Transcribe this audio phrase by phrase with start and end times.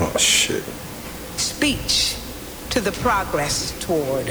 [0.00, 0.64] Oh shit.
[1.36, 2.16] Speech
[2.70, 4.26] to the progress toward.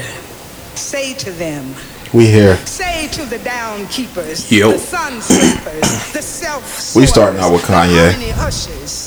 [0.74, 1.74] Say to them,
[2.14, 2.56] We here.
[2.58, 4.70] say to the down keepers, Yo.
[4.70, 8.14] the sun sleepers, the self We starting out with Kanye.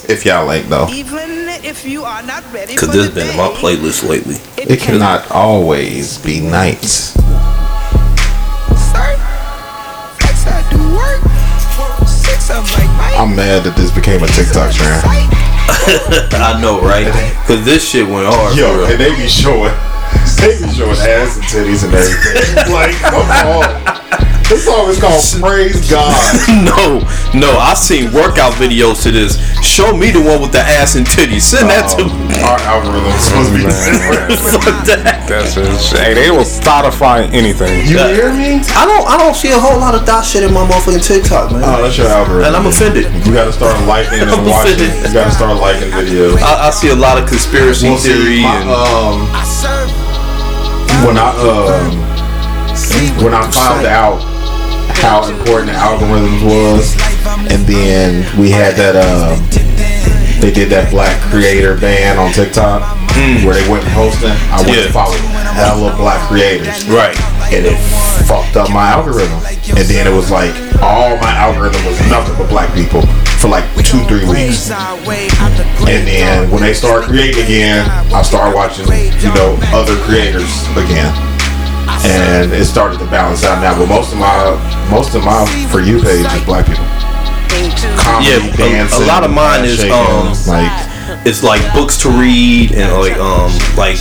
[0.10, 0.89] If y'all like though.
[0.89, 4.36] Even if you are not ready Cause this the been in my playlist lately.
[4.57, 7.14] It cannot always be nights.
[10.20, 11.24] Flex I do work.
[12.06, 15.01] Six of my I'm mad that this became a TikTok trend.
[16.36, 17.07] I know, right?
[17.48, 18.57] Cause this shit went hard.
[18.57, 18.87] Yo, for real.
[18.92, 19.71] and they be showing,
[20.37, 22.73] they be showing ass and titties and everything.
[22.73, 23.97] like, come on.
[24.47, 26.07] This song is called Praise God.
[26.64, 27.04] no,
[27.36, 29.36] no, I've seen workout videos to this.
[29.59, 31.43] Show me the one with the ass and titties.
[31.43, 32.39] Send that to me.
[32.47, 34.39] Our algorithm's supposed to be different.
[34.64, 35.28] Fuck that.
[35.28, 35.67] That's it.
[36.00, 37.84] Hey, they will Spotify anything.
[37.92, 38.64] You hear me?
[38.72, 39.03] I don't.
[39.03, 41.67] I don't see a whole lot of that shit in my motherfucking TikTok, man.
[41.67, 42.47] Oh, that's your algorithm.
[42.47, 43.12] and I'm offended.
[43.28, 44.80] You gotta start liking and I'm watching.
[44.80, 45.12] offended.
[45.12, 46.40] You gotta start liking videos.
[46.40, 49.28] I, I see a lot of conspiracy Well, see, theory my, and um,
[51.06, 51.92] when I um,
[53.23, 54.22] when I found out
[55.02, 56.95] how important the algorithms was,
[57.52, 59.38] and then we had that um,
[60.42, 62.81] they did that black creator ban on TikTok
[63.45, 64.30] where they went hosting.
[64.53, 64.88] I went Yeah.
[64.88, 65.18] to follow
[65.58, 67.18] hella black creators, right.
[67.52, 67.78] and it
[68.28, 69.42] fucked up my algorithm.
[69.70, 73.02] And then it was like all my algorithm was nothing but black people
[73.42, 74.70] for like two, three weeks.
[75.88, 78.86] And then when they start creating again, I started watching,
[79.22, 81.14] you know, other creators again.
[82.06, 83.78] And it started to balance out now.
[83.78, 84.58] But most of my
[84.92, 86.86] most of my for you page is black people.
[87.97, 90.72] Comedy, Yeah, a- a lot of mine is, shaking, um, like
[91.28, 93.97] It's like books to read and like um like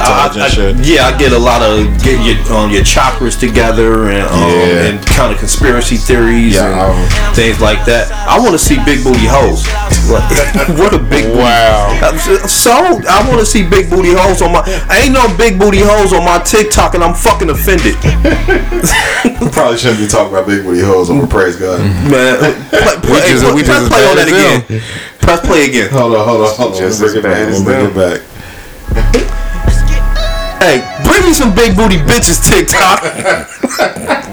[0.00, 0.74] I- I-.
[0.82, 4.88] Yeah, I get a lot of get your um your chakras together and um Yeah.
[4.88, 8.08] and kind of conspiracy theories Yeah, and um, things like that.
[8.26, 9.68] I want to see big booty hoes.
[10.08, 10.24] What
[10.94, 11.36] a big booty.
[11.38, 11.92] Wow.
[12.48, 14.64] So I want to see big booty hoes on my.
[14.90, 17.96] Ain't no big booty hoes on my TikTok, and I'm fucking offended.
[19.52, 21.80] probably shouldn't be talking about big booty hoes over praise God.
[22.10, 22.36] Man,
[22.70, 24.82] play, play, We just- we just as play on that again.
[25.24, 25.90] Press play again.
[25.90, 26.78] Hold on, hold on, hold on.
[26.78, 27.32] Just Let's bring it back.
[27.32, 28.20] bad Let's bring it back.
[30.60, 33.02] Hey, bring me some big booty bitches TikTok.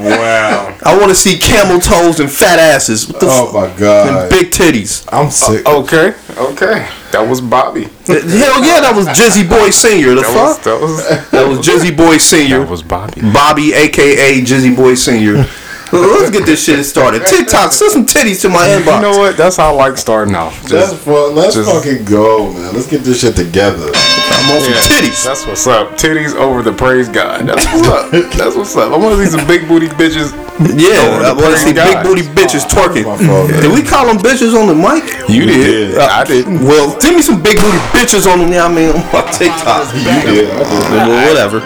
[0.01, 0.75] Wow.
[0.83, 3.07] I want to see camel toes and fat asses.
[3.07, 4.29] What the Oh f- my and God.
[4.29, 5.07] big titties.
[5.11, 5.65] I'm uh, sick.
[5.67, 6.13] Okay.
[6.37, 6.87] Okay.
[7.11, 7.83] That was Bobby.
[8.07, 10.15] Hell yeah, that was Jizzy Boy Senior.
[10.15, 10.63] The That was fuck?
[10.63, 12.59] that was That was Jizzy Boy Senior.
[12.59, 13.21] that was Bobby.
[13.33, 15.45] Bobby, aka Jizzy Boy Senior.
[15.91, 17.25] Let's get this shit started.
[17.27, 18.95] TikTok, send some titties to my inbox.
[18.95, 19.37] You know what?
[19.37, 20.61] That's how I like starting off.
[20.63, 21.35] That's Just, fun.
[21.35, 22.73] Let's just- fucking go, man.
[22.73, 23.91] Let's get this shit together.
[24.31, 25.23] I'm on some yeah, titties.
[25.23, 25.89] That's what's up.
[25.99, 27.45] Titties over the praise God.
[27.45, 28.11] That's what's up.
[28.39, 28.91] That's what's up.
[28.91, 30.31] I want to see some big booty bitches.
[30.61, 33.05] Yeah, I want to see praise big booty bitches oh, twerking.
[33.05, 33.49] my fault.
[33.49, 35.03] Did we call them bitches on the mic?
[35.29, 35.91] You We did.
[35.93, 35.97] did.
[35.99, 36.63] I didn't.
[36.63, 38.51] Well, give me some big booty bitches on them.
[38.51, 39.93] Yeah, I mean, on my TikTok.
[39.93, 40.49] You did.
[40.49, 40.89] I did.
[40.89, 41.59] Well, whatever.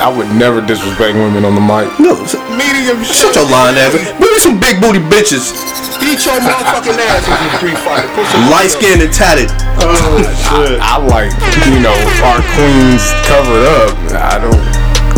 [0.00, 1.92] I would never disrespect women on the mic.
[2.00, 3.92] No, s- Medium shut your lying ass.
[4.16, 5.52] Bring me some big booty bitches.
[6.00, 8.08] Eat your motherfucking ass if you free fighter.
[8.48, 9.52] Light skinned and tatted.
[9.84, 10.80] Oh shit.
[10.80, 11.28] I like,
[11.68, 11.92] you know,
[12.24, 13.92] our queens covered up.
[14.16, 14.64] I don't.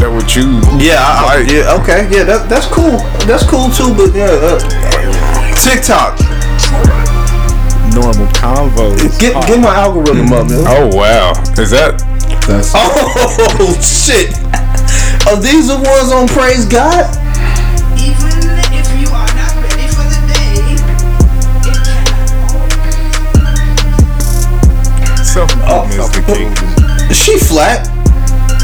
[0.03, 0.59] That what you.
[0.83, 2.99] Yeah, I, I- yeah, okay, yeah, that, that's cool.
[3.31, 4.59] That's cool too, but yeah, uh,
[5.63, 6.19] TikTok.
[7.95, 8.99] Normal convos.
[9.21, 10.65] Get get my algorithm up, man.
[10.67, 11.33] Oh wow.
[11.55, 12.03] Is that?
[12.49, 14.33] That's Oh shit!
[15.29, 17.07] Are these the ones on Praise God?
[17.97, 18.33] Even
[18.75, 20.77] if you are not ready for the day,
[21.63, 22.83] it cannot
[25.25, 26.47] Self-improvement is the key.
[27.11, 27.89] Is she flat?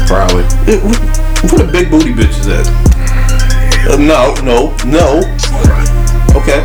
[0.07, 0.43] probably.
[0.67, 2.65] Eh, wh- Where the big booty bitches at?
[3.89, 5.21] Uh, no, no, no.
[6.35, 6.61] Okay.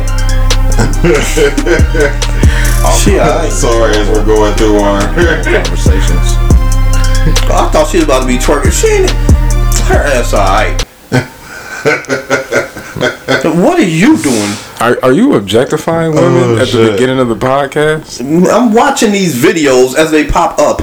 [2.99, 3.51] she alright.
[3.51, 5.01] Sorry as we're going through our
[5.43, 6.35] conversations.
[7.49, 8.71] I thought she was about to be twerking.
[8.73, 9.34] She ain't.
[9.85, 10.81] Her ass alright.
[13.55, 14.51] what are you doing?
[14.81, 18.19] Are, are you objectifying oh, women Oh, at the beginning of the podcast?
[18.49, 20.81] I'm watching these videos as they pop up.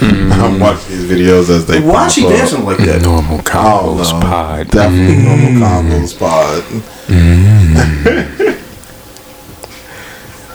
[0.00, 1.80] I'm watching these videos as they.
[1.80, 2.30] Why pop she up.
[2.30, 3.02] dancing like that?
[3.02, 4.20] Normal Oh convos no.
[4.20, 4.68] pod.
[4.70, 5.24] Definitely mm.
[5.24, 6.62] normal convos pod.
[7.08, 7.76] Mm.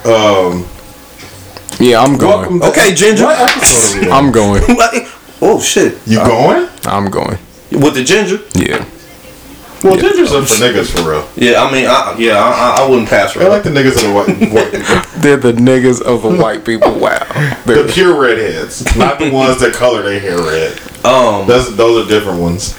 [0.56, 0.66] um.
[1.80, 2.60] Yeah, I'm going.
[2.60, 2.64] Welcome.
[2.64, 3.26] Okay, Ginger.
[3.26, 4.12] What episode are we?
[4.12, 4.64] I'm going.
[5.42, 6.00] oh shit!
[6.08, 6.70] You uh, going?
[6.86, 7.38] I'm going.
[7.80, 8.40] With the ginger?
[8.54, 8.86] Yeah.
[9.84, 11.30] Well, gingers are for niggas for real.
[11.36, 13.42] Yeah, I mean, I, yeah, I, I, I wouldn't pass her.
[13.42, 15.02] I like the niggas of the white, white people.
[15.22, 16.98] They're the niggas of the white people.
[16.98, 17.20] Wow.
[17.66, 20.80] The They're- pure redheads, not the ones that color their hair red.
[21.06, 22.74] Um, That's, those are different ones.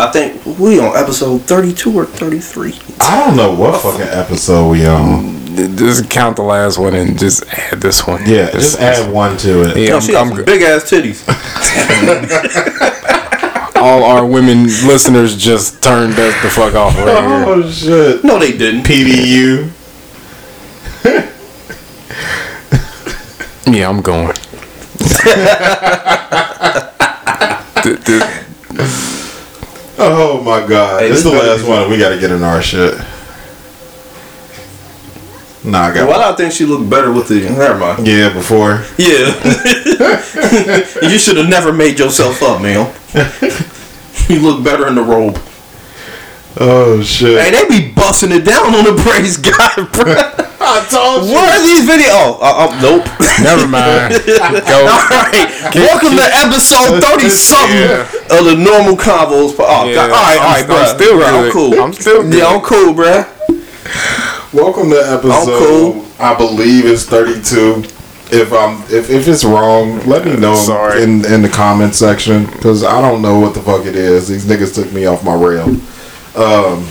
[0.00, 2.74] I think we on episode thirty-two or thirty-three.
[3.00, 5.44] I don't know what fucking episode we on.
[5.76, 8.22] just count the last one and just add this one.
[8.26, 9.76] Yeah, just add one to it.
[9.76, 10.46] Yeah, Yo, I'm, she I'm has good.
[10.46, 11.22] big ass titties.
[13.84, 17.44] all our women listeners just turned us the fuck off right here.
[17.46, 18.24] Oh shit.
[18.24, 18.82] No, they didn't.
[18.84, 19.70] PDU.
[23.66, 24.32] Yeah, I'm going.
[27.82, 28.22] Th- th-
[29.96, 31.02] Oh my god.
[31.02, 31.90] Hey, this is the last one.
[31.90, 32.94] We gotta get in our shit.
[35.64, 37.40] Nah, I got Why Well, do I think she looked better with the.
[37.50, 38.06] Never mind.
[38.06, 38.82] Yeah, before.
[38.98, 39.32] Yeah.
[41.08, 42.92] you should have never made yourself up, man.
[44.28, 45.38] you look better in the robe.
[46.56, 47.40] Oh shit.
[47.42, 50.04] Hey, they be busting it down on the praise God, bro.
[50.66, 51.34] I told you.
[51.34, 52.14] What are these videos?
[52.14, 53.04] Oh, uh, uh, nope.
[53.42, 54.14] Never mind.
[54.64, 54.86] Go.
[54.86, 55.50] All right.
[55.74, 58.06] Welcome to episode thirty something Yeah.
[58.38, 59.54] of the normal convos.
[59.58, 59.94] Oh, Yeah.
[59.94, 60.10] God.
[60.10, 60.88] all right, All right, bruh.
[60.88, 61.80] I'm still Bruh, I'm cool.
[61.82, 62.34] I'm still good.
[62.38, 63.26] Yeah, I'm cool, bruh.
[64.54, 65.58] Welcome to episode.
[65.58, 66.06] cool.
[66.20, 67.82] I believe it's thirty-two.
[68.34, 71.02] If I'm if, if it's wrong, let me know Sorry.
[71.02, 74.28] in in the comment section because I don't know what the fuck it is.
[74.28, 75.68] These niggas took me off my rail.
[76.36, 76.88] Um,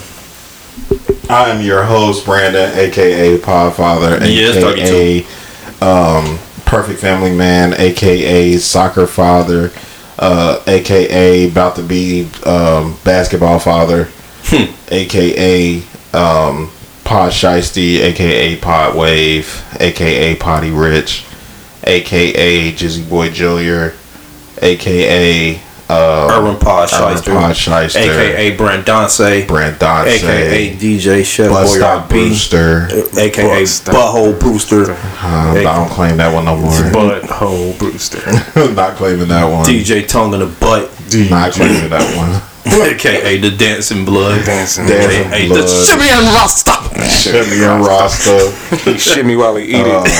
[1.30, 5.26] I am your host Brandon, aka Podfather, Yes, aka
[5.82, 9.72] um, Perfect Family Man, aka Soccer Father,
[10.20, 14.10] uh, aka about to be um, Basketball Father,
[14.92, 15.78] aka
[16.14, 16.72] um,
[17.04, 21.26] Pod Shiesty, aka Pod Wave, aka Potty Rich,
[21.84, 23.94] aka Jizzy Boy Junior,
[24.62, 28.00] aka uh, Urban Pod Urban Shyster.
[28.00, 29.18] AKA Brand Dance.
[29.48, 32.88] Brand Dance, AKA DJ Chef Bus Boy Stop Brewster.
[33.18, 34.92] AKA Bust Butthole Brewster.
[34.92, 36.72] Uh, I don't claim that one no more.
[36.72, 38.20] Butthole Brewster.
[38.74, 39.66] Not claiming that one.
[39.66, 40.90] DJ Tongue in the Butt.
[41.30, 42.53] Not claiming that one.
[42.66, 44.46] AKA the Dancing Blood.
[44.46, 45.64] Dancing Dancing AKA Blood.
[45.64, 46.74] the Shimmy and Rasta.
[47.10, 48.52] Shimmy and Rasta.
[48.98, 50.12] Shimmy while he eat Uh, it.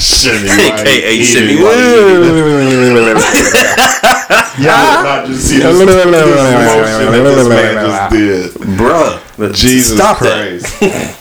[0.00, 0.48] Shimmy.
[0.48, 1.58] AKA Eat it.
[4.58, 6.24] Y'all did not just see this, this motion that
[7.24, 8.52] this man just did.
[8.78, 9.18] Bruh.
[9.54, 10.16] Jesus Stop.
[10.18, 10.66] Christ.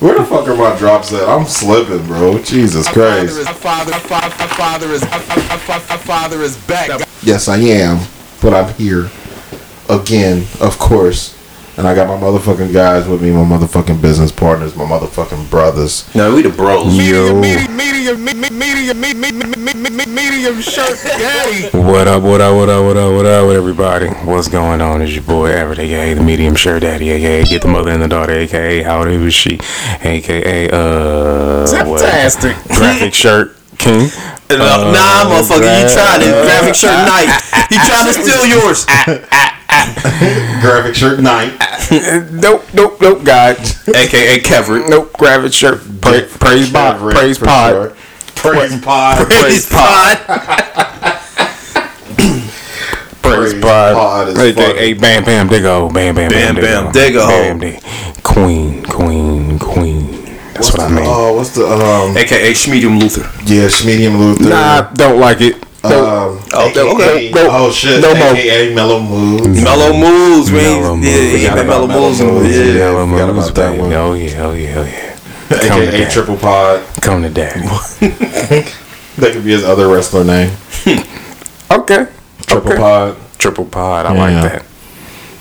[0.00, 1.28] Where the fuck are my drops at?
[1.28, 2.38] I'm slipping, bro.
[2.42, 3.36] Jesus Christ.
[3.48, 6.88] Our father, our father, our father is, our, our father is back.
[7.22, 8.06] Yes, I am.
[8.40, 9.10] But I'm here.
[9.88, 11.36] Again, of course.
[11.78, 16.12] And I got my motherfucking guys with me, my motherfucking business partners, my motherfucking brothers.
[16.12, 16.86] No, we the bros.
[16.86, 21.68] Medium, medium, medium, medium, medium, medium, medium, medium shirt daddy.
[21.78, 24.08] What up, what up, what up, what up, what up with everybody?
[24.08, 25.02] What's going on?
[25.02, 28.08] It's your boy Everett, aka the medium shirt daddy, aka get the mother and the
[28.08, 29.60] daughter, aka how old was she,
[30.02, 32.00] aka uh what?
[32.00, 32.56] Fantastic.
[32.66, 34.10] graphic shirt king.
[34.50, 34.56] Uh,
[34.92, 36.32] nah, motherfucker, you tried it.
[36.44, 37.28] Graphic shirt night.
[37.68, 38.84] He tried to steal yours.
[40.60, 41.52] Graphic shirt night.
[42.32, 43.56] nope, nope, nope, God.
[43.94, 44.88] AKA Kevert.
[44.88, 45.80] Nope, graphic shirt.
[46.00, 47.70] Pra- praise pod, Everett, praise for pod.
[47.72, 47.96] sure.
[48.34, 49.26] Praise pod.
[49.28, 50.16] Praise pod.
[53.22, 53.94] Praise Praise pod.
[53.94, 55.92] pod is AKA Bam Bam Diggo.
[55.92, 57.26] Bam Bam Bam Bam Bam Diggo.
[57.28, 57.82] Bam Dig-
[58.22, 59.97] Queen, Queen, Queen.
[60.58, 61.04] That's what I mean.
[61.06, 62.16] Oh, what's the um?
[62.16, 63.22] AKA Schmedium Luther.
[63.46, 64.48] Yeah, Schmedium Luther.
[64.50, 65.60] Nah, don't like it.
[65.82, 65.92] Don't.
[65.92, 67.30] Um, Oh, AKA, okay.
[67.32, 68.00] No, oh shit.
[68.02, 68.10] no.
[68.12, 69.62] AKA Mellow Moods.
[69.62, 71.04] Mellow Moves, Mellow man.
[71.04, 71.06] Moves.
[71.06, 72.20] Yeah, he Forgot Mellow about Moves.
[72.20, 73.06] Mellow Yeah.
[73.06, 73.92] Mellow Moves, that one.
[73.92, 75.16] Oh yeah, oh yeah, oh yeah.
[75.68, 76.10] Come AKA.
[76.10, 76.82] Triple Pod.
[77.00, 77.60] Come to daddy.
[79.18, 80.52] That could be his other wrestler name.
[81.70, 82.06] Okay.
[82.46, 82.78] Triple okay.
[82.80, 84.06] Pod Triple pod.
[84.06, 84.40] I Yeah.
[84.42, 84.62] like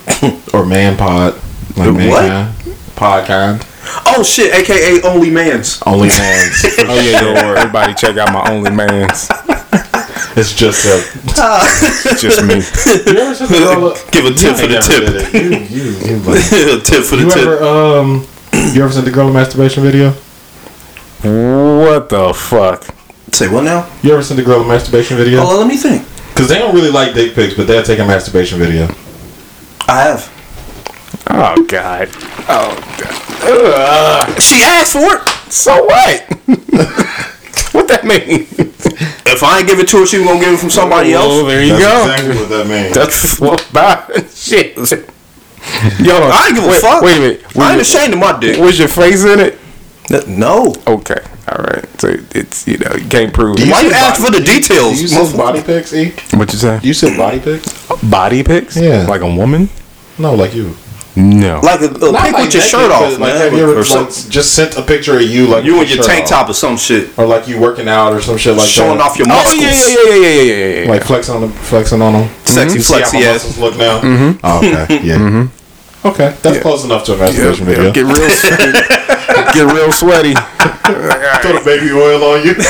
[0.06, 0.50] that.
[0.54, 1.36] or Man Pod.
[1.78, 1.96] Like What?
[1.98, 2.67] Mankind.
[2.98, 3.64] Podkind.
[4.08, 5.82] Oh shit, AKA Only Mans.
[5.86, 6.66] Only Mans.
[6.80, 9.28] Oh yeah, yo, everybody check out my only man's.
[10.36, 10.98] it's just a.
[12.10, 12.56] It's just me.
[12.56, 15.04] You ever seen the girl- Give a tip for the tip.
[15.04, 15.38] never.
[15.38, 16.18] You, you, you,
[16.76, 17.38] like, tip for the you tip.
[17.48, 18.28] ever um.
[18.74, 20.12] You ever seen the girl a masturbation video?
[21.24, 22.84] What the fuck?
[23.32, 23.88] Say what now?
[24.02, 25.42] You ever seen the girl a masturbation video?
[25.42, 26.06] Oh, let me think.
[26.30, 28.86] Because they don't really like dick pics, but they'll take a masturbation video.
[29.88, 30.34] I have.
[31.30, 32.10] Oh god.
[32.50, 32.88] Oh.
[33.48, 34.42] God.
[34.42, 35.52] She asked for it.
[35.52, 36.22] So what?
[37.74, 38.48] what that mean?
[39.30, 41.34] If I ain't give it to her, she gonna get it from somebody oh, else.
[41.34, 42.12] Oh, there you That's go.
[42.12, 42.96] exactly what that means.
[42.96, 44.78] That's what about shit.
[46.00, 47.02] Yo, I ain't give a wait, fuck.
[47.04, 47.58] Wait a minute.
[47.58, 48.60] I ain't ashamed of my dick.
[48.60, 49.60] was your face in it?
[50.28, 50.74] No.
[50.88, 51.22] Okay.
[51.50, 51.86] All right.
[52.00, 53.58] So it's you know you can't prove.
[53.58, 53.70] Do it.
[53.70, 54.96] Why you say ask for the details?
[54.96, 56.14] Do you send body pics, E?
[56.36, 56.80] What you say?
[56.80, 57.88] Do you send body pics?
[58.04, 58.78] Body pics?
[58.78, 59.06] Yeah.
[59.08, 59.70] Like a woman?
[60.18, 60.76] No, like you.
[61.18, 61.62] No.
[61.64, 63.34] Like a, a pic like with your naked, shirt but, off, like.
[63.34, 65.96] Have you ever or like, just sent a picture of you like you with in
[65.96, 66.30] your shirt tank off?
[66.30, 69.10] top or some shit, or like you working out or some shit like showing that.
[69.12, 69.56] off your oh, muscles.
[69.58, 70.90] oh yeah, yeah, yeah, yeah, yeah, yeah, yeah.
[70.92, 72.30] like flexing on them, flexing on them.
[72.46, 72.76] Sexy, mm-hmm.
[72.76, 73.34] You see how flexy my ass.
[73.34, 74.00] muscles look now.
[74.02, 74.40] Mm-hmm.
[74.44, 75.18] Oh, okay, yeah.
[75.18, 76.08] Mm-hmm.
[76.08, 77.92] Okay, that's close enough to a masturbation video.
[77.92, 79.17] Get real,
[79.54, 80.34] get real sweaty.
[81.44, 82.56] Throw the baby oil on you.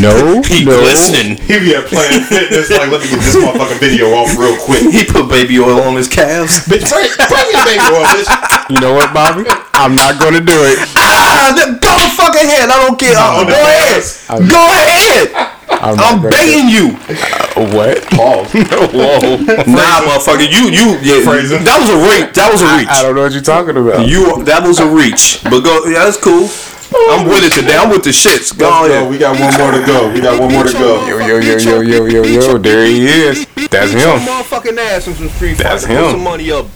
[0.00, 0.80] No, He no.
[0.80, 1.36] glistening.
[1.40, 4.82] he be at Planet Fitness like, let me get this motherfucking video off real quick.
[4.92, 6.64] He put baby oil on his calves.
[6.66, 8.28] Bitch, bring, bring me the baby oil, bitch.
[8.70, 9.44] You know what, Bobby?
[9.74, 10.78] I'm not gonna do it.
[10.96, 12.68] Ah, go the fuck ahead.
[12.68, 13.14] I don't care.
[13.16, 14.04] Oh, go ahead.
[14.48, 15.32] Go ahead.
[15.32, 15.49] I'm, not
[15.80, 16.92] I'm gonna begging you.
[16.92, 17.74] do it.
[17.74, 18.04] What?
[18.12, 18.52] Pause.
[18.92, 19.36] Whoa.
[19.64, 20.44] Nah, motherfucker.
[20.44, 21.24] You, you, yeah.
[21.24, 21.64] Phrasing.
[21.64, 22.34] That was a reach.
[22.36, 22.88] That was a reach.
[22.88, 24.06] I don't know what you're talking about.
[24.06, 25.40] You, that was a reach.
[25.44, 25.84] But go.
[25.86, 26.48] Yeah, that's cool.
[26.92, 27.76] I'm with it today.
[27.76, 28.56] I'm with the shits.
[28.56, 28.92] Go Let's go.
[28.92, 29.10] ahead.
[29.10, 30.12] We got one more to go.
[30.12, 31.06] We got one more to go.
[31.06, 32.58] Yo, yo, yo, yo, yo, yo, yo.
[32.58, 33.46] There he is.
[33.70, 34.18] That's him.
[34.26, 36.00] motherfucking ass in some street That's fighter.
[36.00, 36.10] Put him.
[36.12, 36.66] some money up,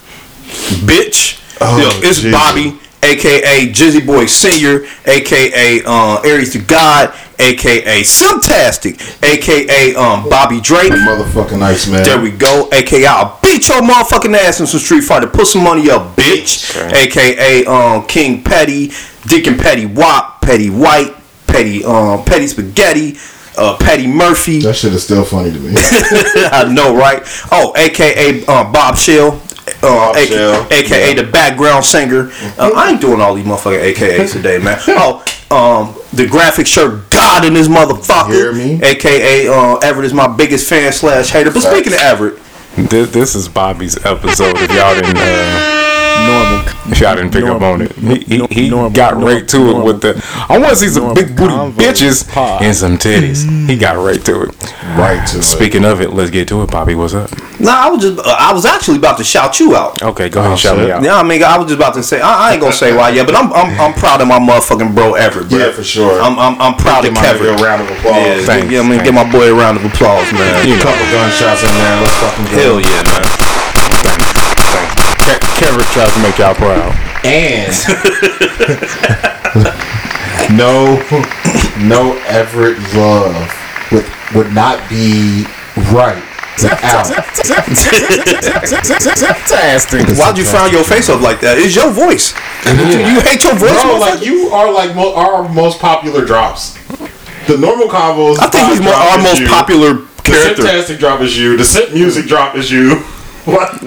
[0.86, 1.40] bitch.
[1.60, 2.32] Oh, Yo, it's Jesus.
[2.32, 7.12] Bobby, aka Jizzy Boy Senior, aka uh, Aries to God,
[7.44, 10.92] aka Simtastic, aka um, Bobby Drake.
[10.92, 12.04] Motherfucking nice man.
[12.04, 12.68] There we go.
[12.72, 15.26] AKA I'll beat your motherfucking ass in some Street Fighter.
[15.26, 16.74] Put some money up, bitch.
[16.92, 18.92] AKA um King Petty,
[19.26, 21.14] Dick and Petty Wop, Petty White,
[21.46, 23.16] Petty um Petty Spaghetti,
[23.58, 24.60] uh Petty Murphy.
[24.60, 25.74] That shit is still funny to me.
[25.76, 27.22] I know, right?
[27.52, 29.40] Oh, AKA uh, Bob Shell.
[29.66, 30.66] Uh, Bob A- Shell.
[30.70, 32.30] AKA the background singer.
[32.58, 34.78] Uh, I ain't doing all these motherfucking AKAs today, man.
[34.88, 38.32] Oh, um, the graphic shirt God in this motherfucker.
[38.32, 38.80] Hear me?
[38.82, 41.50] AKA uh, Everett is my biggest fan slash hater.
[41.50, 42.38] But speaking of Everett,
[42.76, 44.56] This, this is Bobby's episode.
[44.58, 45.93] If y'all didn't, uh,
[46.26, 46.92] Normal.
[46.92, 49.70] if y'all didn't pick up on it, he, he, he Normal- got normal- right to
[49.70, 50.46] it with the.
[50.48, 52.62] I want to see some big booty bitches pod.
[52.62, 53.44] and some titties.
[53.68, 54.72] He got right to it.
[54.96, 55.42] right to it.
[55.42, 56.70] Speaking of it, let's get to it.
[56.70, 57.30] Bobby, what's up?
[57.60, 60.02] nah, I was just uh, I was actually about to shout you out.
[60.02, 60.86] Okay, go ahead Oh, and shout shit.
[60.86, 61.02] me out.
[61.02, 63.10] Yeah, I mean, I was just about to say I, I ain't gonna say why
[63.10, 65.48] yet, but I'm I'm, I'm proud of my motherfucking bro Everett.
[65.48, 65.58] Bro.
[65.58, 66.20] Yeah, for sure.
[66.20, 67.46] I'm I'm, I'm proud Give of my Kevin.
[67.46, 68.16] nigga a round of applause.
[68.26, 69.04] Yeah, Thanks, yeah, I mean, thanks.
[69.04, 70.66] give my boy a round of applause, man.
[70.68, 70.82] You know.
[70.84, 72.00] Couple gunshots in there.
[72.00, 72.56] Let's fucking go.
[72.58, 73.43] Hell yeah, man.
[75.64, 76.92] Ke- Kevin tries to make y'all proud.
[77.24, 77.72] And
[80.56, 81.00] no,
[81.88, 83.48] no Everett love
[83.90, 84.04] would
[84.34, 85.46] would not be
[85.92, 86.22] right
[86.60, 87.06] without.
[89.14, 90.06] Fantastic.
[90.18, 91.58] Why'd you frown your face up like that?
[91.58, 92.32] It's your voice.
[92.66, 94.00] You hate your voice, Bro, motherfucker?
[94.00, 96.74] like you are like mo- our most popular drops.
[97.46, 98.38] The normal convos.
[98.40, 100.22] I think he's more, our most popular character.
[100.24, 100.62] The character.
[100.62, 101.56] fantastic drop is you.
[101.56, 103.02] The simp music drop is you.
[103.44, 103.78] What?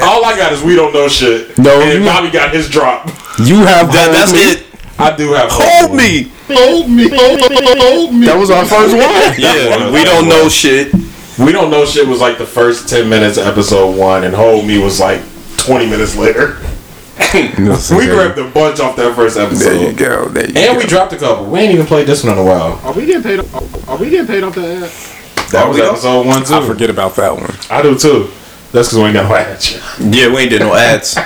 [0.00, 1.56] All I got is we don't know shit.
[1.58, 3.06] No, and you- Bobby got his drop.
[3.38, 4.38] You have That, that's me.
[4.40, 4.66] it.
[4.98, 6.30] I do have Hold me.
[6.46, 8.26] hold me, hold, hold, hold me.
[8.26, 9.00] That was our first one.
[9.38, 10.92] Yeah, we don't know shit.
[11.38, 14.66] We don't know shit was like the first ten minutes of episode one, and hold
[14.66, 15.20] me was like
[15.56, 16.58] twenty minutes later.
[17.34, 18.16] Listen, We Kevin.
[18.34, 19.64] grabbed a bunch off that first episode.
[19.64, 20.28] There you episode, go.
[20.28, 20.78] There you and go.
[20.78, 21.46] we dropped a couple.
[21.46, 22.80] We ain't even played this one in a while.
[22.84, 23.40] Are we getting paid?
[23.40, 25.48] Off, are we getting paid off that ad?
[25.52, 26.54] That was episode one too.
[26.54, 27.54] I forget about that one.
[27.70, 28.30] I do too.
[28.72, 29.74] That's because we ain't got no ads.
[30.00, 31.16] Yeah, we ain't did no ads.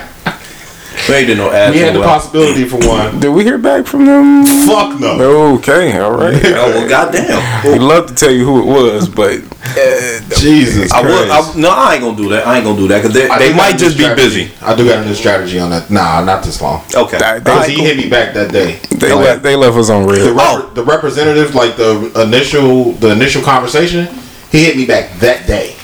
[1.09, 1.73] We ain't did no ads.
[1.75, 2.09] We had the while.
[2.19, 3.21] possibility for one.
[3.21, 4.45] Did we hear back from them?
[4.67, 5.55] Fuck no.
[5.59, 6.35] Okay, all right.
[6.45, 7.71] Oh well, goddamn.
[7.71, 11.31] We'd love to tell you who it was, but uh, Jesus I would.
[11.31, 12.47] I, no, I ain't gonna do that.
[12.49, 14.51] I ain't gonna do that because they, they might just new be busy.
[14.63, 15.89] I do got a new strategy on that.
[15.91, 16.83] Nah, not this long.
[16.93, 17.19] Okay.
[17.19, 18.81] Because that- he hit me back that day.
[18.91, 20.27] they Like, left, they left us on the, red.
[20.35, 20.71] rep- Oh.
[20.75, 24.09] the representative, like the initial, the initial conversation,
[24.51, 25.76] he hit me back that day,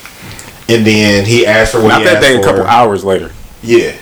[0.69, 3.31] and then he asked for what Not he that asked day, a couple hours later.
[3.63, 3.97] Yeah,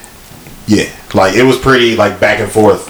[0.66, 0.90] yeah.
[1.14, 2.88] Like it was pretty like back and forth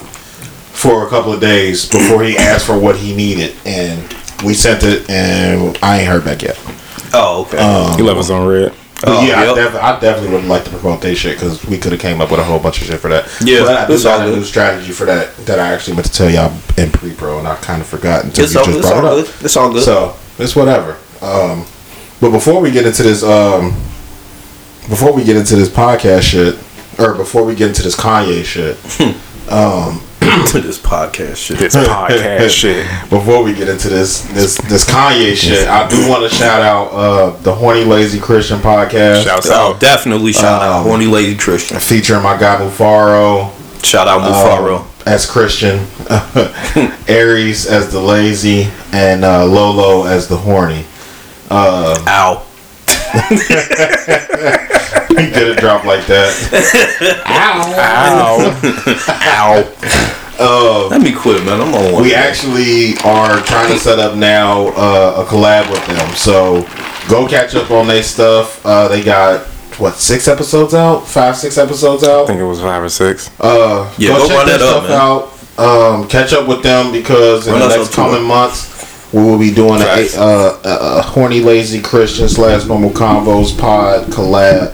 [0.75, 4.01] for a couple of days before he asked for what he needed, and
[4.43, 6.59] we sent it, and I ain't heard back yet.
[7.13, 7.95] Oh, okay.
[7.97, 8.73] He left us on red.
[9.03, 9.55] Oh, yeah, I, yep.
[9.55, 12.29] definitely, I definitely would like to promote that shit because we could have came up
[12.29, 13.25] with a whole bunch of shit for that.
[13.43, 15.95] Yeah, but I it's just got all a new strategy for that that I actually
[15.95, 18.65] meant to tell y'all in pre-pro, and I kind of forgot until it's you all,
[18.65, 19.25] just it's brought all it up.
[19.25, 19.45] good.
[19.45, 19.83] It's all good.
[19.83, 20.97] So it's whatever.
[21.21, 21.65] Um,
[22.21, 23.71] but before we get into this, um,
[24.89, 26.55] before we get into this podcast shit,
[26.99, 28.77] or before we get into this Kanye shit,
[30.53, 31.57] this podcast shit.
[31.57, 32.85] This podcast shit.
[33.09, 36.87] before we get into this this this Kanye shit, I do want to shout out
[36.91, 39.79] uh, the Horny Lazy Christian podcast Shouts Oh, out.
[39.79, 41.79] definitely shout out Um, horny lady Christian.
[41.79, 43.51] featuring my guy Mufaro.
[43.83, 44.81] Shout out Mufaro.
[44.81, 45.79] um, as Christian,
[47.07, 50.85] Aries as the lazy, and uh, Lolo as the horny.
[51.51, 52.47] Ow.
[55.11, 56.31] He did it drop like that.
[57.27, 57.73] Ow.
[59.09, 59.73] Ow.
[60.39, 60.87] Ow.
[60.89, 61.61] Let me quit, man.
[61.61, 62.01] I'm on one.
[62.03, 66.09] We actually are trying to set up now uh, a collab with them.
[66.15, 66.63] So
[67.09, 68.65] go catch up on their stuff.
[68.65, 69.45] Uh, they got
[69.77, 71.07] what six episodes out?
[71.07, 72.23] Five, six episodes out.
[72.23, 73.29] I think it was five or six.
[73.39, 74.89] Uh, Yeah, go run their that up, stuff
[75.59, 75.59] out.
[75.63, 79.53] Um, catch up with them because in Run the next coming months we will be
[79.53, 84.73] doing a, uh, a, a horny lazy Christian slash normal convos pod collab,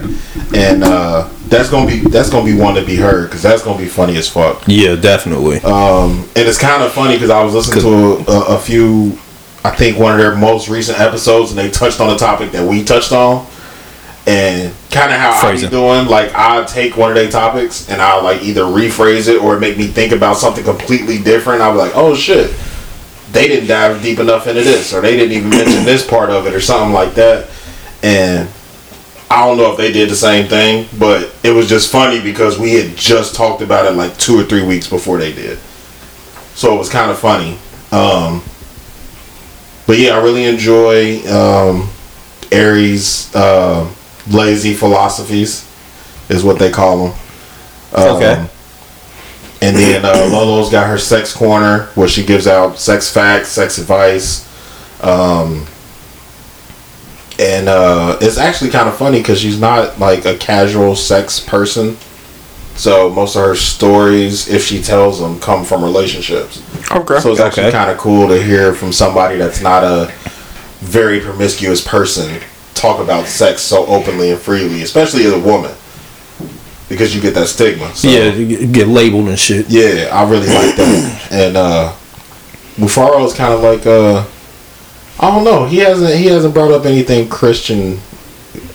[0.56, 3.80] and uh, that's gonna be that's gonna be one to be heard because that's gonna
[3.80, 4.62] be funny as fuck.
[4.68, 5.58] Yeah, definitely.
[5.62, 9.18] Um, and it's kind of funny because I was listening to a, a, a few,
[9.64, 12.68] I think one of their most recent episodes, and they touched on a topic that
[12.68, 13.48] we touched on,
[14.28, 15.70] and kind of how I Phrasing.
[15.70, 16.06] be doing.
[16.08, 19.78] Like I take one of their topics and I like either rephrase it or make
[19.78, 21.62] me think about something completely different.
[21.62, 22.52] I'll be like, oh shit,
[23.38, 26.48] they didn't dive deep enough into this, or they didn't even mention this part of
[26.48, 27.50] it, or something like that,
[28.04, 28.50] and.
[29.30, 32.58] I don't know if they did the same thing, but it was just funny because
[32.58, 35.60] we had just talked about it like two or three weeks before they did.
[36.56, 37.58] So it was kind of funny.
[37.92, 38.42] Um,
[39.86, 41.90] but yeah, I really enjoy um,
[42.54, 43.94] Aries' uh,
[44.32, 45.70] lazy philosophies,
[46.30, 47.20] is what they call them.
[47.94, 48.48] Um, Okay.
[49.62, 53.78] And then uh, Lolo's got her sex corner where she gives out sex facts, sex
[53.80, 54.46] advice.
[55.04, 55.66] Um,
[57.40, 61.98] and uh, it's actually kind of funny because she's not like a casual sex person.
[62.76, 66.62] So most of her stories, if she tells them, come from relationships.
[66.92, 67.20] Okay.
[67.20, 67.72] So it's actually Okay.
[67.78, 70.12] kind of cool to hear from somebody that's not a
[70.80, 72.40] very promiscuous person
[72.76, 75.72] talk about sex so openly and freely, especially as a woman,
[76.90, 77.94] because you get that stigma.
[77.96, 79.70] So, yeah, you get labeled and shit.
[79.70, 81.28] yeah, I really like that.
[81.32, 81.94] And uh
[82.76, 84.26] Mufaro is kind of like uh
[85.20, 85.66] I don't know.
[85.66, 88.00] He hasn't he hasn't brought up anything Christian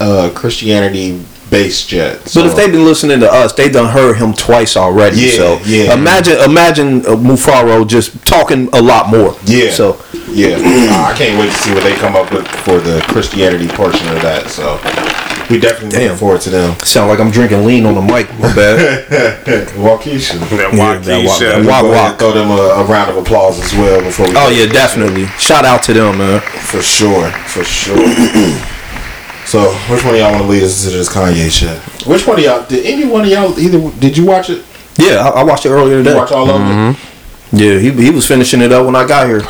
[0.00, 2.18] uh Christianity based yet.
[2.34, 5.20] But if they've been listening to us, they done heard him twice already.
[5.20, 5.94] Yeah, so yeah.
[5.94, 9.36] imagine imagine uh, Mufaro just talking a lot more.
[9.44, 9.70] Yeah.
[9.70, 13.68] So Yeah, I can't wait to see what they come up with for the Christianity
[13.68, 14.48] portion of that.
[14.48, 14.80] So
[15.50, 16.02] we definitely Damn.
[16.02, 16.78] looking forward to them.
[16.80, 18.28] sound like I'm drinking lean on the mic.
[18.38, 19.06] My bad.
[19.76, 20.38] Waukesha.
[20.38, 21.56] That Yeah, that wa- that Waukesha.
[21.56, 22.10] wa- Go Wok ahead wok.
[22.10, 24.32] and throw them a, a round of applause as well before we.
[24.36, 25.26] oh yeah, definitely.
[25.38, 26.40] Shout out to them, man.
[26.40, 27.96] for sure, for sure.
[29.46, 31.78] so, which one of y'all want to lead us into this Kanye shit?
[32.06, 32.64] Which one of y'all?
[32.66, 33.90] Did any one of y'all either?
[34.00, 34.64] Did you watch it?
[34.98, 36.10] Yeah, I, I watched it earlier today.
[36.12, 36.64] you watch all of it?
[36.64, 37.56] Mm-hmm.
[37.56, 39.42] Yeah, he he was finishing it up when I got here.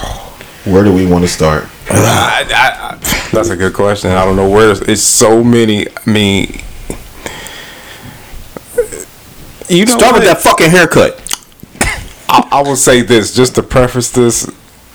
[0.65, 1.65] Where do we want to start?
[1.91, 4.11] I, I, I, that's a good question.
[4.11, 5.89] I don't know where it's, it's so many.
[5.89, 6.61] I mean,
[9.69, 11.19] you know Start with that fucking haircut.
[12.29, 14.51] I, I will say this just to preface this.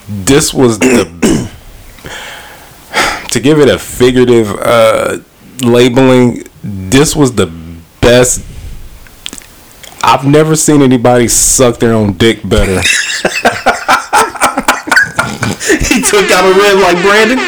[0.08, 1.50] This was the
[3.32, 5.18] to give it a figurative uh,
[5.64, 6.44] labeling.
[6.64, 7.48] This was the
[8.02, 8.44] best.
[10.04, 12.82] I've never seen anybody suck their own dick better.
[16.18, 17.38] he took out a red like Brandon.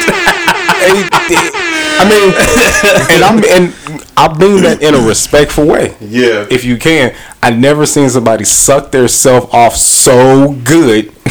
[2.02, 2.32] I mean,
[3.10, 3.74] and I'm and
[4.16, 5.94] I mean that in a respectful way.
[6.00, 6.46] Yeah.
[6.50, 11.06] If you can, I never seen somebody suck their self off so good,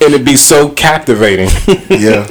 [0.00, 1.48] and it be so captivating.
[1.88, 2.26] yeah.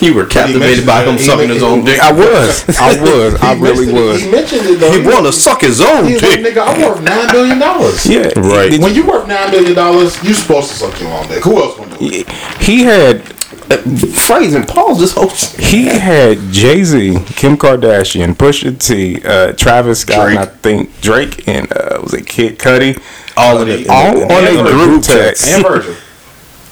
[0.00, 2.00] you were captivated by him He sucking his own dick.
[2.00, 4.20] I was, I was, I really mentioned- was.
[4.22, 4.92] He mentioned it though.
[5.00, 6.54] He want to suck his own He's like, dick.
[6.54, 8.04] nigga, I'm worth nine billion dollars.
[8.06, 8.70] Yeah, Right.
[8.70, 11.44] Did When you worth nine billion dollars, you supposed to suck your own dick.
[11.44, 11.85] Who else gonna do it?
[11.98, 13.22] He had
[13.66, 15.28] Phrasing, pause this whole.
[15.58, 21.48] he had Jay Z, Kim Kardashian, Pusha T, uh, Travis Scott, and I think Drake,
[21.48, 23.02] and uh, was it Kid Cudi,
[23.36, 23.88] All of it.
[23.88, 25.48] all on a group text.
[25.48, 25.96] And Virgil.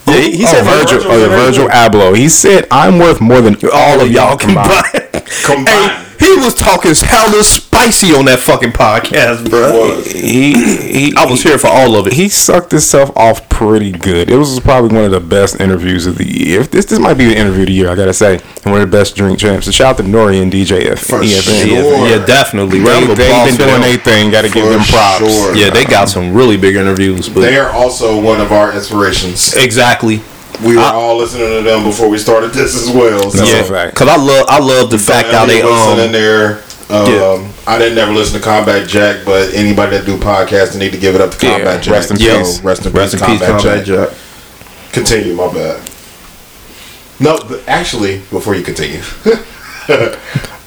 [0.06, 2.16] Yeah, he, he oh, said Virgil, Virgil oh, yeah, Virgil Abloh.
[2.16, 5.24] He said, "I'm worth more than all of y'all combined." combined.
[5.44, 6.00] Combined.
[6.16, 7.42] Hey, he was talking hella
[7.84, 9.96] spicy on that fucking podcast, bro.
[9.96, 10.10] Was.
[10.10, 10.52] He,
[11.10, 12.12] he, I was here for all of it.
[12.14, 14.30] he sucked himself off pretty good.
[14.30, 16.62] It was probably one of the best interviews of the year.
[16.62, 18.40] This this might be the interview of the year, I gotta say.
[18.64, 19.66] And one of the best drink champs.
[19.66, 20.98] So shout out to Nori and DJF.
[20.98, 21.66] For EFN.
[21.66, 22.08] sure.
[22.08, 22.80] Yeah, definitely.
[22.80, 23.82] They, Round of they've been doing them.
[23.82, 24.30] their thing.
[24.30, 25.18] Got to give them props.
[25.18, 25.54] sure.
[25.54, 27.28] Yeah, they got some really big interviews.
[27.28, 29.54] But They are also one of our inspirations.
[29.54, 30.22] exactly.
[30.64, 33.30] We were I- all listening to them before we started this as well.
[33.30, 36.12] So yeah, because I love I love the fact how they Elliot Wilson in um
[36.12, 36.62] there.
[36.90, 37.48] Um, Yeah.
[37.66, 41.14] I didn't never listen to Combat Jack, but anybody that do podcasts need to give
[41.14, 41.92] it up to Yeah, Combat Jack.
[41.94, 42.60] rest in peace.
[42.60, 44.08] Rest in rest in peace, peace, Combat, Combat Jack.
[44.10, 44.18] Jack.
[44.92, 45.80] Continue, my bad.
[47.20, 49.00] No, but actually, before you continue,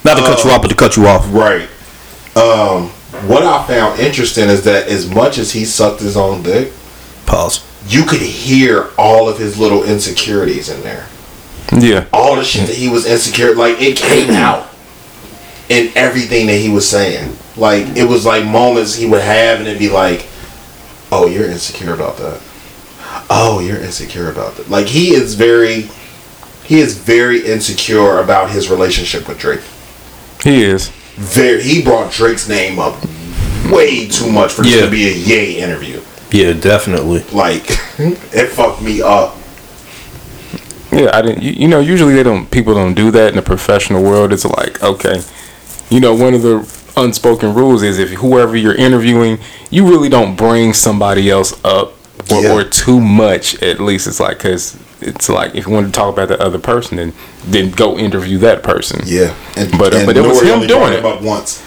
[0.04, 1.26] Not to cut you off, but to cut you off.
[1.34, 1.68] right.
[2.36, 2.90] Um,
[3.28, 6.72] what I found interesting is that as much as he sucked his own dick,
[7.26, 7.64] Pause.
[7.90, 11.08] you could hear all of his little insecurities in there.
[11.78, 12.06] Yeah.
[12.14, 14.68] all the shit that he was insecure, like it came out
[15.70, 17.36] in everything that he was saying.
[17.56, 20.28] Like it was like moments he would have, and it'd be like,
[21.12, 22.40] "Oh, you're insecure about that.
[23.30, 25.90] Oh, you're insecure about that." Like he is very,
[26.64, 29.62] he is very insecure about his relationship with Drake.
[30.44, 30.90] He is.
[31.16, 32.96] Very, he brought Drake's name up
[33.72, 34.86] way too much for this Yeah.
[34.86, 36.00] to be a Ye interview.
[36.30, 37.24] Yeah, definitely.
[37.32, 37.64] Like,
[37.98, 39.36] it fucked me up.
[40.92, 41.42] Yeah, I didn't.
[41.42, 42.50] You, you know, usually they don't.
[42.52, 44.32] People don't do that in the professional world.
[44.32, 45.22] It's like, okay,
[45.90, 50.36] you know, one of the unspoken rules is if whoever you're interviewing, you really don't
[50.36, 51.94] bring somebody else up
[52.32, 52.54] or, Yeah.
[52.54, 53.62] or too much.
[53.62, 56.60] At least it's like because it's like if you want to talk about the other
[56.60, 57.14] person, then
[57.46, 59.02] then go interview that person.
[59.06, 61.00] Yeah, and, But, uh, but it was him doing it.
[61.00, 61.64] him up once.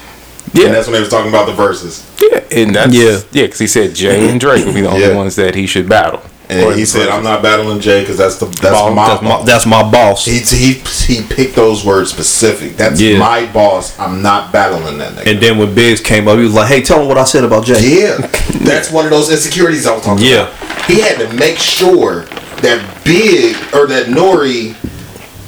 [0.53, 2.03] Yeah, and that's when they was talking about the verses.
[2.21, 3.03] yeah, and that's Yeah.
[3.03, 5.15] yeah, yeah, because he said Jay and Drake would be the only Yeah.
[5.15, 6.21] ones that he should battle.
[6.51, 9.45] And he said, "I'm not battling Jay because that's the that's my that's, my, boss."
[9.45, 10.25] that's my boss.
[10.25, 12.75] he, he he picked those words specific.
[12.75, 13.19] That's Yeah.
[13.19, 13.97] my boss.
[13.97, 15.31] I'm not battling that nigga.
[15.31, 17.43] and then when Biggs came up, he was like, "Hey, tell him what I said
[17.45, 18.17] about Jay." Yeah,
[18.61, 20.47] that's one of those insecurities I was talking Yeah.
[20.49, 20.85] about.
[20.85, 22.25] He had to make sure
[22.61, 24.75] that Big or that Nori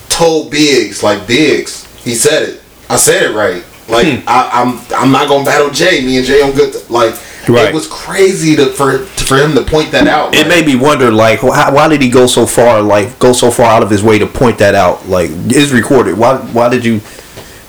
[0.09, 1.85] told Biggs like Biggs.
[2.03, 2.61] He said it.
[2.89, 3.63] I said it right.
[3.89, 4.23] Like Hmm.
[4.27, 6.01] I, I'm I'm not gonna battle Jay.
[6.05, 6.73] Me and Jay on good.
[6.89, 7.13] Like
[7.49, 7.67] Right.
[7.69, 10.33] it was crazy to for for him to point that out.
[10.33, 13.33] It like, made me wonder, like, why, why did he go so far, like, go
[13.33, 15.07] so far out of his way to point that out?
[15.09, 16.17] Like, it's recorded.
[16.17, 16.99] Why, why did you,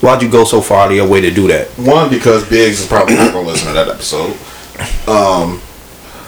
[0.00, 1.66] why'd you go so far out of your way to do that?
[1.78, 4.36] one because Biggs is probably not gonna listen to that episode.
[5.08, 5.60] Um,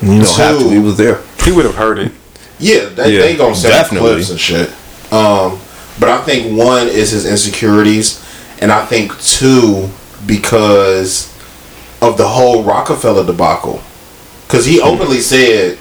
[0.03, 0.65] You don't have to.
[0.65, 0.71] Two.
[0.71, 1.21] He was there.
[1.45, 2.13] he would have heard it.
[2.59, 4.11] Yeah, they, Yeah, they gonna send definitely.
[4.15, 4.69] clips and shit.
[5.13, 5.59] Um,
[6.01, 8.25] but I think one is his insecurities,
[8.61, 9.89] and I think two
[10.27, 11.33] because
[12.03, 13.81] of the whole Roc-A-Fella debacle.
[14.47, 15.79] Because he openly said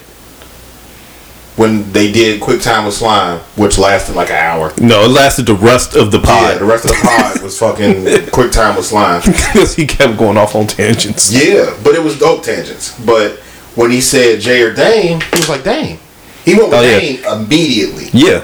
[1.56, 4.74] when they did Quick Time with Slime, which lasted like an hour.
[4.82, 6.28] No, it lasted the rest of the pod.
[6.28, 9.22] Yeah, pod the rest of the pod was fucking Quick Time with Slime.
[9.26, 11.32] because he kept going off on tangents.
[11.32, 12.98] Yeah, but it was dope tangents.
[13.06, 13.38] But
[13.76, 16.00] when he said Jay or Dame, he was like Dame.
[16.44, 17.00] He went with Oh, yeah.
[17.00, 18.06] Dame immediately.
[18.14, 18.44] Yeah.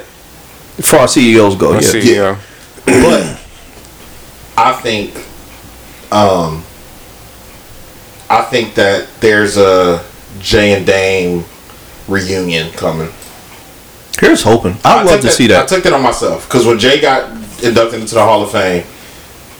[0.77, 2.01] As far as CEOs go, Let's yeah.
[2.01, 2.39] see, Yeah.
[2.87, 3.01] yeah.
[3.03, 3.39] but
[4.57, 5.13] I think,
[6.13, 6.63] um,
[8.31, 10.03] I think that there's a
[10.39, 11.43] Jay and Dame
[12.07, 13.09] reunion coming.
[14.19, 14.77] Here's hoping.
[14.85, 15.63] I'd love to see that.
[15.63, 17.29] I took that on myself because when Jay got
[17.61, 18.85] inducted into the Hall of Fame,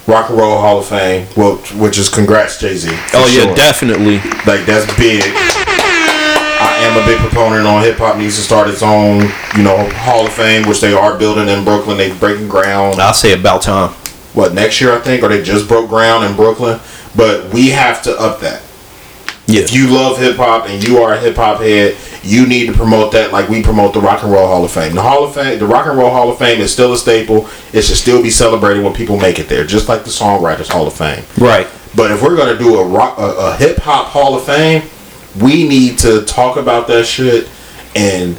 [0.07, 2.89] Rock and Roll Hall of Fame, well, which is congrats Jay Z.
[3.13, 4.17] oh yeah, definitely.
[4.47, 5.21] like that's big.
[5.25, 9.21] I am a big proponent on hip hop needs to start its own,
[9.57, 11.97] you know, Hall of Fame, which they are building in Brooklyn.
[11.97, 13.01] They breaking ground.
[13.01, 13.89] I say about time.
[14.33, 16.79] what next year I think, or they just broke ground in Brooklyn.
[17.15, 18.61] But we have to up that.
[19.47, 19.61] Yeah.
[19.61, 22.73] If you love hip hop and you are a hip hop head, you need to
[22.73, 24.95] promote that like we promote the Rock and Roll Hall of Fame.
[24.95, 27.49] The Hall of Fame, the Rock and Roll Hall of Fame is still a staple.
[27.73, 30.87] It should still be celebrated when people make it there, just like the Songwriters Hall
[30.87, 31.23] of Fame.
[31.37, 31.67] right.
[31.93, 34.83] But if we're gonna do a rock, a, a hip hop Hall of Fame,
[35.41, 37.49] we need to talk about that shit
[37.95, 38.37] and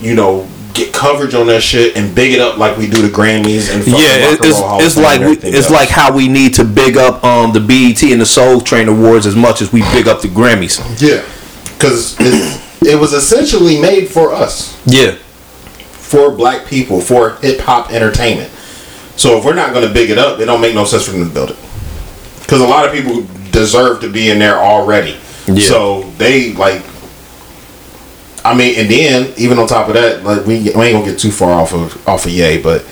[0.00, 3.08] you know get coverage on that shit and big it up like we do the
[3.08, 5.70] Grammys and fucking Yeah, and it's Roll Hall of it's like we, it's else.
[5.70, 9.26] like how we need to big up um the BET and the Soul Train Awards
[9.26, 10.78] as much as we big up the Grammys.
[11.00, 11.24] yeah,
[11.74, 14.78] because it, it was essentially made for us.
[14.86, 15.16] Yeah.
[15.90, 18.50] for black people for hip hop entertainment.
[19.16, 21.10] So if we're not going to big it up, it don't make no sense for
[21.12, 21.56] them to build it.
[22.40, 25.18] Because a lot of people deserve to be in there already.
[25.48, 25.66] Yeah.
[25.66, 26.82] So they like.
[28.48, 31.18] I mean, and then even on top of that, like we, we ain't gonna get
[31.18, 32.82] too far off of off of Ye, but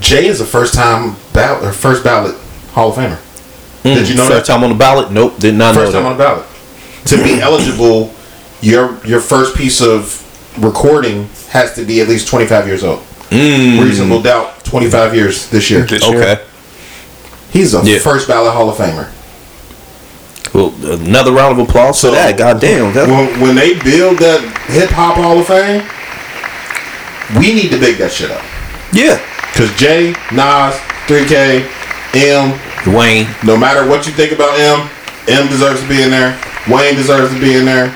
[0.00, 2.36] Jay is the first time ballot or first ballot
[2.72, 3.16] Hall of Famer.
[3.82, 3.94] Hmm.
[3.94, 4.28] Did you know.
[4.28, 4.52] First that?
[4.52, 5.10] time on the ballot?
[5.10, 6.46] Nope, did not First know time on the ballot.
[7.06, 8.12] To be eligible,
[8.60, 10.20] your your first piece of
[10.62, 13.00] recording has to be at least 25 years old.
[13.30, 13.80] Hmm.
[13.80, 15.86] Reasonable doubt, 25 years this year.
[15.86, 16.18] This year.
[16.20, 16.44] Okay.
[17.52, 17.98] He's a Yeah.
[18.00, 19.08] first ballot Hall of Famer.
[20.52, 22.36] Well, another round of applause for that.
[22.38, 22.92] God damn.
[22.94, 25.82] That, When, when they build that hip hop Hall of Fame,
[27.40, 28.42] we need to big that shit up.
[28.92, 29.18] yeah.
[29.54, 30.74] Cause Jay, Nas,
[31.06, 31.62] 3K,
[32.18, 33.30] M, Dwayne.
[33.46, 34.90] no matter what you think about M,
[35.28, 36.34] M deserves to be in there.
[36.68, 37.94] Wayne deserves to be in there.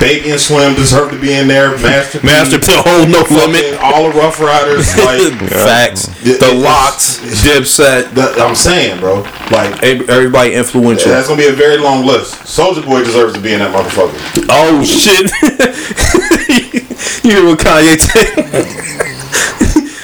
[0.00, 1.76] Baby and Slim deserve to be in there.
[1.78, 3.78] Master P, Master P, whole no fucking limit.
[3.82, 4.88] all the Ruff Ryders.
[4.96, 5.20] Like
[5.52, 6.08] Facts.
[6.24, 7.20] Yeah, The LOX.
[7.44, 8.10] Dipset.
[8.14, 9.20] that, I'm saying, bro.
[9.52, 11.10] Like Everybody influential.
[11.12, 12.34] that's gonna be a very long list.
[12.48, 14.16] Soulja Boy deserves to be in that motherfucker.
[14.48, 15.28] Oh shit!
[17.24, 18.30] you hear what Kanye said?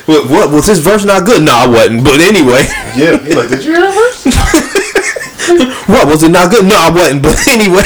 [0.06, 1.42] what, what was this verse not good?
[1.42, 2.04] No, I wasn't.
[2.04, 2.62] But anyway,
[2.96, 4.24] Yeah, he like, did you hear that verse?
[5.88, 6.64] what was it not good?
[6.66, 7.22] No, I wasn't.
[7.22, 7.82] But anyway,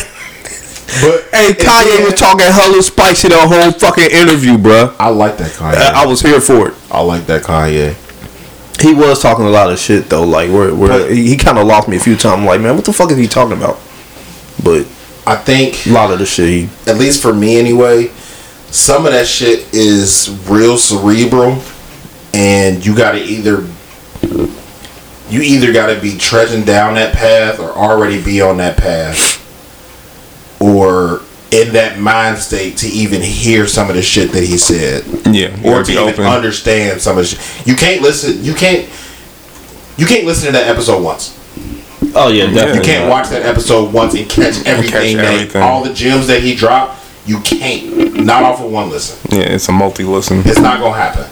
[1.01, 4.95] But hey, Kanye was talking hella spicy the whole fucking interview, bruh.
[4.99, 5.77] I like that Kanye.
[5.77, 6.75] I, I was here for it.
[6.91, 7.95] I like that Kanye.
[8.81, 10.25] He was talking a lot of shit though.
[10.25, 12.41] Like where, where he, he kind of lost me a few times.
[12.41, 13.79] I'm like, man, what the fuck is he talking about?
[14.65, 14.87] But
[15.27, 18.09] I think a lot of the shit, he, at least for me anyway,
[18.71, 21.63] some of that shit is real cerebral,
[22.35, 23.67] and you got to either
[25.31, 29.40] you either got to be trudging down that path or already be on that path,
[30.61, 35.05] or in that mind state to even hear some of the shit that he said
[35.27, 36.25] Yeah, you or gotta even open.
[36.27, 37.67] understand some of the shit.
[37.67, 38.45] You can't listen.
[38.45, 38.89] You can't.
[39.97, 41.37] You can't listen to that episode once.
[42.15, 42.45] Oh yeah,
[42.75, 45.17] You can't watch that episode once and catch everything.
[45.19, 45.63] that, everything.
[45.63, 46.99] All the gems that he dropped.
[47.27, 48.25] You can't.
[48.25, 49.19] Not off of one listen.
[49.31, 50.41] Yeah, it's a multi listen.
[50.47, 51.27] It's not gonna happen.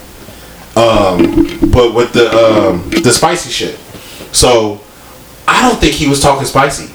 [0.76, 3.76] Um, but with the um, the spicy shit.
[4.32, 4.80] So
[5.46, 6.92] I don't think he was talking spicy.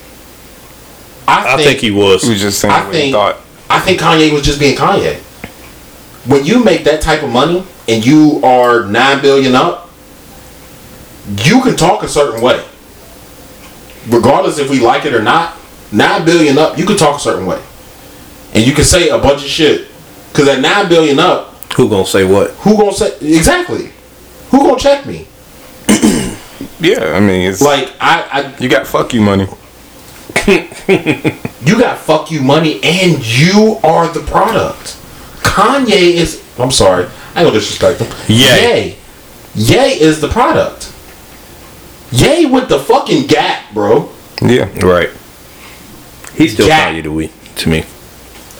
[1.28, 2.24] I, I think he was.
[2.24, 3.38] He was just saying I what he think thought.
[3.70, 5.18] I think Kanye was just being Kanye.
[6.28, 9.90] When you make that type of money and you are nine billion up,
[11.44, 12.64] you can talk a certain way.
[14.10, 15.58] Regardless if we like it or not,
[15.92, 17.62] nine billion up, you can talk a certain way.
[18.54, 19.88] And you can say a bunch of shit.
[20.34, 22.52] Cause at nine billion up, Who gonna say what?
[22.52, 23.92] who gonna say exactly?
[24.50, 25.28] Who gonna check me?
[26.80, 29.48] Yeah, I mean, it's like Like I, you got fuck you money.
[30.46, 34.98] I you got fuck you money and you are the product.
[35.42, 38.12] Kanye is I'm sorry, I ain't gonna disrespect him.
[38.28, 38.90] Yay.
[38.90, 38.98] Ye.
[39.56, 40.92] Ye is the product.
[42.12, 44.10] Ye with the fucking gap, bro.
[44.42, 45.10] Yeah, Right.
[46.36, 46.94] He's still Jack.
[46.96, 47.86] Kanye to we to me.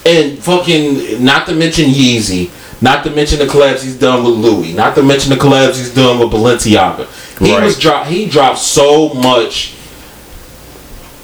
[0.06, 2.50] And fucking not to mention Yeezy.
[2.82, 4.74] Not to mention the collabs he's done with Louis.
[4.74, 7.08] Not to mention the collabs he's done with Balenciaga.
[7.40, 7.64] He Right.
[7.64, 9.74] was drop he dropped so much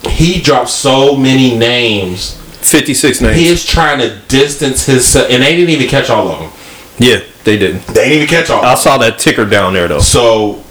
[0.08, 2.36] he dropped so many names.
[2.62, 3.36] Fifty six names.
[3.38, 6.52] He is trying to distance himself and they didn't even catch all of them.
[7.00, 7.86] yeah, they didn't.
[7.88, 8.64] They didn't even catch all.
[8.64, 10.00] I saw that ticker down there though.
[10.00, 10.64] So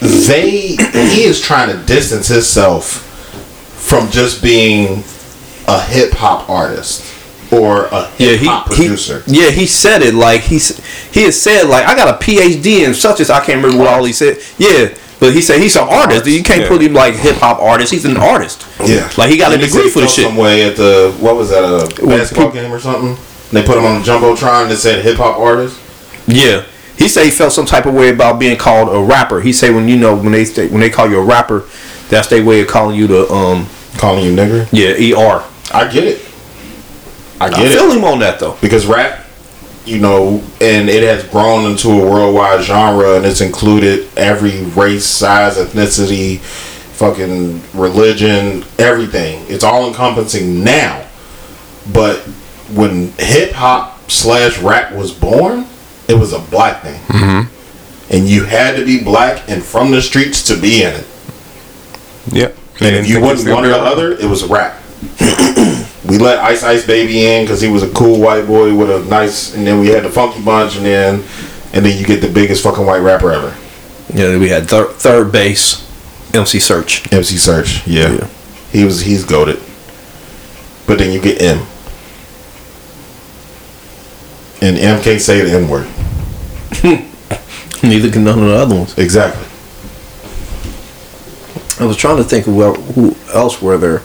[0.00, 3.02] they he is trying to distance himself
[3.76, 5.04] from just being
[5.68, 7.12] a hip hop artist
[7.52, 9.22] or a hip he, hop he producer.
[9.26, 10.76] yeah he said it like he's
[11.14, 13.88] he has said like I got a PhD in such as I can't remember what
[13.88, 14.38] all he said.
[14.58, 16.26] Yeah, but he said he's an artist.
[16.26, 16.68] You can't Yeah.
[16.68, 17.92] put him like hip hop artist.
[17.92, 18.64] He's an artist.
[18.84, 20.26] yeah, like he got a And he degree said he for the felt shit.
[20.26, 23.16] Some way at the what was that a basketball peop- game or something?
[23.52, 25.78] They put him on the jumbotron that said hip hop artist.
[26.26, 26.62] Yeah.
[26.98, 29.40] He said he felt some type of way about being called a rapper.
[29.40, 31.64] He said when you know when they say, when they call you a rapper,
[32.08, 33.66] that's their way of calling you the um
[33.98, 34.66] Calling you nigger.
[34.72, 35.42] yeah er.
[35.72, 36.20] I get it.
[37.40, 37.72] I I get it.
[37.78, 38.56] feel him on that though.
[38.62, 39.25] because rap,
[39.86, 45.06] you know, and it has grown into a worldwide genre, and it's included every race,
[45.06, 49.44] size, ethnicity, fucking religion, everything.
[49.48, 51.06] It's all encompassing now.
[51.92, 52.18] But
[52.74, 55.66] when hip hop slash rap was born,
[56.08, 58.12] it was a black thing, mm-hmm.
[58.12, 61.06] and you had to be black and from the streets to be in it.
[62.26, 62.52] yeah.
[62.80, 64.82] And if you wasn't one or the other, it was rap.
[66.08, 69.04] we let Ice Ice Baby in because he was a cool white boy with a
[69.08, 71.14] nice, and then we had the Funky Bunch, and then
[71.72, 73.54] and then you get the biggest fucking white rapper ever,
[74.14, 75.82] Yeah, we had thir- Third Bass,
[76.34, 77.12] MC Serch.
[77.12, 77.82] MC Serch.
[77.86, 78.28] Yeah, Yeah.
[78.72, 79.60] he was he's goaded.
[80.86, 81.66] But then you get M,
[84.62, 85.86] and M can't say the N word
[87.82, 88.96] Neither can none of the other ones.
[88.98, 89.44] exactly.
[91.78, 92.72] I was trying to think of who,
[93.12, 94.02] who else were there.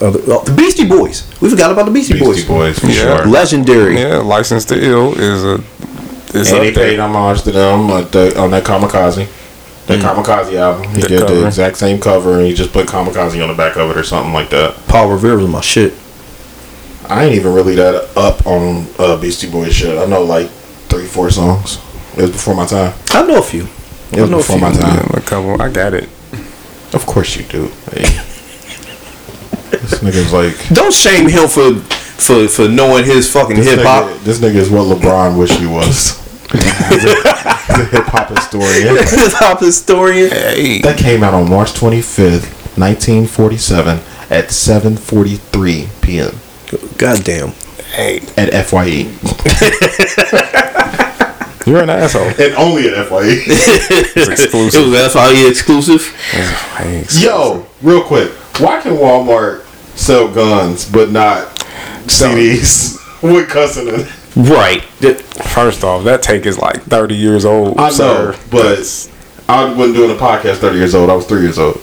[0.00, 1.26] Other, oh, uh, the Beastie Boys.
[1.40, 2.76] We forgot about the Beastie, Beastie Boys.
[2.76, 3.16] Boys for Yeah.
[3.22, 3.26] sure.
[3.26, 4.00] Legendary.
[4.00, 5.60] Yeah, License to Ill is a
[6.34, 9.26] is And up he paid homage to them on, the, on that Kamikaze.
[9.86, 10.02] That mm.
[10.02, 10.90] Kamikaze album.
[10.94, 13.76] He The did the exact same cover and he just put Kamikaze on the back
[13.76, 14.74] of it or something like that.
[14.88, 15.94] Paul Revere was my shit.
[17.08, 19.96] I ain't even really that up on uh, Beastie Boys shit.
[19.96, 20.50] I know like
[20.88, 21.78] three, four songs.
[22.16, 22.94] It was before my time.
[23.10, 23.68] I know a few.
[24.12, 25.08] It was I before my time.
[25.10, 25.62] Yeah, a couple.
[25.62, 26.08] I got it.
[26.92, 27.70] Of course you do.
[27.92, 28.32] Hey.
[29.70, 34.10] This nigga's like Don't shame him for for for knowing his fucking hip hop.
[34.20, 36.22] this nigga is what LeBron wish he was.
[36.52, 38.96] he's a, a hip hop historian.
[39.02, 40.30] Hip hop historian.
[40.30, 42.46] Hey, That came out on March 25th,
[42.78, 43.98] 1947
[44.30, 46.32] at 7:43 p.m.
[46.98, 47.50] Goddamn.
[47.94, 49.10] hey, at FYE.
[51.66, 52.22] you're an asshole.
[52.40, 53.42] And only at FYE.
[53.44, 54.80] It's It exclusive.
[54.80, 56.14] Oh, was that's why he exclusive.
[57.20, 58.30] Yo, real quick.
[58.58, 59.62] Why can Walmart
[59.96, 61.46] sell guns but not
[62.06, 64.12] CDs with cussing in it?
[64.36, 64.82] Right.
[64.82, 67.78] First off, that tank is like 30 years old.
[67.78, 68.78] I know, but
[69.48, 71.10] I wasn't doing a podcast 30 years old.
[71.10, 71.76] I was three years old.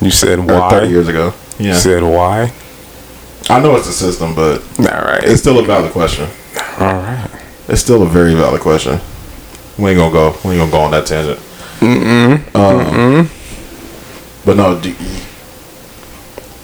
[0.00, 0.70] you said Or why?
[0.70, 1.32] 30 years ago.
[1.58, 1.76] You Yeah.
[1.76, 2.52] said why?
[3.50, 5.22] I know it's a system, but All right.
[5.22, 6.28] it's still a valid question.
[6.80, 7.28] All right.
[7.68, 9.00] It's still a very valid question.
[9.78, 10.36] We ain't gonna go.
[10.44, 11.38] We ain't gonna go on that tangent.
[11.80, 12.54] Mm-mm.
[12.54, 13.30] Um,
[14.44, 14.92] But no, do,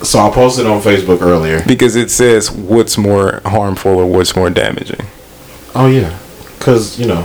[0.05, 1.63] So I posted on Facebook earlier.
[1.67, 5.07] Because it says what's more harmful or what's more damaging.
[5.75, 6.19] Oh yeah,
[6.59, 7.25] because you know,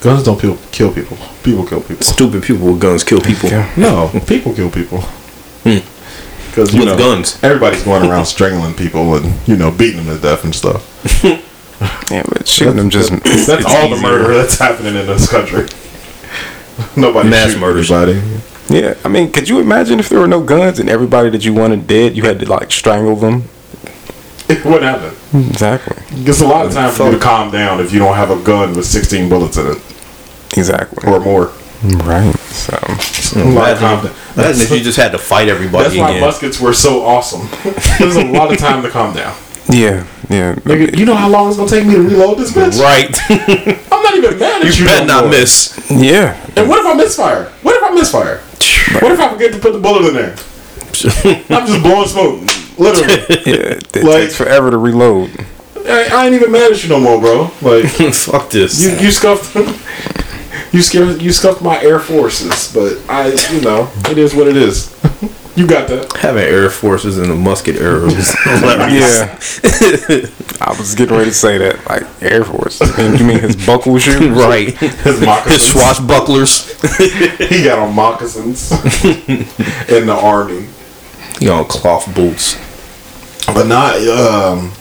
[0.00, 1.16] guns don't kill, kill people.
[1.42, 2.02] People kill people.
[2.02, 3.50] Stupid people with guns kill people.
[3.76, 5.00] No, people kill people.
[5.00, 5.78] Hmm.
[6.50, 7.42] Because you With know, guns.
[7.44, 10.82] everybody's going around strangling people and you know beating them to death and stuff.
[12.10, 15.66] Yeah, but shooting them just That's it's all the murder that's happening in this country.
[16.96, 17.90] Nobody Mass shooting murders.
[17.90, 18.40] Anybody.
[18.68, 21.54] Yeah, I mean, could you imagine if there were no guns and everybody that you
[21.54, 23.42] wanted dead, you had to like strangle them?
[24.64, 25.16] what happened?
[25.50, 25.96] Exactly.
[26.10, 28.42] It's a lot of time for you to calm down if you don't have a
[28.42, 29.78] gun with 16 bullets in it
[30.56, 31.08] Exactly.
[31.10, 31.52] or more.
[32.04, 32.34] right.
[32.36, 32.76] So
[33.40, 35.82] A lot of time Imagine, imagine if you just had to fight everybody.
[35.84, 36.20] That's everybody why again.
[36.28, 37.48] muskets were so awesome.
[37.98, 39.34] There's a lot of time to calm down.
[39.68, 40.54] yeah, yeah.
[40.56, 42.80] Nigga, you know how long it's gonna take me to reload this bitch?
[42.80, 43.14] Right.
[43.92, 44.80] I'm not even mad at you.
[44.82, 45.30] you better no not more.
[45.32, 45.86] miss.
[45.90, 46.34] Yeah.
[46.56, 47.44] And what if I misfire?
[47.62, 48.38] What if I misfire?
[49.00, 50.30] What if I forget to put the bullet in there?
[51.50, 52.78] I'm just blowing smoke.
[52.78, 53.42] Literally.
[53.46, 53.78] Yeah.
[53.94, 55.30] It Like- takes forever to reload.
[55.86, 57.42] I, I ain't even mad at you no more, bro.
[57.62, 57.84] Like
[58.14, 58.82] Fuck this.
[58.82, 59.54] you, you scuffed
[60.72, 64.56] you scared you scuffed my air forces, but I you know, it is what it
[64.56, 64.92] is.
[65.56, 66.12] You got that.
[66.18, 68.34] Having Air Forces and the musket arrows.
[68.46, 69.38] Yeah.
[70.60, 72.80] I was getting ready to say that, like Air Force.
[72.98, 74.20] You mean his buckle shoes?
[74.30, 74.68] right.
[74.76, 75.82] His His moccasins.
[75.82, 77.48] swashbucklers.
[77.48, 78.70] he got on moccasins
[79.90, 80.66] in the army.
[81.40, 82.56] You know, cloth boots.
[83.46, 84.72] But not um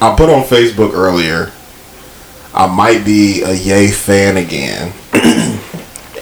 [0.00, 1.52] I put on Facebook earlier
[2.54, 4.92] I might be a Ye fan again.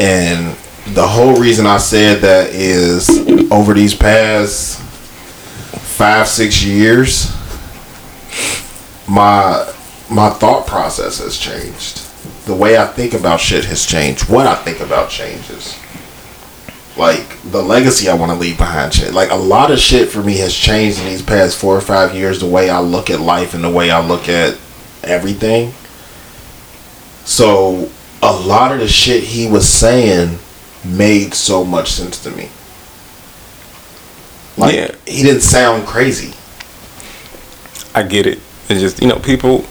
[0.01, 0.57] and
[0.89, 3.09] the whole reason I said that is
[3.51, 4.81] over these past
[5.95, 7.33] five, six years,
[9.09, 9.73] my
[10.11, 12.03] my thought process has changed.
[12.47, 14.29] The way I think about shit has changed.
[14.29, 15.79] What I think about changes.
[16.97, 19.15] Like the legacy I want to leave behind shit.
[19.15, 22.15] Like a lot of shit for me has changed in these past four or five
[22.15, 22.41] years.
[22.41, 24.59] The way I look at life and the way I look at
[25.03, 25.73] everything.
[27.25, 27.91] So
[28.23, 30.39] a lot of the shit he was saying
[30.85, 32.49] made so much sense to me.
[34.57, 34.91] Like Yeah.
[35.07, 36.33] he didn't sound crazy.
[37.95, 38.39] I get it.
[38.69, 39.65] It's just you know people.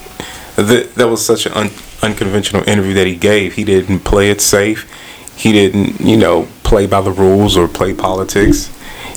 [0.56, 1.72] That that was such an un,
[2.04, 3.54] unconventional interview that he gave.
[3.54, 4.88] He didn't play it safe.
[5.36, 8.70] He didn't you know play by the rules or play politics.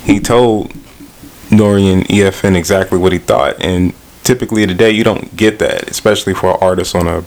[0.04, 0.70] He told
[1.50, 3.56] Nori and EFN exactly what he thought.
[3.60, 7.22] And typically today you don't get that, especially for an artist on a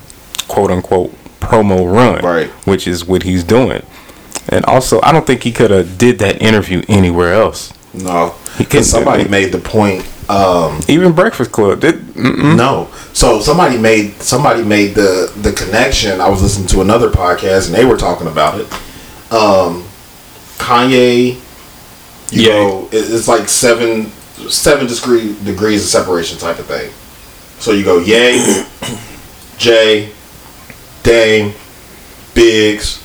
[0.47, 2.47] quote unquote promo run, Right.
[2.65, 3.83] Which is what he's doing.
[4.51, 7.71] And also, I don't think he could have did that interview anywhere else.
[7.93, 10.05] No, because somebody made the point.
[10.29, 11.95] Um, Even Breakfast Club did.
[12.13, 12.55] Mm-mm.
[12.55, 16.21] no, so somebody made somebody made the the connection.
[16.21, 18.71] I was listening to another podcast and they were talking about it.
[19.33, 19.85] Um,
[20.59, 21.35] Kanye,
[22.31, 22.49] you Yeah.
[22.53, 24.11] know, it's like seven
[24.49, 26.91] seven degree degrees of separation type of thing.
[27.59, 28.63] So you go Ye,
[29.57, 30.11] Jay,
[31.01, 31.53] Dame,
[32.35, 32.99] Biggs,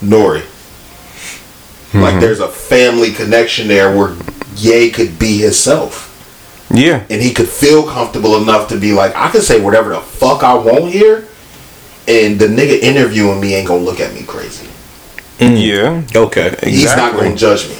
[0.00, 0.42] Nori.
[1.94, 2.20] Like mm-hmm.
[2.20, 4.16] there's a family connection there where
[4.56, 6.08] Ye could be himself.
[6.72, 7.04] Yeah.
[7.10, 10.42] And he could feel comfortable enough to be like, I can say whatever the fuck
[10.42, 11.28] I want here,
[12.08, 14.68] and the nigga interviewing me ain't gonna look at me crazy.
[15.38, 15.66] Mm.
[15.66, 16.20] Yeah.
[16.20, 16.46] Okay.
[16.46, 16.70] Exactly.
[16.70, 17.76] He's not gonna judge me.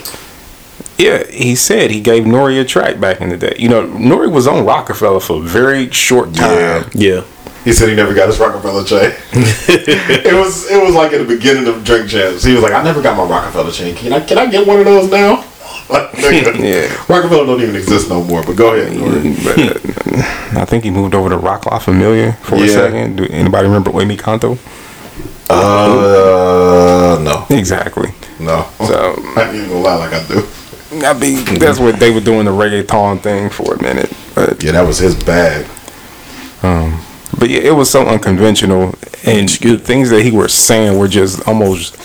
[0.98, 3.57] Yeah, he said he gave Nori a track back in the day.
[3.59, 6.90] You know, Nori was on Roc-A-Fella for a very short time.
[6.94, 7.25] Yeah.
[7.64, 9.12] He said he never got his Roc-A-Fella chain.
[9.33, 12.42] it was it was like at the beginning of Drink Champs.
[12.42, 13.94] He was like, I never got my Roc-A-Fella chain.
[13.94, 15.44] Can I can I get one of those now?
[15.90, 16.88] Like, Yeah.
[17.09, 18.42] Roc-A-Fella don't even exist no more.
[18.42, 18.96] But go ahead.
[19.44, 22.66] But, uh, I think he moved over to Roc La Familia for a Yeah.
[22.68, 23.16] second.
[23.16, 24.57] Do anybody remember Oemi Kanto?
[25.51, 28.11] Uh, no, Exactly.
[28.40, 28.64] no.
[28.87, 30.46] So I ain't even gonna lie like I do.
[31.05, 34.11] I mean, that's what they were doing the reggaeton thing for a minute.
[34.35, 35.66] But Yeah, that was his bag.
[37.38, 41.47] But yeah, it was so unconventional, and the things that he was saying were just
[41.49, 41.97] almost,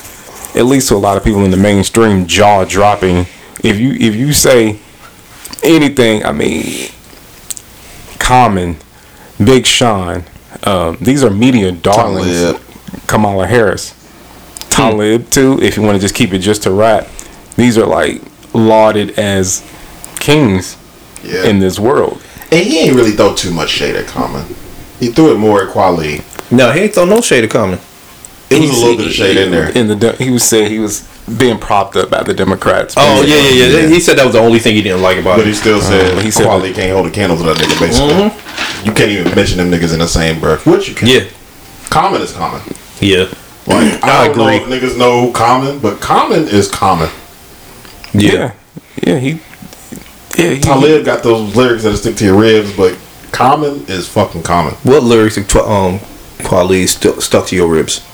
[0.55, 3.25] at least to a lot of people in the mainstream, jaw dropping.
[3.63, 4.79] If you if you say
[5.63, 6.89] anything, I mean,
[8.19, 8.77] Common,
[9.43, 10.23] Big Sean,
[10.63, 12.41] um, these are media darlings.
[12.41, 12.61] Talib.
[13.07, 13.93] Kamala Harris,
[14.69, 15.59] Talib too.
[15.61, 17.07] If you want to just keep it just to rap,
[17.55, 18.21] these are like
[18.53, 19.61] lauded as
[20.19, 20.77] kings
[21.23, 21.43] Yeah.
[21.43, 22.21] in this world.
[22.51, 24.45] And he ain't really throw too much shade at Common.
[24.99, 26.23] He threw it more at Kweli.
[26.51, 27.79] No, he ain't throw no shade of coming.
[28.49, 29.69] It was a little bit of shade in there.
[29.77, 32.95] In the de- he was saying he was being propped up by the Democrats.
[32.97, 35.35] Oh yeah, yeah, yeah, He said that was the only thing he didn't like about
[35.39, 35.41] it.
[35.41, 37.79] But he still said uh, he said Kweli can't hold a candle to that nigga,
[37.79, 38.13] basically.
[38.13, 38.87] Mm-hmm.
[38.87, 40.65] You can't even mention them niggas in the same breath.
[40.65, 41.09] Which you can.
[41.09, 41.25] Yeah,
[41.89, 42.61] Common is common.
[42.99, 43.25] yeah.
[43.65, 44.45] Like, I I, don't agree.
[44.45, 47.09] know if niggas know common, but common is common.
[48.13, 48.53] Yeah,
[49.03, 49.41] yeah, he,
[50.37, 52.97] yeah, he, Talib got those lyrics that stick to your ribs, but
[53.31, 54.73] Common is fucking common.
[54.83, 55.99] What lyrics did Tw- um
[56.39, 58.05] Kweli stu- stuck to your ribs?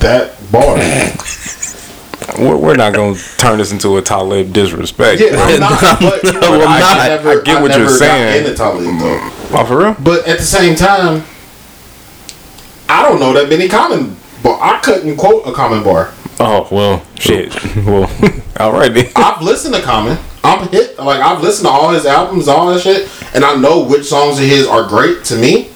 [0.00, 0.76] That bar.
[2.38, 5.20] we're, we're not gonna turn this into a Talib disrespect.
[5.20, 5.80] Yeah, I'm not.
[6.00, 6.96] But, you know, No, I'm not.
[7.08, 8.42] Never, I get what I you're never saying.
[8.42, 9.30] Got into Talib though.
[9.58, 9.96] Oh, for real?
[10.00, 11.24] But at the same time,
[12.88, 14.16] I don't know that many common.
[14.42, 16.12] But I couldn't quote a common bar.
[16.40, 17.54] Oh well, shit.
[17.76, 18.10] well,
[18.60, 19.10] all right then.
[19.16, 20.18] I've listened to Common.
[20.42, 20.98] I'm hit.
[20.98, 24.38] Like I've listened to all his albums, all that shit, and I know which songs
[24.38, 25.70] of his are great to me,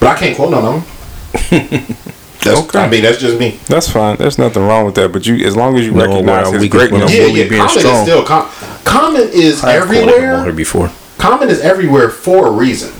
[0.00, 1.96] but I can't quote none of them.
[2.44, 2.78] That's, Okay.
[2.78, 3.58] I mean, that's just me.
[3.66, 4.16] That's fine.
[4.16, 5.12] There's nothing wrong with that.
[5.12, 7.48] But you, as long as you No, recognize his we can- greatness, Yeah, Really yeah.
[7.48, 8.48] being Common is still com-
[8.84, 10.52] Common is I've quoted him everywhere.
[10.52, 10.92] before.
[11.18, 12.92] Common is everywhere for a reason.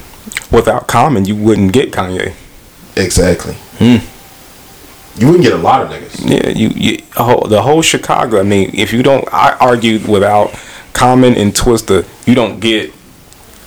[0.50, 2.34] without Common, you wouldn't get Kanye.
[2.96, 3.54] Exactly.
[3.78, 3.98] Hmm.
[5.18, 6.28] You wouldn't get a lot of niggas.
[6.30, 8.38] Yeah, you, you whole, the whole Chicago.
[8.40, 10.54] I mean, if you don't, I argued without
[10.92, 12.92] Common and Twista, you don't get.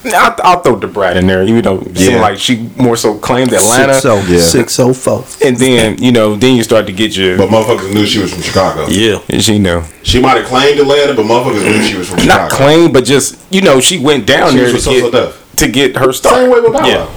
[0.03, 1.43] I'll, I'll throw Da Brat in there.
[1.43, 2.21] You know, it seemed Yeah.
[2.21, 4.39] like she more so claimed Atlanta, Six oh Yeah.
[4.39, 5.23] six oh four.
[5.45, 7.37] and then you know, then you start to get your.
[7.37, 8.87] But motherfuckers knew she was from Chicago.
[8.87, 9.19] Yeah.
[9.39, 9.83] She knew.
[10.01, 12.41] She might have claimed Atlanta, but motherfuckers knew she was from Chicago.
[12.43, 15.11] not claim, but just you know, she went down She there to So So get,
[15.11, 15.55] Def.
[15.57, 16.35] to get her start.
[16.35, 17.07] Same way with Bow Yeah.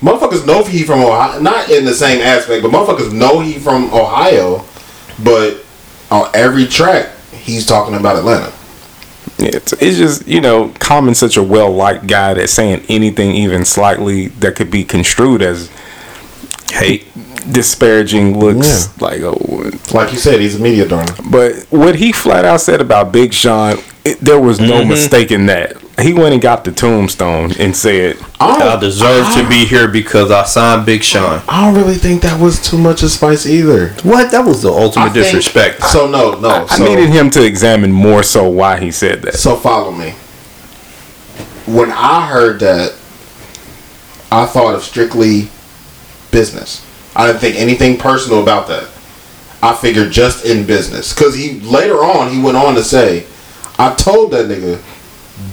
[0.00, 1.40] Motherfuckers know he from Ohio.
[1.40, 4.64] Not in the same aspect, but motherfuckers know he from Ohio.
[5.22, 5.62] But
[6.10, 8.52] on every track, he's talking about Atlanta.
[9.38, 13.64] It's, it's just you know, Common such a well liked guy that saying anything even
[13.64, 15.70] slightly that could be construed as
[16.70, 17.06] hate,
[17.52, 19.70] disparaging looks like oh.
[19.92, 21.14] Like you said, he's a media darling.
[21.30, 24.88] But what he flat out said about Big Sean, it, there was no Mm-hmm.
[24.88, 25.76] mistake in that.
[26.00, 30.44] He went and got the tombstone and said, I deserve to be here because I
[30.44, 31.42] signed Big Sean.
[31.46, 33.88] I don't really think that was too much of spice either.
[34.02, 34.30] What?
[34.30, 35.82] That was the I ultimate think- disrespect.
[35.84, 36.48] So no, no.
[36.48, 39.34] I so, needed him to examine more so why he said that.
[39.34, 40.10] So follow me.
[41.66, 42.92] When I heard that,
[44.32, 45.50] I thought of strictly
[46.30, 46.86] business.
[47.14, 48.88] I didn't think anything personal about that.
[49.62, 51.12] I figured just in business.
[51.12, 53.26] Cause he later on he went on to say,
[53.78, 54.82] I told that nigga,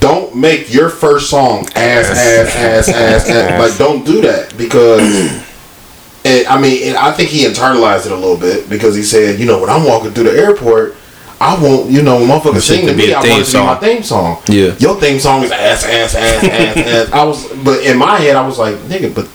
[0.00, 3.60] don't make your first song ass ass ass ass, ass.
[3.70, 5.00] like don't do that because
[6.24, 9.38] and I mean and I think he internalized it a little bit because he said,
[9.38, 10.96] you know, when I'm walking through the airport,
[11.40, 14.42] I won't, you know, motherfuckers sing to me, I want to be my theme song.
[14.48, 14.74] Yeah.
[14.78, 17.12] Your theme song is ass, ass, ass, ass, ass.
[17.12, 19.28] I was, but in my head, I was like, nigga, but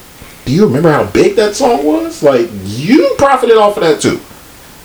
[0.46, 2.22] do you remember how big that song was?
[2.24, 4.20] Like, you profited off of that too.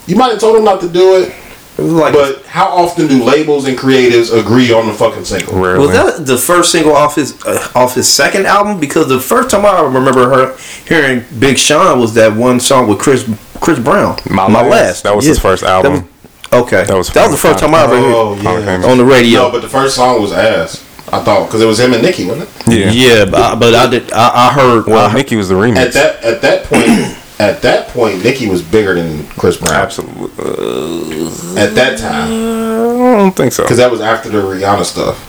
[0.07, 1.35] You might have told him not to do it,
[1.79, 5.59] It like but how often do labels and creatives agree on the fucking single?
[5.61, 5.87] Rarely.
[5.87, 8.81] Was that the first single off his uh, off his second album?
[8.81, 10.57] Because the first time I remember her
[10.89, 13.29] hearing Big Sean was that one song with Chris
[13.61, 14.17] Chris Brown.
[14.31, 15.03] My Last.
[15.03, 16.09] That was his first album.
[16.51, 18.89] That was, okay, That was that was the first time I ever Oh, heard yeah.
[18.91, 19.41] on the radio.
[19.43, 20.85] No, but the first song was ass.
[21.13, 22.79] I thought because it was him and Nicki, wasn't it?
[22.79, 22.91] yeah.
[23.19, 24.13] yeah, but I, but I did.
[24.13, 24.87] I, I heard.
[24.87, 25.77] Well, I, Nicki was the remix.
[25.77, 26.89] At that at that point,
[27.41, 29.75] at that point, Nicki was bigger than Chris Brown.
[29.75, 30.31] Absolutely.
[30.39, 33.63] Uh, At that time, I don't think so.
[33.65, 35.25] because that was after the Rihanna stuff.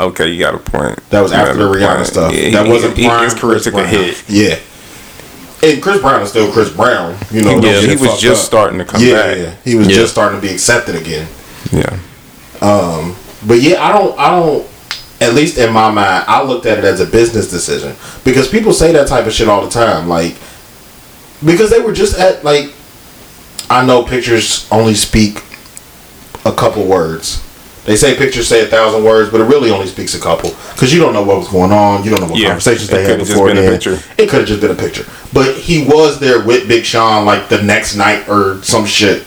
[0.00, 0.98] Okay, you got a point.
[1.10, 2.06] That was You after the Rihanna point.
[2.06, 2.32] stuff.
[2.34, 3.88] Yeah, that he- wasn't he- prime His career Chris took Brown.
[3.88, 4.24] hit.
[4.28, 4.58] Yeah.
[5.62, 7.18] And Chris Brown is still Chris Brown.
[7.30, 8.46] You know, Yeah, he was just up.
[8.46, 9.36] starting to come yeah, back.
[9.36, 9.94] Yeah, he was Yeah.
[9.96, 11.28] just starting to be accepted again.
[11.70, 11.98] Yeah.
[13.46, 14.66] But yeah, I don't, I don't.
[15.20, 17.94] At least in my mind, I looked at it as a business decision
[18.24, 20.08] because people say that type of shit all the time.
[20.08, 20.36] Like,
[21.44, 22.72] because they were just at like,
[23.68, 25.44] I know pictures only speak
[26.44, 27.44] a couple words.
[27.84, 30.92] They say pictures say a thousand words, but it really only speaks a couple because
[30.92, 32.04] you don't know what was going on.
[32.04, 33.98] You don't know what Yeah, conversations they had before been a picture.
[34.18, 37.48] It could have just been a picture, but he was there with Big Sean like
[37.48, 39.26] the next night or some shit,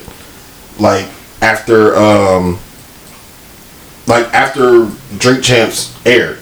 [0.80, 1.08] like
[1.42, 2.60] after um,
[4.08, 6.40] like after Drink Champs aired.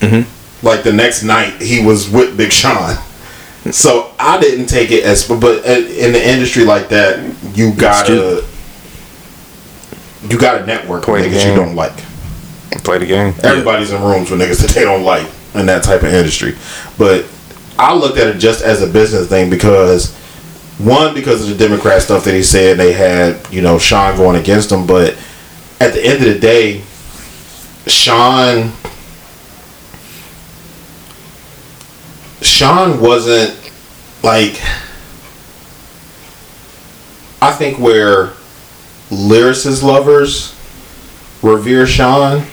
[0.00, 0.66] Mm-hmm.
[0.66, 2.96] Like the next night, he was with Big Sean.
[3.70, 8.44] So I didn't take it as, but uh, in the industry like that, you gotta,
[10.28, 11.96] you gotta network Play with niggas you don't like.
[12.82, 13.34] Play the game.
[13.42, 16.56] Everybody's in rooms with niggas that they don't like in that type of industry.
[16.98, 17.26] But
[17.78, 20.14] I looked at it just as a business thing because
[20.78, 24.36] one, because of the Democrat stuff that he said they had, you know, Sean going
[24.36, 25.16] against him, but
[25.80, 26.82] at the end of the day,
[27.86, 28.72] Sean
[32.40, 33.54] Sean wasn't
[34.22, 34.60] like
[37.42, 38.32] I think where
[39.10, 40.54] lyricist lovers
[41.42, 42.44] revere Sean,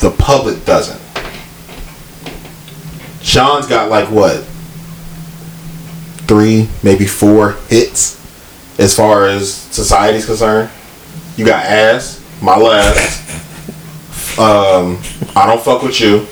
[0.00, 1.00] the public doesn't.
[3.22, 4.44] Sean's got like what?
[6.26, 8.18] Three, maybe four hits
[8.78, 10.70] as far as society's concerned.
[11.36, 13.24] You got ass, my last.
[14.38, 14.98] Um,
[15.34, 16.26] I don't fuck with you.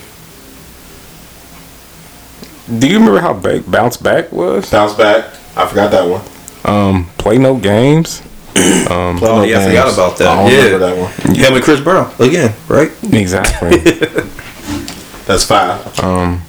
[2.78, 4.70] Do you remember how ba- Bounce Back was?
[4.70, 5.24] Bounce back.
[5.57, 6.20] I forgot that one.
[6.64, 8.20] Um, Play No Games.
[8.54, 10.26] Play Oh, no yeah, I forgot about that.
[10.28, 10.64] I don't Yeah.
[10.64, 11.34] remember that one.
[11.36, 12.90] Him and Chris Brown again, right?
[13.12, 13.78] Exactly.
[15.26, 15.80] That's five.
[16.00, 16.40] I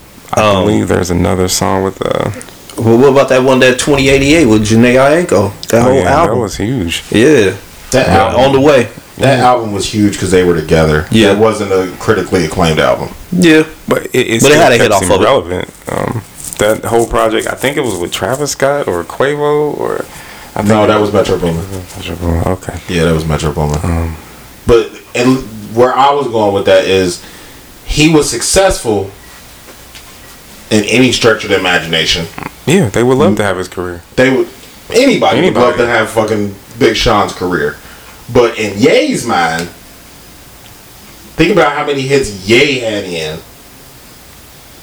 [0.41, 2.31] Um, believe there's another song with uh,
[2.81, 5.51] Well, what about that one that Twenty88 with Jhené Aiko?
[5.69, 6.39] That oh whole yeah, that album.
[6.39, 7.03] was huge.
[7.11, 7.55] yeah,
[7.91, 8.89] That album, on the way.
[9.17, 11.07] That album was huge because they were together.
[11.11, 11.33] Yeah.
[11.33, 13.09] it wasn't a critically acclaimed album.
[13.31, 15.23] Yeah, But it, it, But it had to hit kept off of it.
[15.23, 15.69] relevant.
[15.91, 16.21] Um,
[16.59, 20.05] that whole project, I think it was with Travis Scott or Quavo or.
[20.55, 21.63] I think No, it that was Metro Boomin.
[21.97, 22.43] Metro Boomin.
[22.47, 22.79] Okay.
[22.89, 23.79] Yeah, that was Metro Boomin.
[23.83, 24.15] Um.
[24.65, 25.37] but and
[25.75, 27.23] where I was going with that is
[27.85, 29.11] he was successful
[30.71, 32.25] in any stretch of the imagination.
[32.65, 34.01] Yeah, they would love to have his career.
[34.15, 34.47] They would
[34.89, 35.43] anybody, anybody.
[35.43, 37.77] would love to have fucking Big Sean's career.
[38.33, 39.69] But in Ye's mind,
[41.37, 43.39] think about how many hits Ye had in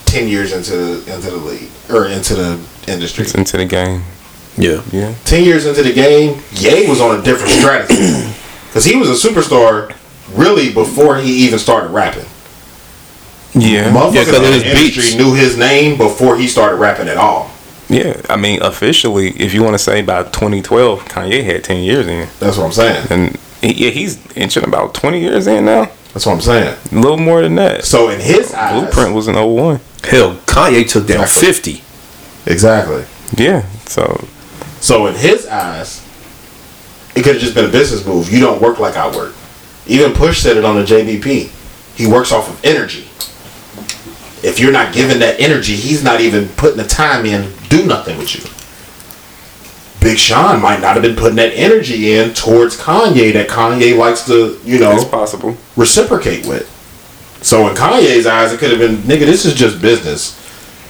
[0.06, 3.24] ten years into the into the league or into the industry.
[3.24, 4.02] It's into the game.
[4.56, 4.82] yeah.
[4.92, 5.14] Yeah.
[5.24, 7.94] Ten years into the game, Ye was on a different strategy
[8.68, 9.94] because he was a superstar
[10.32, 12.26] really before he even started rapping.
[13.54, 13.90] Yeah.
[13.92, 15.14] Motherfuckers Yeah, 'cause of in his the industry beats.
[15.16, 17.50] knew his name before he started rapping at all.
[17.94, 18.20] Yeah.
[18.28, 22.28] I mean, officially, if you want to say by 2012, Kanye had 10 years in.
[22.40, 23.06] That's what I'm saying.
[23.10, 25.90] And he, yeah, he's inching about 20 years in now.
[26.12, 26.76] That's what I'm saying.
[26.92, 27.84] A little more than that.
[27.84, 29.80] So in his eyes, Blueprint was an 01.
[30.04, 31.74] Hell, Kanye took down Exactly.
[31.74, 32.50] 50.
[32.50, 33.04] exactly.
[33.36, 33.66] Yeah.
[33.86, 34.26] So,
[34.80, 36.02] So in his eyes,
[37.16, 38.32] it could have just been a business move.
[38.32, 39.34] You don't work like I work.
[39.86, 41.50] Even Push said it on the JBP.
[41.96, 43.06] He works off of energy.
[44.44, 47.86] If you're not giving that energy, he's not even putting the time in to do
[47.86, 48.42] nothing with you.
[50.00, 54.26] Big Sean might not have been putting that energy in towards Kanye that Kanye likes
[54.26, 55.56] to, you know, it's possible.
[55.76, 56.70] reciprocate with.
[57.40, 60.38] So in Kanye's eyes, it could have been, nigga, this is just business.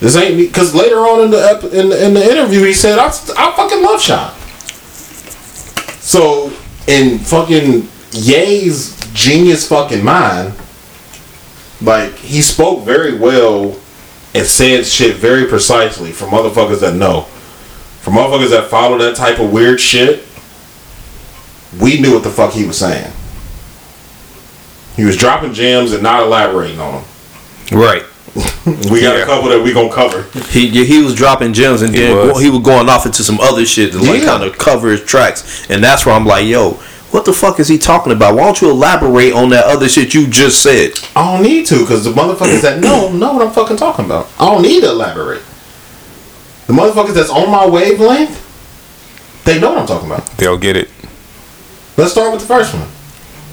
[0.01, 0.47] This ain't me.
[0.47, 3.55] Because later on in the, ep- in the in the interview, he said, I, I
[3.55, 4.33] fucking love Sean.
[6.01, 6.51] So
[6.87, 10.53] in fucking Ye's genius fucking mind,
[11.81, 13.77] like he spoke very well
[14.33, 17.21] and said shit very precisely for motherfuckers that know.
[18.01, 20.23] For motherfuckers that follow that type of weird shit,
[21.81, 23.11] we knew what the fuck he was saying.
[24.95, 27.03] He was dropping gems and not elaborating on them.
[27.77, 28.03] Right.
[28.91, 29.23] We got Yeah.
[29.23, 30.23] a couple that we gonna cover.
[30.49, 32.41] He yeah, he was dropping gems and He then was.
[32.41, 34.25] he was going off into some other shit to like Yeah.
[34.25, 36.79] kind of cover his tracks, and that's where I'm like, yo,
[37.15, 38.35] what the fuck is he talking about?
[38.35, 40.91] Why don't you elaborate on that other shit you just said?
[41.15, 44.29] I don't need to because the motherfuckers that know know what I'm fucking talking about.
[44.37, 45.41] I don't need to elaborate.
[46.67, 48.41] The motherfuckers that's on my wavelength,
[49.45, 50.25] they know what I'm talking about.
[50.37, 50.89] They'll get it.
[51.95, 52.89] Let's start with the first one.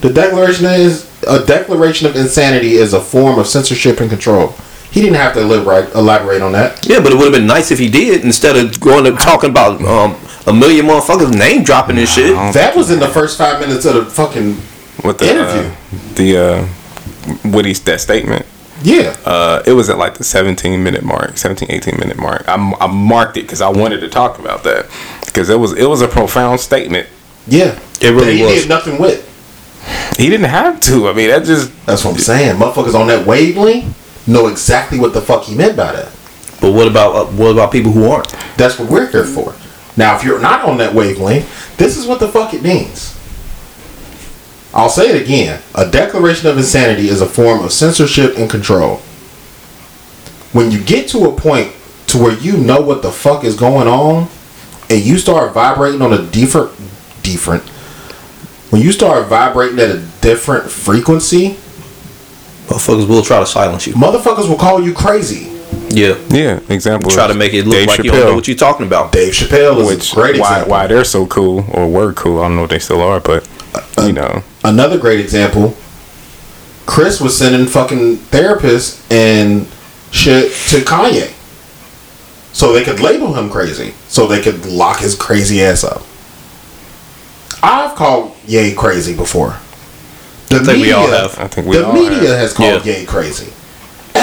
[0.01, 4.57] The declaration is a declaration of insanity is a form of censorship and control.
[4.91, 6.85] He didn't have to elaborate, elaborate on that.
[6.85, 9.51] Yeah, but it would have been nice if he did instead of going to talking
[9.51, 10.17] about um,
[10.47, 12.35] a million motherfuckers name dropping and shit.
[12.55, 14.57] That was in the first five minutes of the fucking
[15.05, 15.71] With the Interview.
[15.71, 18.47] Uh, the uh, Woody that statement.
[18.83, 19.17] yeah.
[19.25, 22.45] Uh, it was at like the 17 minute mark, 17, 18 minute mark.
[22.49, 24.87] I, I marked it because I wanted to talk about that
[25.25, 27.09] because it was it was a profound statement.
[27.47, 27.79] Yeah.
[28.01, 28.63] It really that he was.
[28.63, 29.29] did nothing with.
[30.17, 31.09] He didn't have to.
[31.09, 32.57] I mean, that just That's what I'm saying.
[32.57, 36.13] Motherfuckers on that wavelength know exactly what the fuck he meant by that.
[36.61, 38.29] But what about uh, what about people who aren't?
[38.57, 39.55] That's what we're here for.
[39.97, 43.19] Now, if you're not on that wavelength, this is what the fuck it means.
[44.75, 45.61] I'll say it again.
[45.75, 48.97] A declaration of insanity is a form of censorship and control.
[50.53, 51.73] When you get to a point
[52.09, 54.29] to where you know what the fuck is going on,
[54.89, 56.73] and you start vibrating on a different,
[57.23, 57.63] different.
[58.71, 61.59] When you start vibrating at a different frequency,
[62.67, 63.93] Motherfuckers will try to silence you.
[63.95, 65.52] motherfuckers will call you crazy.
[65.93, 66.61] Yeah, yeah.
[66.69, 67.11] Example.
[67.11, 69.13] try is to make it look Dave like you don't know what you're talking about.
[69.13, 70.71] Dave Chappelle is Which a great why example.
[70.71, 72.41] why they're so cool or were cool.
[72.41, 73.49] I don't know if they still are, but
[74.03, 75.77] you know, another great example
[76.85, 79.67] chris was sending fucking therapists and
[80.11, 81.33] shit to kanye
[82.53, 86.03] so they could label him crazy so they could lock his crazy ass up
[87.63, 89.57] i've called Ye crazy before
[90.49, 91.39] the I think we all have.
[91.39, 92.39] I think we the all media have.
[92.39, 92.99] has called Yeah.
[92.99, 93.53] Ye crazy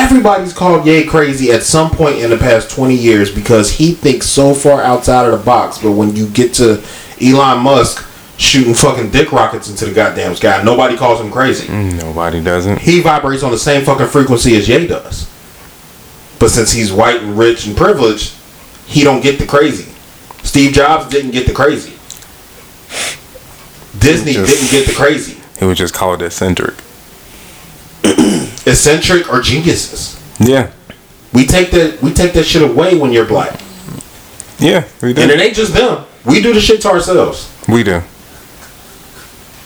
[0.10, 4.26] everybody's called Ye crazy at some point in the past 20 years because he thinks
[4.26, 6.84] so far outside of the box but when you get to
[7.22, 8.05] elon musk
[8.38, 12.80] shooting fucking dick rockets into the goddamn sky nobody calls him crazy mm, nobody doesn't.
[12.80, 15.30] he vibrates on the same fucking frequency as Ye does.
[16.39, 18.34] But since he's white and rich and privileged,
[18.88, 19.91] he don't get the crazy.
[20.41, 21.91] Steve Jobs didn't get the crazy.
[23.99, 25.38] Disney Just- didn't get the crazy.
[25.60, 26.76] He was just called eccentric.
[28.66, 30.16] Eccentric or geniuses.
[30.39, 30.72] Yeah,
[31.34, 33.60] We take that we take that shit away when you're black.
[34.60, 35.22] yeah, we do.
[35.22, 36.05] And it ain't just them.
[36.26, 37.51] We do the shit to ourselves.
[37.68, 38.01] we do.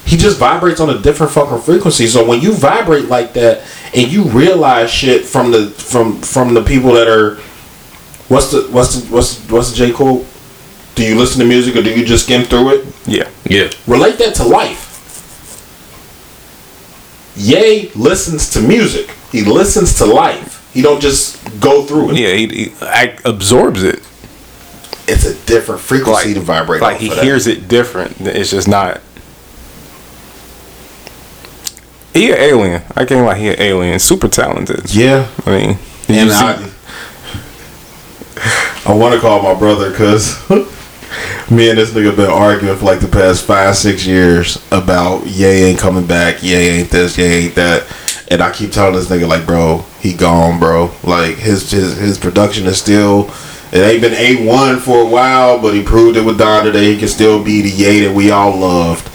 [0.05, 2.07] He just vibrates on a different fucking frequency.
[2.07, 3.63] So when you vibrate like that
[3.95, 7.35] and you realize shit from the from from the people that are
[8.27, 10.25] what's the what's the what's what's the J Cole?
[10.95, 12.85] Do you listen to music or do you just skim through it?
[13.07, 13.69] Yeah, Yeah.
[13.87, 14.82] Relate that to life.
[17.36, 19.09] Ye listens to music.
[19.31, 20.69] He listens to life.
[20.73, 22.17] He don't just go through it.
[22.17, 22.34] yeah.
[22.34, 22.73] He, he
[23.25, 23.99] absorbs it.
[25.07, 26.81] It's a different frequency to vibrate.
[26.81, 28.19] like he hears it different.
[28.21, 29.01] It's just not.
[32.13, 32.84] He an alien.
[32.95, 33.38] I can't lie.
[33.38, 33.99] He an alien.
[33.99, 34.93] Super talented.
[34.93, 35.27] Yeah.
[35.45, 35.69] I mean,
[36.07, 36.71] And see- I,
[38.86, 40.38] I want to call my brother because
[41.51, 45.45] me and this nigga been arguing for like the past five, six years about Ye
[45.45, 47.86] ain't coming back, Ye ain't this, Ye ain't that.
[48.30, 50.91] And I keep telling this nigga like, bro, he gone, bro.
[51.03, 53.32] Like his his his production is still.
[53.72, 56.80] It ain't been A one for a while, but he proved it with Donda.
[56.80, 59.09] He can still be the Ye that we all loved.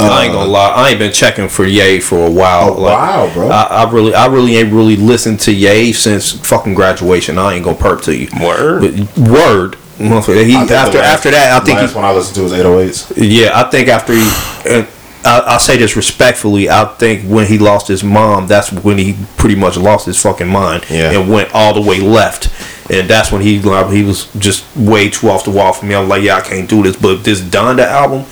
[0.00, 0.70] I ain't gonna uh, lie.
[0.70, 2.74] I ain't been checking for Ye for a while.
[2.74, 3.48] A while, bro.
[3.48, 7.38] I, I really, I really ain't really listened to Ye since fucking graduation.
[7.38, 8.28] I ain't gonna perp to you.
[8.42, 8.80] Word.
[8.82, 9.76] But word.
[9.98, 13.12] He after last- after that, I think last he, one I listened to was 808s.
[13.16, 14.28] yeah, I think after he,
[14.68, 14.86] and
[15.24, 19.16] I, I say this respectfully, I think when he lost his mom, that's when he
[19.36, 21.12] pretty much lost his fucking mind Yeah.
[21.12, 22.50] and went all the way left.
[22.90, 25.94] And that's when he like, he was just way too off the wall for me.
[25.94, 26.96] I'm like, yeah, I can't do this.
[26.96, 28.26] But this Donda album,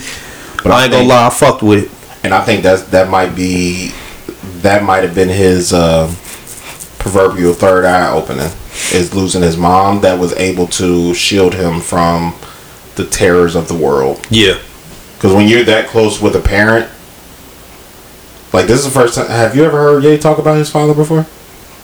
[0.62, 1.90] But I I ain't gonna lie, I fucked with it.
[2.24, 3.92] and I think that's that might be
[4.60, 6.06] that might have been his uh,
[6.98, 8.50] proverbial third eye opening
[8.92, 12.34] is losing his mom that was able to shield him from
[12.96, 14.58] the terrors of the world Yeah.
[15.16, 16.88] because when you're that close with a parent
[18.52, 20.94] like this is the first time have you ever heard Ye talk about his father
[20.94, 21.26] before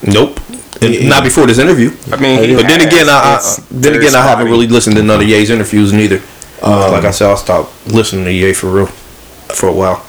[0.03, 0.41] Nope.
[0.81, 1.09] And Yeah.
[1.09, 1.91] Not before this interview.
[2.13, 5.03] I mean, he But then again, I, I then again I haven't really listened to
[5.03, 6.23] none of Ye's interviews neither.
[6.63, 10.05] Um, like I said, I stopped listening to Ye for real for a while.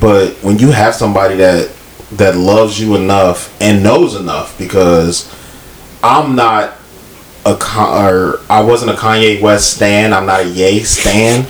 [0.00, 1.70] but when you have somebody that
[2.12, 5.28] that loves you enough and knows enough because
[6.02, 6.74] I'm not
[7.44, 10.12] a Con- or I wasn't a Kanye West stan.
[10.12, 11.46] I'm not a Ye stan.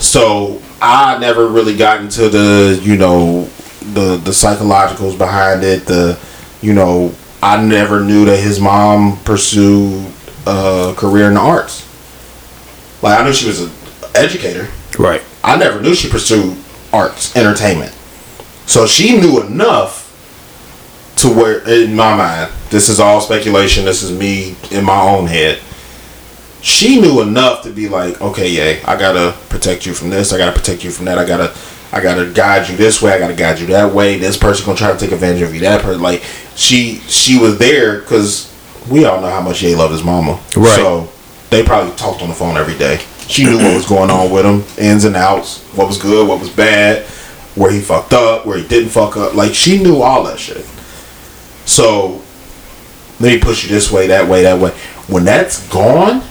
[0.00, 3.48] So I never really got into the you know
[3.92, 5.86] the the psychologicals behind it.
[5.86, 6.18] The
[6.60, 10.12] you know I never knew that his mom pursued
[10.46, 11.86] a career in the arts.
[13.02, 13.70] Like I knew she was an
[14.14, 14.68] educator.
[14.98, 15.22] Right.
[15.44, 16.56] I never knew she pursued
[16.92, 17.92] arts, entertainment.
[18.66, 20.07] So she knew enough
[21.22, 23.84] to where, in my mind, this is all speculation.
[23.84, 25.60] This is me in my own head.
[26.60, 30.32] She knew enough to be like, okay, yeah, I gotta protect you from this.
[30.32, 31.18] I gotta protect you from that.
[31.18, 31.54] I gotta,
[31.92, 33.12] I gotta guide you this way.
[33.12, 34.18] I gotta guide you that way.
[34.18, 35.60] This person gonna try to take advantage of you.
[35.60, 36.22] That person, like,
[36.56, 38.52] she, she was there because
[38.90, 40.40] we all know how much Ye loved his mama.
[40.56, 40.76] Right.
[40.76, 41.08] So
[41.50, 43.00] they probably talked on the phone every day.
[43.28, 46.40] She knew what was going on with him, ins and outs, what was good, what
[46.40, 47.04] was bad,
[47.54, 49.34] where he fucked up, where he didn't fuck up.
[49.34, 50.66] Like she knew all that shit.
[51.68, 52.22] So
[53.20, 54.70] let me push you this way, that way, that way.
[55.06, 56.22] When that's gone,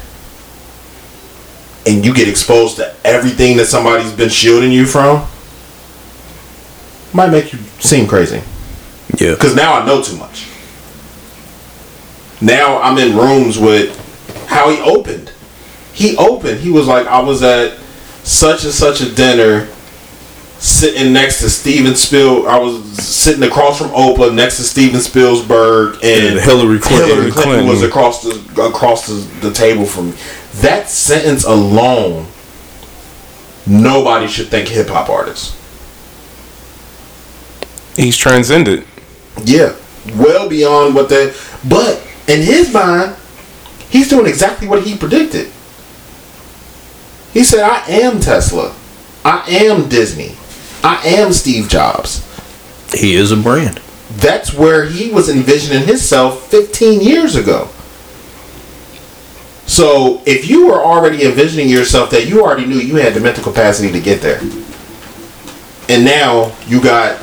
[1.85, 5.27] and you get exposed to everything that somebody's been shielding you from,
[7.13, 8.41] might make you seem crazy.
[9.19, 9.35] Yeah.
[9.35, 10.47] Because now I know too much.
[12.41, 13.95] Now I'm in rooms with
[14.47, 15.31] how he opened.
[15.93, 16.61] He opened.
[16.61, 17.77] He was like, I was at
[18.23, 19.67] such and such a dinner
[20.59, 22.47] sitting next to Steven Spiel.
[22.47, 27.07] I was sitting across from Oprah next to Steven Spielberg and And Hillary Clinton.
[27.07, 27.67] Hillary Clinton, Clinton.
[27.67, 30.17] was across the across the, the table from me.
[30.61, 32.27] That sentence alone,
[33.67, 35.55] nobody should think hip hop artists.
[37.95, 38.85] He's transcended.
[39.43, 39.75] Yeah,
[40.15, 41.33] well beyond what they.
[41.67, 41.97] But
[42.27, 43.15] in his mind,
[43.89, 45.51] he's doing exactly what he predicted.
[47.33, 48.73] He said, "I am Tesla,
[49.23, 50.35] I am Disney,
[50.83, 52.23] I am Steve Jobs."
[52.93, 53.79] He is a brand.
[54.15, 57.69] That's where he was envisioning himself 15 years ago.
[59.65, 63.43] So if you were already envisioning yourself that you already knew you had the mental
[63.43, 64.39] capacity to get there,
[65.89, 67.19] and now you got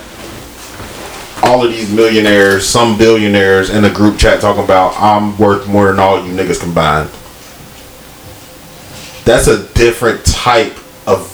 [1.42, 5.88] all of these millionaires, some billionaires in a group chat talking about I'm worth more
[5.88, 7.08] than all you niggas combined.
[9.24, 10.76] That's a different type
[11.06, 11.33] of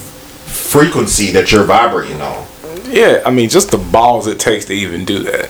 [0.71, 2.47] frequency that you're vibrating on.
[2.85, 5.49] Yeah, I mean, just the balls it takes to even do that.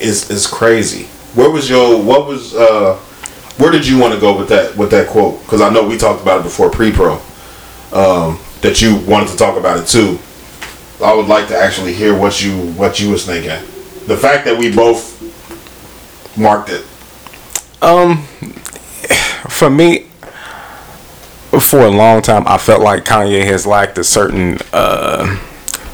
[0.00, 1.04] is is crazy.
[1.34, 2.96] Where was your what was uh
[3.58, 5.40] where did you want to go with that with that quote?
[5.42, 7.20] Because I know we talked about it before pre-pro.
[7.92, 10.18] Um, that you wanted to talk about it too.
[11.04, 13.50] I would like to actually hear what you what you was thinking.
[14.06, 15.14] The fact that we both
[16.36, 16.84] marked it.
[17.82, 18.22] Um,
[19.48, 20.06] for me,
[21.60, 25.38] for a long time, I felt like Kanye has lacked a certain uh,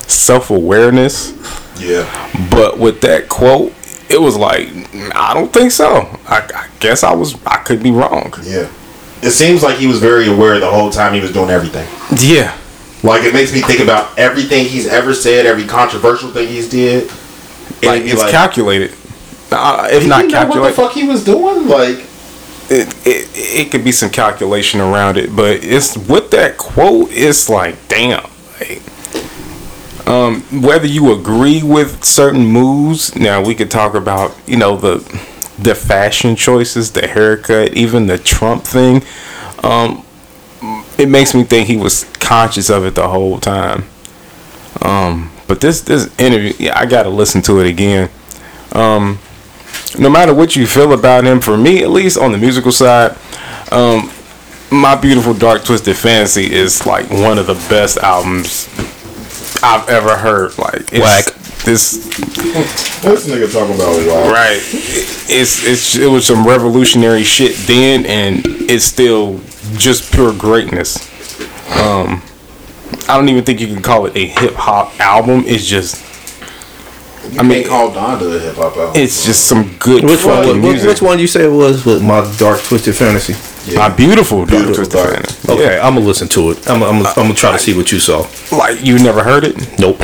[0.06, 1.32] self awareness.
[1.78, 2.04] Yeah.
[2.50, 3.72] But with that quote,
[4.10, 4.68] it was like,
[5.14, 6.18] I don't think so.
[6.26, 8.34] I, I guess I was, I could be wrong.
[8.42, 8.70] Yeah.
[9.22, 11.86] It seems like he was very aware the whole time he was doing everything.
[12.18, 12.56] Yeah.
[13.02, 17.08] Like it makes me think about everything he's ever said, every controversial thing he's did.
[17.82, 18.92] Like it's calculated.
[19.50, 21.66] Uh, if not know what the fuck he was doing?
[21.66, 22.06] Like
[22.70, 27.48] it, it it could be some calculation around it, but it's with that quote, it's
[27.48, 28.30] like damn.
[28.58, 28.82] Like,
[30.06, 34.98] um, whether you agree with certain moves, now we could talk about you know the
[35.58, 39.02] the fashion choices, the haircut, even the Trump thing.
[39.62, 40.04] Um,
[40.96, 43.84] it makes me think he was conscious of it the whole time.
[44.82, 48.10] Um, but this this interview, yeah, I got to listen to it again.
[48.72, 49.18] Um,
[49.98, 53.16] no matter what you feel about him, for me at least on the musical side,
[53.72, 54.10] um,
[54.70, 58.68] my beautiful dark twisted fantasy is like one of the best albums
[59.62, 60.56] I've ever heard.
[60.58, 61.34] Like it's, Whack.
[61.64, 62.06] This
[63.02, 64.32] this nigga talking about wow.
[64.32, 64.60] right?
[64.62, 69.40] It's it's it was some revolutionary shit then, and it's still
[69.76, 70.96] just pure greatness.
[71.76, 72.22] Um,
[73.08, 75.44] I don't even think you can call it a hip hop album.
[75.46, 76.02] It's just
[77.30, 79.00] You I mean- can't call Donda a hip hop album.
[79.02, 80.36] it's just some good Which one?
[80.44, 80.88] fucking Which, music.
[80.88, 83.34] which one you say it was with my dark twisted fantasy?
[83.76, 85.10] My beautiful dark twisted Dark.
[85.14, 85.52] fantasy.
[85.52, 86.68] Okay, I'm gonna listen to it.
[86.68, 88.26] I'm, I'm, uh, I'm gonna try to see what you saw.
[88.50, 89.78] Like you never heard it?
[89.78, 90.00] Nope.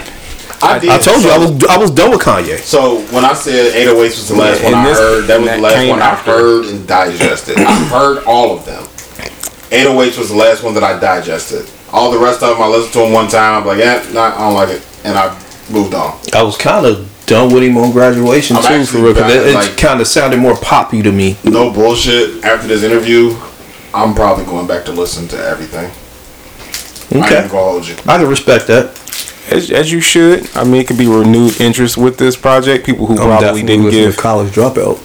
[0.63, 0.91] I, did.
[0.91, 2.59] I told you I was I was done with Kanye.
[2.59, 5.49] So when I said 808s was the last Yeah, one I this- heard, that was
[5.49, 7.59] and the last came one I heard and digested.
[7.59, 8.83] I heard all of them.
[9.71, 11.69] 808s was the last one that I digested.
[11.93, 13.61] All the rest of them I listened to them one time.
[13.63, 15.35] I'm like, yeah, nah, I don't like it, and I
[15.71, 16.19] moved on.
[16.35, 19.15] I was kind of done with him on graduation I'm too, actually for real.
[19.15, 21.37] 'cause back, it, it like- kind of sounded more poppy to me.
[21.45, 22.45] No bullshit.
[22.45, 23.37] After this interview,
[23.95, 25.91] I'm probably going back to listen to everything.
[27.13, 27.95] I Okay, ain't you.
[28.07, 28.91] I can respect that.
[29.51, 30.49] As, as you should.
[30.57, 32.85] I mean, it could be renewed interest with this project.
[32.85, 34.15] People who I'm probably didn't give.
[34.17, 34.99] to College Dropout.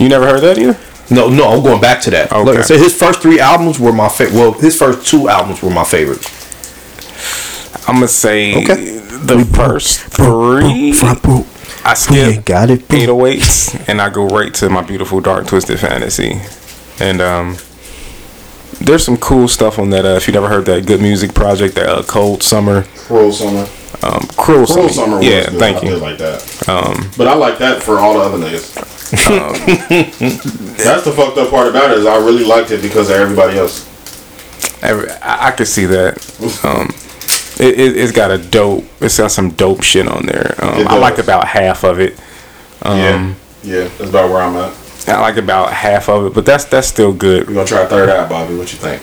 [0.00, 0.78] You never heard that either?
[1.10, 2.30] No, no, I'm going back to that.
[2.30, 2.62] Like I Okay.
[2.62, 4.36] said, his first three albums were my favorite.
[4.38, 6.24] Well, his first two albums were my favorite.
[7.88, 8.99] I'm gonna say Okay.
[9.20, 10.92] The first three.
[11.82, 12.80] I skip got it.
[12.88, 16.40] 808s and I go right to my beautiful dark twisted fantasy.
[17.02, 17.56] And um,
[18.80, 20.04] there's some cool stuff on that.
[20.04, 23.66] Uh, if you never heard that good music project, that uh, Cold Summer, Cruel Summer.
[24.02, 24.88] um, Cruel, Cruel Summer.
[24.90, 25.58] Summer was yeah, good.
[25.58, 25.90] thank I you.
[25.94, 26.68] did like that.
[26.68, 28.74] Um, But I like that for all the other niggas.
[30.76, 33.58] That's the fucked up part about it is I really liked it because of everybody
[33.58, 33.86] else.
[34.82, 36.18] every, I, I could see that.
[36.64, 36.88] Um,
[37.60, 38.84] it, it, it's got a dope.
[39.00, 40.54] It's got some dope shit on there.
[40.62, 42.18] Um, I like about half of it.
[42.82, 44.74] Um, yeah, yeah, that's about where I'm at.
[45.08, 47.46] I like about half of it, but that's that's still good.
[47.48, 48.56] We're gonna try third out, Bobby.
[48.56, 49.02] What you think?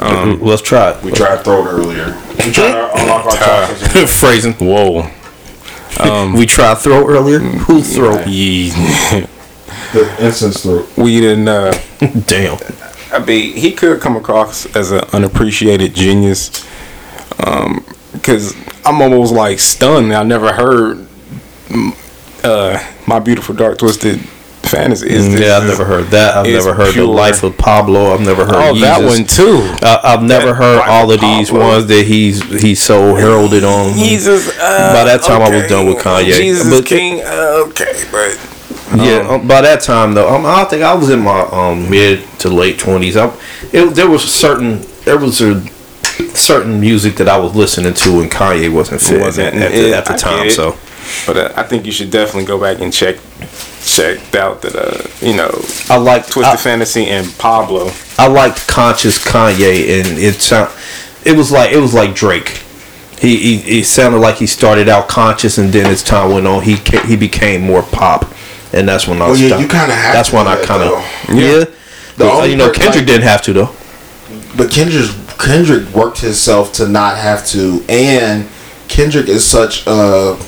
[0.00, 1.02] Um, Let's try it.
[1.04, 2.06] We tried to throw it earlier.
[2.30, 3.36] We tried to unlock our
[3.68, 4.20] chocolates.
[4.20, 4.54] Phrasing.
[4.54, 5.08] Whoa.
[6.34, 7.38] we tried throw earlier.
[7.38, 8.20] Who throw?
[8.24, 10.88] Ye- The incense throat.
[10.96, 11.46] we didn't.
[11.46, 11.72] Uh,
[12.26, 12.58] Damn.
[13.12, 16.66] I mean, he could come across as an unappreciated genius.
[17.46, 18.54] Um, because
[18.84, 20.12] I'm almost like stunned.
[20.12, 20.98] I never heard
[21.68, 21.94] mm,
[22.44, 25.10] uh, my beautiful dark twisted fantasy.
[25.10, 26.36] Is this- Yeah, I've never heard that.
[26.36, 27.06] I've never heard pure.
[27.06, 28.12] the life of Pablo.
[28.14, 28.54] I've never heard.
[28.54, 29.58] Oh, that one too.
[29.82, 31.68] I, I've never That heard all of these Pablo.
[31.68, 33.92] ones that he's he's so heralded on.
[33.94, 34.48] Jesus.
[34.58, 36.34] Uh, By that time, I was done with Kanye.
[36.34, 37.20] Jesus But- King.
[37.22, 38.38] Uh, okay, but
[38.96, 42.20] Yeah, um, by that time though, um, I think I was in my um, mid
[42.40, 43.16] to late twenties.
[43.16, 45.62] It, there was a certain there was a
[46.34, 49.94] certain music that I was listening to, and Kanye wasn't fit Wasn't- at, at, the,
[49.96, 50.44] at the I time.
[50.44, 50.52] get.
[50.52, 50.76] So
[51.26, 53.16] but uh, I think you should definitely go back and check
[53.84, 55.50] checked out that uh you know
[55.90, 57.90] I like Twisted I, Fantasy and Pablo.
[58.18, 60.70] I liked conscious Kanye, and it sound
[61.24, 62.60] it was like it was like Drake.
[63.20, 66.62] He, he it sounded like he started out conscious, and then as time went on,
[66.62, 68.32] he he became more pop,
[68.72, 70.90] and that's when I Well, yeah, you kinda have That's to when I kind of
[71.34, 71.64] yeah.
[72.16, 73.70] The But, you know, Kendrick like- didn't have to though.
[74.56, 75.10] But Kendrick
[75.42, 78.48] Kendrick worked himself to not have to, and
[78.88, 80.38] Kendrick is such a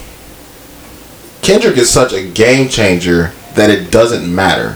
[1.42, 4.72] Kendrick is such a game changer that it doesn't matter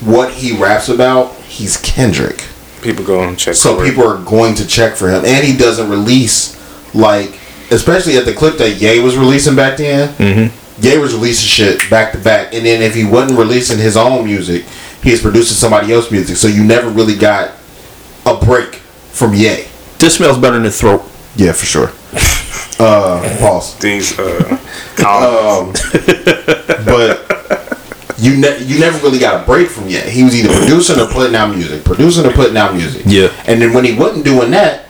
[0.00, 1.34] what he raps about.
[1.42, 2.44] He's Kendrick,
[2.82, 3.54] People go and check.
[3.54, 3.88] so for it.
[3.88, 6.56] people are going to check for him, and he doesn't release
[6.94, 7.38] like,
[7.70, 10.08] especially at the clip that Ye was releasing back then.
[10.14, 10.82] Mm-hmm.
[10.82, 14.24] Ye was releasing shit back to back, and then if he wasn't releasing his own
[14.24, 14.64] music,
[15.02, 16.36] he was producing somebody else's music.
[16.36, 17.52] So you never really got
[18.24, 18.82] a break
[19.16, 19.64] from Ye.
[19.98, 21.02] This This smells better than the throat.
[21.36, 21.90] Yeah, for sure.
[22.78, 23.74] Uh, pause.
[23.78, 24.58] These uh,
[24.98, 25.72] Um,
[26.84, 27.24] but
[28.18, 30.00] you ne- you never really got a break from Ye.
[30.00, 33.04] He was either producing or putting out music, producing or putting out music.
[33.06, 33.32] Yeah.
[33.46, 34.86] And then when he wasn't doing that,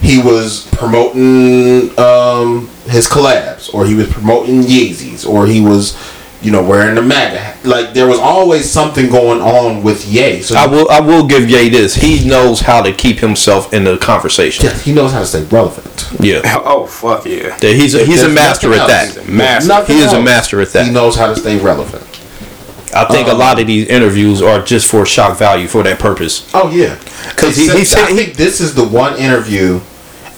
[0.00, 5.96] he was promoting um, his collabs, or he was promoting Yeezys, or he was,
[6.40, 7.66] you know, wearing the MAGA.
[7.68, 10.40] Like there was always something going on with Ye.
[10.42, 11.94] So I will I will give Ye this.
[11.96, 14.66] He knows how to keep himself in the conversation.
[14.66, 16.08] yeah, he knows how to stay relevant.
[16.20, 16.42] Yeah.
[16.64, 17.58] oh fuck yeah.
[17.60, 19.14] Yeah, He's a, he's a master at else.
[19.16, 19.28] that.
[19.28, 19.84] Master.
[19.92, 20.86] He is a master at that.
[20.86, 22.04] He knows how to stay relevant.
[22.94, 25.98] I think a um, lot of these interviews are just for shock value for that
[25.98, 26.48] purpose.
[26.54, 26.96] Oh yeah,
[27.36, 29.80] 'Cause he- he said I he- think this is the one interview,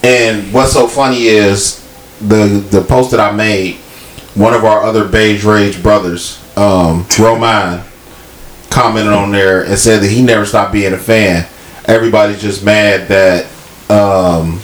[0.03, 1.79] and what's so funny is
[2.21, 3.77] the the post that I made.
[4.41, 7.83] One of our other Beige Rage brothers, um, Roman,
[8.71, 11.47] commented on there and said that he never stopped being a fan.
[11.85, 13.45] Everybody's just mad that
[13.91, 14.61] um,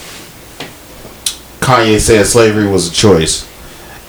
[1.61, 3.47] Kanye said slavery was a choice,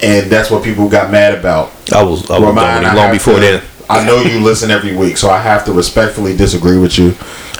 [0.02, 1.72] and that's what people got mad about.
[1.94, 3.64] I was I was Roman, I long before to- then.
[3.90, 7.08] I know you listen every week, so I have to respectfully disagree with you.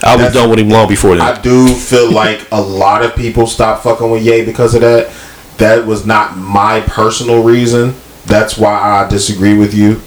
[0.04, 1.22] I was That's- done with him long before then.
[1.26, 5.10] I do feel like a lot of people stopped fucking with Ye because of that.
[5.58, 7.96] That was not my personal reason.
[8.26, 10.02] That's why I disagree with you.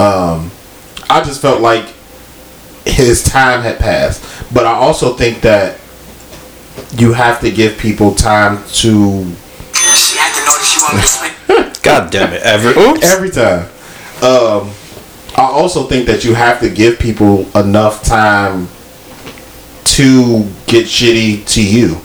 [0.00, 0.50] Um,
[1.08, 1.86] I just felt like
[2.86, 4.22] his time had passed.
[4.54, 5.78] But I also think that
[6.96, 9.32] you have to give people time to
[9.74, 11.80] She acting naughty, she want me to.
[11.82, 12.76] God damn it, Everett.
[13.04, 13.68] every time.
[14.22, 14.70] Um,
[15.36, 18.68] I also think that you have to give people enough time
[19.84, 22.00] to get shitty to you.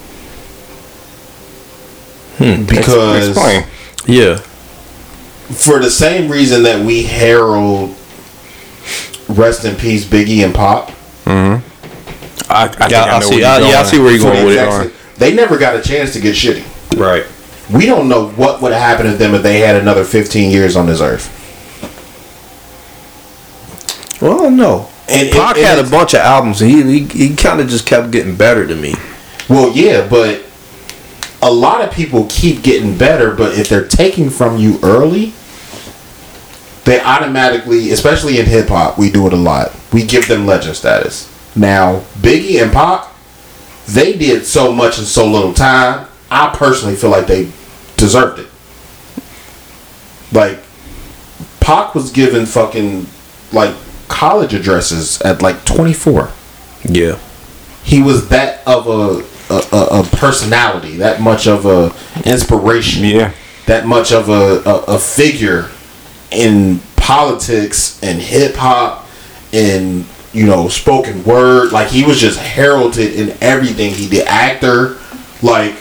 [2.38, 3.66] Hmm, because Explain.
[4.08, 4.38] Yeah.
[4.38, 7.96] for the same reason that we herald
[9.30, 10.88] rest in peace Biggie and Pac.
[11.26, 11.68] Mm-hmm.
[12.52, 13.36] I, I think Yeah, I I see.
[13.42, 13.86] where I, you're uh, yeah, I going.
[13.86, 14.72] see where you're going with it.
[14.92, 16.98] same- They never got a chance to get shitty.
[16.98, 17.26] Right.
[17.72, 20.76] We don't know what would have happened to them if they had another 15 years
[20.76, 21.30] on this earth.
[24.22, 24.88] Well, no.
[25.08, 27.68] And it- Pac and had a bunch of albums, and he he, he kind of
[27.70, 28.96] just kept getting better to me.
[29.50, 30.44] Well, yeah, but
[31.42, 35.34] a lot of people keep getting better, but if they're taking from you early,
[36.86, 39.72] they automatically, especially in hip hop, we do it a lot.
[39.94, 41.28] We give them legend status.
[41.56, 43.08] Now, Biggie and Pac,
[43.88, 46.08] they did so much in so little time.
[46.30, 47.52] I personally feel like they
[47.98, 48.48] deserved it.
[50.32, 50.60] Like,
[51.60, 53.06] Pac was given fucking
[53.52, 53.76] like
[54.08, 56.32] college addresses at like 24
[56.84, 57.18] Yeah.
[57.84, 61.94] he was that of a a, a, a personality, that much of a
[62.28, 63.34] inspiration, Yeah.
[63.66, 65.70] that much of a, a, a figure
[66.32, 69.06] in politics and hip hop
[69.54, 71.72] and you know spoken word.
[71.72, 74.26] Like he was just heralded in everything he did.
[74.28, 74.98] Actor,
[75.42, 75.76] like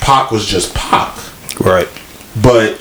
[0.00, 1.16] Pac was just Pac.
[1.60, 1.88] Right.
[2.42, 2.78] But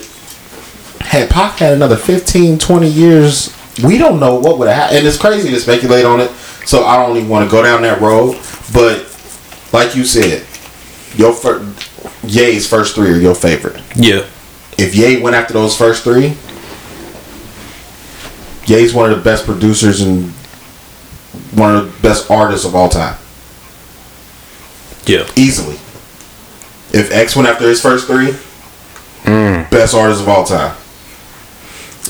[1.02, 4.98] had Pac had another 15, 20 years, we don't know what would have happened.
[5.00, 6.32] And it's crazy to speculate on it,
[6.66, 8.34] so I don't even want to go down that road.
[8.74, 9.13] But
[9.74, 10.46] like you said,
[11.18, 11.90] your first,
[12.24, 13.82] Ye's first three are your favorite.
[13.96, 14.26] Yeah.
[14.78, 16.36] If Ye went after those first three,
[18.66, 20.32] Ye's one of the best producers and
[21.54, 23.18] one of the best artists of all time.
[25.06, 25.30] Yeah.
[25.36, 25.76] Easily.
[26.94, 28.30] If X went after his first three,
[29.24, 29.70] mm.
[29.70, 30.76] best artist of all time.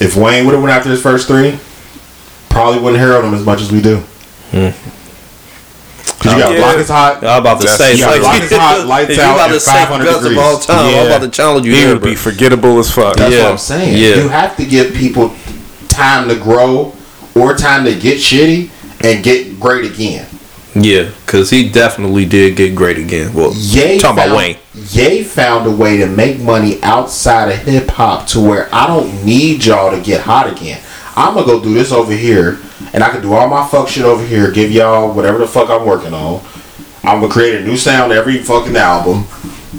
[0.01, 1.57] If Wayne would have went after his first three,
[2.49, 3.97] probably wouldn't herald him as much as we do.
[4.51, 4.69] Hmm.
[6.23, 6.57] Cause you got Yeah.
[6.59, 7.17] Block is Hot.
[7.23, 9.47] I'm about to That's- say, you like, got Lights Out, Lights if you Out, about
[9.47, 10.39] to and say 500 best of degrees.
[10.39, 11.01] all time, I'm Yeah.
[11.03, 12.15] about to challenge you He there, would be bro.
[12.15, 13.17] forgettable as fuck.
[13.17, 13.43] That's Yeah.
[13.43, 13.97] what I'm saying.
[13.97, 14.15] Yeah.
[14.15, 15.33] You have to give people
[15.89, 16.93] time to grow
[17.35, 18.69] or time to get shitty
[19.01, 20.25] and get great again.
[20.75, 23.31] Yeah, because he definitely did get great again.
[23.35, 24.55] Well, Ye talking found, about Wayne.
[24.91, 29.23] Ye found a way to make money outside of hip hop to where I don't
[29.23, 30.79] need y'all to get hot again.
[31.15, 32.59] I'm gonna go do this over here,
[32.93, 34.51] and I can do all my fuck shit over here.
[34.51, 36.41] Give y'all whatever the fuck I'm working on.
[37.03, 39.25] I'm gonna create a new sound every fucking album.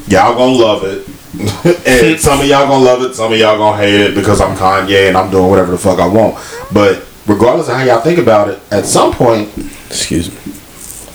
[0.08, 1.06] Y'all gonna love it,
[1.86, 3.14] and some of y'all gonna love it.
[3.14, 5.98] Some of y'all gonna hate it because I'm Kanye and I'm doing whatever the fuck
[5.98, 6.36] I want.
[6.72, 9.48] But regardless of how y'all think about it, at some point,
[9.86, 10.52] Excuse me.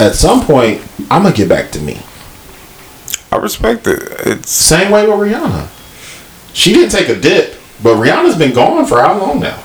[0.04, 2.00] at some point, I'm gonna get back to me.
[3.32, 4.02] I respect it.
[4.26, 5.68] It's Same way with Rihanna.
[6.52, 9.62] She didn't take a dip, but Rihanna's been gone for how long now?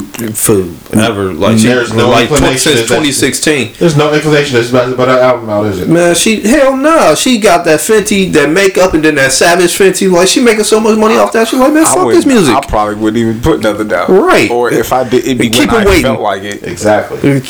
[0.00, 3.74] Forever, like she, There's no like since 2016.
[3.78, 5.88] There's no inclination that she's about to put her album out, is it?
[5.88, 7.14] Man, she hell no.
[7.14, 10.10] She got that Fenty, that makeup, and then that Savage Fenty.
[10.10, 11.48] Like she making so much money off that.
[11.48, 12.54] She like man, I fuck this music.
[12.54, 14.10] I probably wouldn't even put nothing down.
[14.10, 14.50] Right.
[14.50, 16.02] Or if I did, it'd be Keep when it I waiting.
[16.02, 16.62] felt like it.
[16.62, 17.40] Exactly.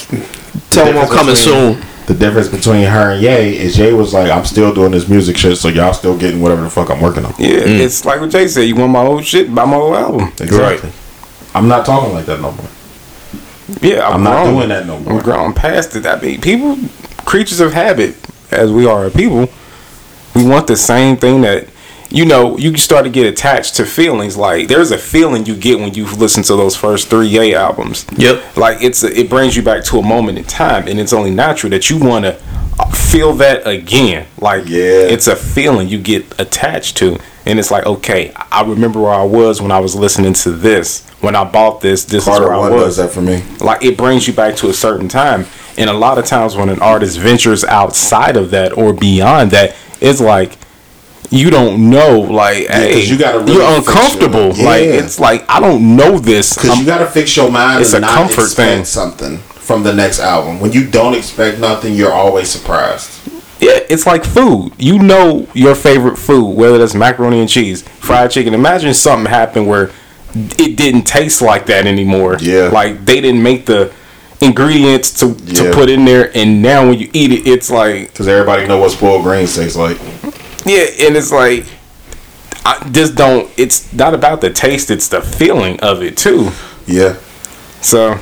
[0.71, 1.83] Tell them I'm coming soon.
[2.07, 5.37] The difference between her and Ye is Ye was like, I'm still doing this music
[5.37, 7.33] shit, so y'all still getting whatever the fuck I'm working on.
[7.39, 7.79] Yeah, mm.
[7.79, 8.63] it's like what Jay said.
[8.63, 9.55] You want my old shit?
[9.55, 10.33] Buy my old album.
[10.41, 10.91] Exactly.
[11.55, 12.69] I'm not talking like that no more.
[13.83, 15.15] Yeah, I'm, I'm not doing that no more.
[15.15, 16.07] I'm grown past it.
[16.07, 16.77] I mean, people,
[17.25, 18.17] creatures of habit,
[18.51, 19.49] as we are people,
[20.35, 21.69] we want the same thing that,
[22.09, 24.37] you know, you start to get attached to feelings.
[24.37, 28.07] Like there's a feeling you get when you listen to those first three Ye albums.
[28.17, 28.57] Yep.
[28.57, 31.31] Like it's a, it brings you back to a moment in time, and it's only
[31.31, 32.33] natural that you want to
[32.97, 34.27] feel that again.
[34.39, 34.79] Like Yeah.
[35.09, 39.23] it's a feeling you get attached to, and it's like okay, I remember where I
[39.25, 41.07] was when I was listening to this.
[41.21, 43.43] When I bought this, this is Carter where I was does that for me.
[43.61, 45.47] like it brings you back to a certain time
[45.77, 49.77] and a lot of times when an artist ventures outside of that or beyond that
[50.01, 50.57] it's like
[51.31, 54.95] you don't know like hey 'cause you gotta really you're uncomfortable your- like Yeah.
[55.05, 58.05] it's like i don't know this Because you got to fix your mind It's and
[58.05, 58.85] a not comfort thing.
[58.85, 60.59] something from the next album.
[60.59, 63.11] When you don't expect nothing, you're always surprised.
[63.61, 68.31] yeah it's like food you know your favorite food whether that's macaroni and cheese fried
[68.33, 69.91] chicken imagine something happened where
[70.35, 72.69] it didn't taste like that anymore Yeah.
[72.69, 73.93] like they didn't make the
[74.41, 78.27] ingredients to, to put in there and now when you eat it it's like Because
[78.29, 79.99] everybody know what spoiled greens tastes like.
[80.67, 81.65] Yeah, and it's like
[82.67, 83.51] I just don't.
[83.57, 86.51] It's not about the taste; it's the feeling of it too.
[86.87, 87.17] Yeah.
[87.81, 88.19] So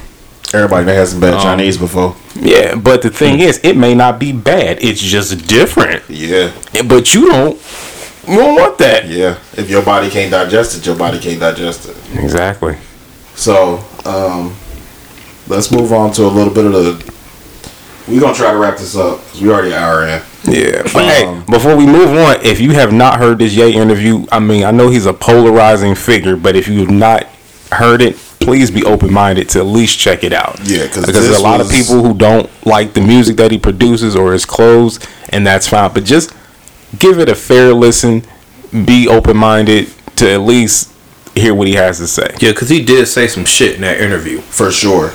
[0.55, 2.15] Everybody that has some bad Um, Chinese before.
[2.37, 4.79] yeah, but the thing is, it may not be bad.
[4.81, 6.05] It's just different.
[6.09, 6.53] Yeah.
[6.87, 7.61] But you don't.
[8.29, 9.09] You don't want that.
[9.09, 9.39] Yeah.
[9.57, 11.97] If your body can't digest it, your body can't digest it.
[12.19, 12.77] Exactly.
[13.35, 14.55] So, um,
[15.49, 17.15] let's move on to a little bit of the.
[18.07, 20.23] We're going to try to wrap this up because we already an hour in.
[20.45, 23.75] Yeah, but Um, hey, before we move on, if you have not heard this Ye
[23.75, 27.25] interview, I mean, I know he's a polarizing figure, but if you have not
[27.71, 30.59] heard it, please be open minded to at least check it out.
[30.65, 34.17] Yeah, because there's a lot of people who don't like the music that he produces
[34.17, 35.01] or his clothes,
[35.31, 35.93] and that's fine.
[35.93, 36.33] But just
[36.99, 38.23] give it a fair listen.
[38.71, 40.93] Be open minded to at least
[41.35, 42.29] hear what he has to say.
[42.41, 44.41] Yeah, because he did say some shit in that interview.
[44.41, 45.13] For sure.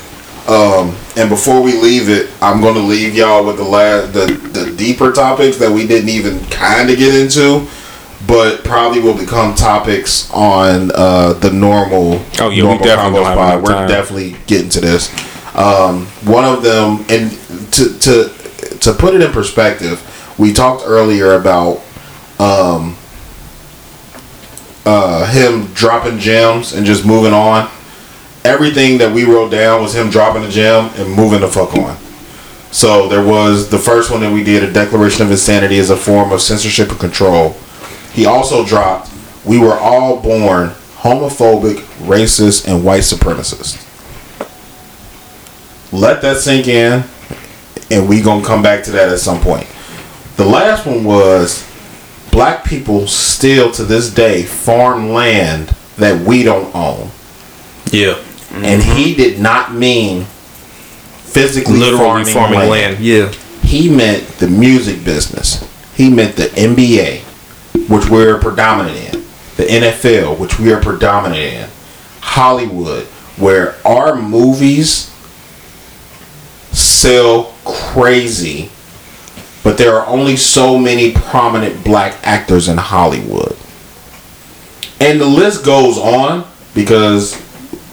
[0.48, 4.26] Um, and before we leave it, I'm going to leave y'all with the last, the,
[4.26, 7.66] the deeper topics that we didn't even kind of get into,
[8.26, 12.20] but probably will become topics on uh, the normal.
[12.38, 13.52] Oh, yeah, we normal definitely don't Convos have Pod.
[13.54, 13.88] enough We're time.
[13.88, 15.10] definitely getting to this.
[15.56, 17.30] Um, one of them, and
[17.72, 20.02] to to to put it in perspective,
[20.38, 21.82] we talked earlier about
[22.38, 22.96] um,
[24.84, 27.70] uh, him dropping gems and just moving on
[28.44, 31.96] everything that we wrote down was him dropping a gem and moving the fuck on.
[32.70, 35.96] So there was the first one that we did, a declaration of insanity as a
[35.96, 37.56] form of censorship and control.
[38.12, 39.10] He also dropped,
[39.44, 41.76] we were all born homophobic,
[42.06, 43.80] racist, and white supremacists.
[45.92, 47.04] Let that sink in,
[47.90, 49.68] and we gonna come back to that at some point.
[50.36, 51.68] The last one was
[52.30, 57.10] black people still to this day farm land that we don't own
[57.92, 58.18] Yeah.
[58.52, 59.22] and he mm-hmm.
[59.22, 60.24] did not mean
[61.22, 62.70] physically Literally farming, farming land.
[62.70, 62.98] land.
[63.00, 63.32] Yeah.
[63.62, 65.68] He meant the music business.
[65.96, 67.20] He meant the NBA,
[67.88, 69.20] which we're predominant in,
[69.56, 71.68] the NFL, which we are predominant in,
[72.20, 73.04] Hollywood,
[73.36, 75.10] where our movies
[76.72, 78.70] sell crazy,
[79.64, 83.56] but there are only so many prominent black actors in Hollywood.
[85.00, 87.40] And the list goes on because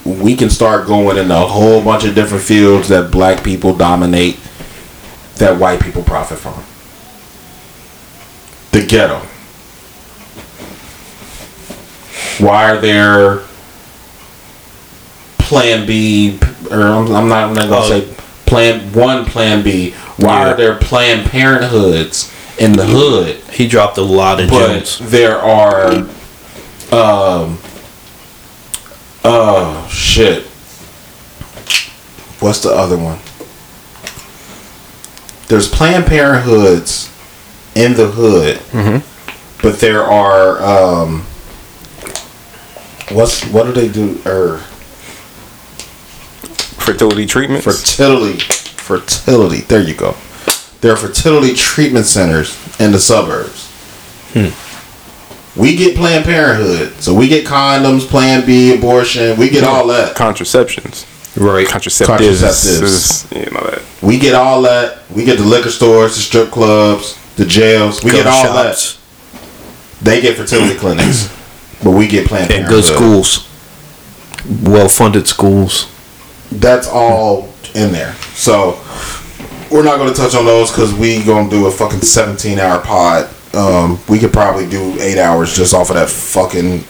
[0.06, 4.38] we can start going in a whole bunch of different fields that black people dominate
[5.38, 6.62] that white people profit from.
[8.72, 9.20] The ghetto.
[12.44, 13.40] Why are there
[15.38, 17.90] Plan B, or I'm, I'm not, I'm not gonna Oh.
[17.90, 18.14] say
[18.46, 19.94] Plan One, Plan B.
[20.22, 20.52] Why Yeah.
[20.54, 23.38] are there Planned Parenthoods in the hood?
[23.52, 25.00] He dropped a lot of but gems.
[25.00, 25.92] there are
[26.92, 27.58] um
[29.24, 30.44] oh shit
[32.42, 33.20] what's the other one
[35.48, 37.10] there's planned parenthoods
[37.76, 38.60] in the hood
[39.62, 41.22] but there are um
[43.12, 44.58] what's what do they do or
[46.82, 47.64] Fertility treatments.
[47.66, 48.40] fertility
[49.00, 50.16] fertility there you go
[50.82, 53.70] there are fertility treatment centers in the suburbs
[54.34, 55.60] hmm.
[55.60, 60.16] we get planned parenthood so we get condoms plan b abortion we get all that
[60.16, 61.06] contraceptions.
[61.38, 61.66] Right.
[61.66, 62.42] Contraceptives.
[62.44, 63.46] Contraceptives.
[63.46, 63.82] You know that.
[64.02, 68.12] we get all that we get the liquor stores the strip clubs the jails we
[68.12, 71.30] get all shops that they get fertility clinics
[71.84, 73.48] but we get planned and parenthood good schools.
[74.64, 75.88] Well funded schools.
[76.52, 78.16] that's all in there.
[78.42, 78.72] So
[79.70, 82.58] we're not going to touch on those because we going to do a fucking 17
[82.58, 83.30] hour pod.
[83.54, 86.84] Um, we could probably do eight hours just off of that fucking,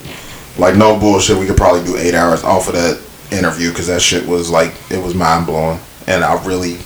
[0.57, 1.37] like no bullshit.
[1.37, 3.01] We could probably do eight hours off of that
[3.37, 5.77] interview because that shit was like it was mind blowing,
[6.07, 6.77] and I really,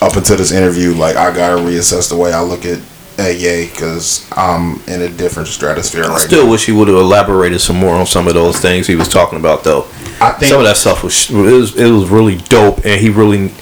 [0.00, 2.80] up until this interview, like I gotta reassess the way I look at
[3.18, 7.60] Ye because I'm in a different stratosphere I right still wish he would have elaborated
[7.60, 9.82] some more on some of those things he was talking about, though.
[10.20, 13.10] I think some of that stuff was it was it was really dope, and he
[13.10, 13.52] really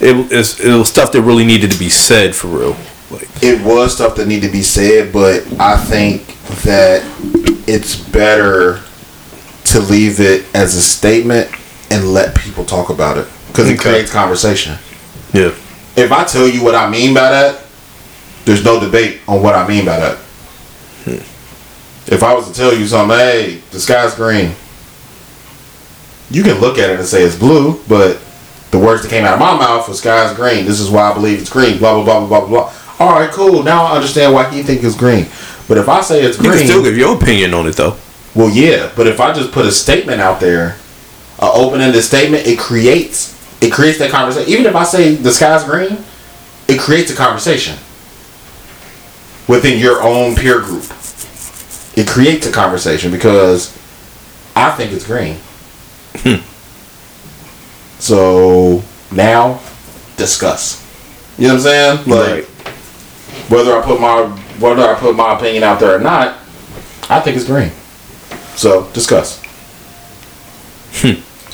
[0.00, 2.76] it was it was stuff that really needed to be said for real.
[3.10, 6.26] Like it was stuff that needed to be said, but I think
[6.62, 7.02] that
[7.66, 8.80] it's better
[9.64, 11.50] to leave it as a statement
[11.90, 14.76] and let people talk about it because it creates conversation.
[15.32, 15.54] yeah,
[15.96, 17.64] If I tell you what I mean by that,
[18.44, 20.16] there's no debate on what I mean by that.
[21.04, 22.12] Hmm.
[22.12, 24.54] If I was to tell you something, hey, the sky's green,
[26.30, 28.18] you can look at it and say it's blue, but
[28.70, 30.66] the words that came out of my mouth was sky's green.
[30.66, 31.78] This is why I believe it's green.
[31.78, 32.72] Blah blah blah blah blah blah.
[32.98, 33.62] All right, cool.
[33.62, 35.26] Now I understand why he think it's green.
[35.68, 37.96] But if I say it's you green, can still give your opinion on it though.
[38.34, 40.76] well, yeah, but if I just put a statement out there,
[41.40, 44.50] an open-ended statement, it creates it creates that conversation.
[44.50, 45.98] Even if I say the sky's green,
[46.68, 47.76] it creates a conversation
[49.48, 50.84] within your own peer group.
[51.96, 53.76] It creates a conversation because
[54.54, 55.36] I think it's green.
[56.18, 56.42] Hmm.
[57.98, 59.60] So now,
[60.16, 60.84] discuss.
[61.38, 61.96] You know what I'm saying?
[62.08, 62.44] Like Right.
[63.50, 64.22] whether I put my
[64.58, 66.36] whether I put my opinion out there or not,
[67.08, 67.70] I think it's green.
[68.56, 69.40] So discuss.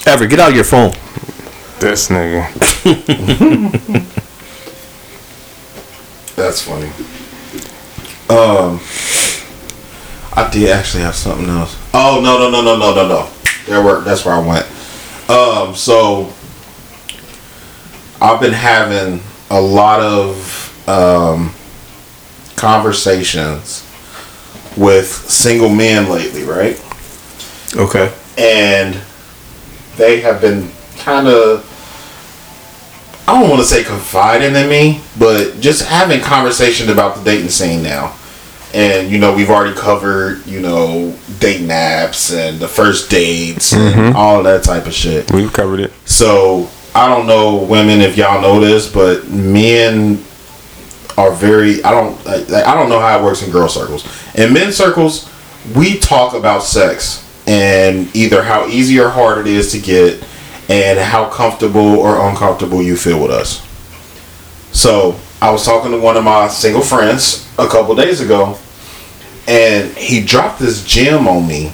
[0.06, 0.92] Ever get out of your phone.
[1.80, 2.50] This nigga.
[6.36, 6.88] That's funny.
[8.28, 8.80] Um,
[10.36, 11.76] I did actually have something else.
[11.92, 13.30] Oh no no no no no no no.
[13.66, 14.66] There were that's where I went.
[15.74, 16.32] Um, so
[18.20, 19.20] I've been having
[19.50, 21.52] a lot of um,
[22.56, 23.82] conversations
[24.76, 26.80] with single men lately, right?
[27.76, 28.12] Okay.
[28.38, 28.96] and
[29.96, 31.70] they have been kind of
[33.26, 37.48] I don't want to say confiding in me, but just having conversations about the dating
[37.50, 38.14] scene now.
[38.74, 43.94] And you know, we've already covered, you know, dating apps and the first dates and
[43.94, 44.16] mm-hmm.
[44.16, 45.30] all that type of shit.
[45.30, 45.92] We've covered it.
[46.06, 50.24] So I don't know women if y'all know this, but men
[51.16, 51.84] are very.
[51.84, 52.24] I don't.
[52.26, 54.04] Like, I don't know how it works in girl circles.
[54.34, 55.30] In men's circles,
[55.76, 60.24] we talk about sex and either how easy or hard it is to get,
[60.68, 63.64] and how comfortable or uncomfortable you feel with us.
[64.72, 68.56] So I was talking to one of my single friends a couple days ago,
[69.46, 71.70] and he dropped this gem on me,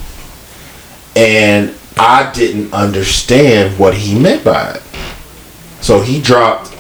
[1.15, 4.83] and I didn't understand what he meant by it.
[5.83, 6.75] So he dropped.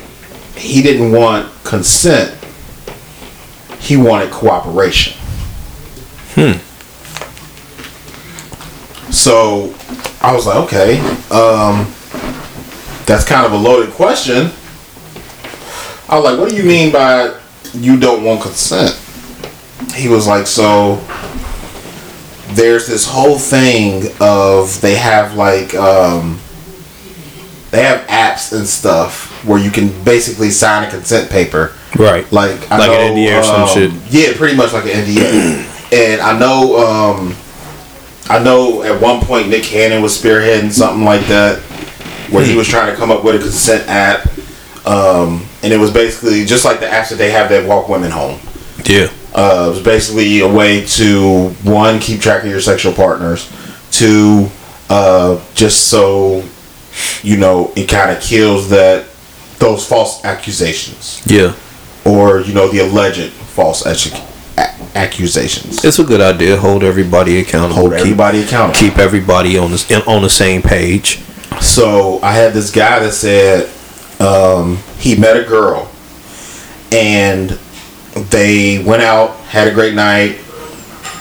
[0.56, 2.36] He didn't want consent.
[3.78, 5.16] He wanted cooperation.
[6.34, 6.58] Hmm.
[9.12, 9.72] So
[10.20, 10.98] I was like, okay,
[11.30, 11.86] um,
[13.06, 14.50] that's kind of a loaded question.
[16.10, 17.38] I was like, what do you mean by
[17.72, 18.96] you don't want consent?
[19.94, 20.96] He was like, so
[22.54, 26.40] there's this whole thing of they have like um,
[27.70, 32.30] they have apps and stuff where you can basically sign a consent paper Right.
[32.32, 33.92] like I Like know, an NDA or some um, shit.
[34.12, 35.92] Yeah, pretty much like an NDA.
[35.92, 37.36] and I know, um,
[38.28, 41.58] I know at one point Nick Cannon was spearheading something like that,
[42.30, 44.26] where he was trying to come up with a consent app,
[44.86, 48.10] um, and it was basically just like the apps that they have that walk women
[48.10, 48.40] home.
[48.84, 49.08] Yeah.
[49.34, 53.50] Uh, it was basically a way to one keep track of your sexual partners,
[53.90, 54.48] two
[54.88, 56.42] uh, just so
[57.22, 59.06] you know it kind of kills that
[59.58, 61.54] those false accusations Yeah.
[62.04, 64.18] or you know the alleged false accu-
[64.58, 65.84] a- accusations.
[65.84, 66.56] It's a good idea.
[66.56, 67.74] Hold everybody accountable.
[67.76, 68.80] Hold keep, everybody accountable.
[68.80, 71.20] Keep everybody on the on the same page.
[71.60, 73.70] So I had this guy that said
[74.20, 75.90] um, he met a girl
[76.92, 77.50] and
[78.30, 80.38] they went out, had a great night,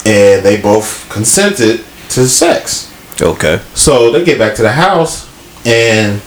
[0.05, 2.91] and they both consented to sex.
[3.21, 3.61] Okay.
[3.73, 5.29] So they get back to the house
[5.65, 6.21] and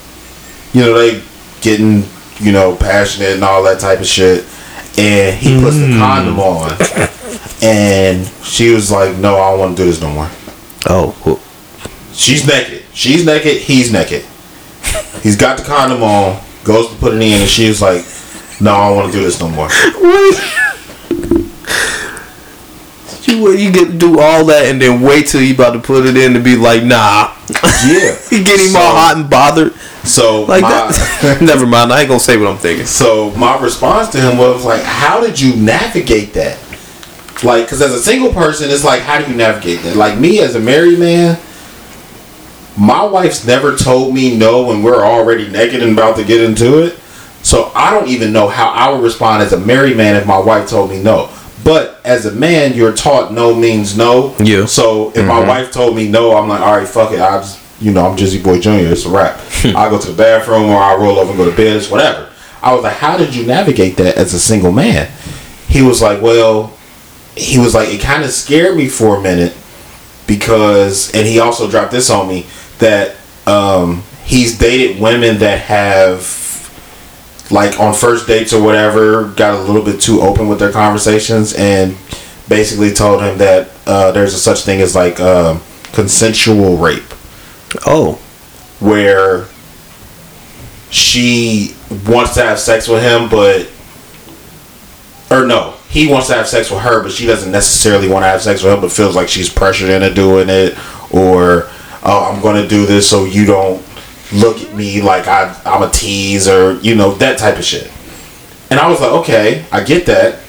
[0.73, 1.23] you know they
[1.61, 2.05] getting
[2.39, 4.47] you know passionate and all that type of shit.
[4.99, 6.71] And he puts the condom on,
[7.63, 10.29] and she was like, "No, I don't want to do this no more."
[10.85, 11.41] Oh.
[12.13, 12.83] She's naked.
[12.93, 13.57] She's naked.
[13.63, 14.23] He's naked.
[15.23, 16.39] He's got the condom on.
[16.65, 18.05] Goes to put it in, and she was like,
[18.61, 19.69] "No, I don't want to do this no more."
[23.25, 26.17] You you get do all that and then wait till you about to put it
[26.17, 27.33] in to be like, nah.
[27.87, 29.75] Yeah, you get him So- all hot and bothered.
[30.05, 31.39] So Like my, that.
[31.43, 31.93] Never mind.
[31.93, 32.87] I ain't gonna say what I'm thinking.
[32.87, 36.59] So my response to him was like, "How did you navigate that?
[37.45, 39.95] Like, because as a single person, it's like, how do you navigate that?
[39.97, 41.39] Like me as a married man,
[42.77, 46.83] my wife's never told me no when we're already naked and about to get into
[46.83, 46.99] it.
[47.43, 50.39] So I don't even know how I would respond as a married man if my
[50.39, 51.31] wife told me no.
[51.65, 54.35] But as a man, you're taught no means no.
[54.39, 54.67] Yeah.
[54.67, 55.49] So if my mm-hmm.
[55.49, 57.21] wife told me no, I'm like, all right, fuck it.
[57.21, 58.93] I just, you know, I'm Jizzy Boy Jr.
[58.93, 59.41] It's a wrap.
[59.65, 61.77] I go to the bathroom or I roll over and go to bed.
[61.77, 62.31] It's whatever.
[62.63, 65.11] I was like, how did you navigate that as a single man?
[65.69, 66.77] He was like, well,
[67.37, 69.57] he was like, it kind of scared me for a minute
[70.27, 72.47] because, and he also dropped this on me
[72.83, 76.39] that um, he's dated women that have
[77.51, 81.55] like on first dates or whatever got a little bit too open with their conversations
[81.55, 81.97] and
[82.49, 85.61] basically told him that uh, there's a such thing as like um
[85.93, 87.03] consensual rape.
[87.87, 88.15] Oh,
[88.81, 89.47] where
[90.91, 91.75] she
[92.07, 93.71] wants to have sex with him but
[95.31, 98.27] or no he wants to have sex with her but she doesn't necessarily want to
[98.27, 100.77] have sex with him but feels like she's pressured into doing it
[101.11, 101.71] or
[102.13, 103.83] oh i'm going to do this so you don't
[104.33, 107.91] look at me like I, i'm a tease or you know that type of shit
[108.71, 110.41] and i was like okay i get that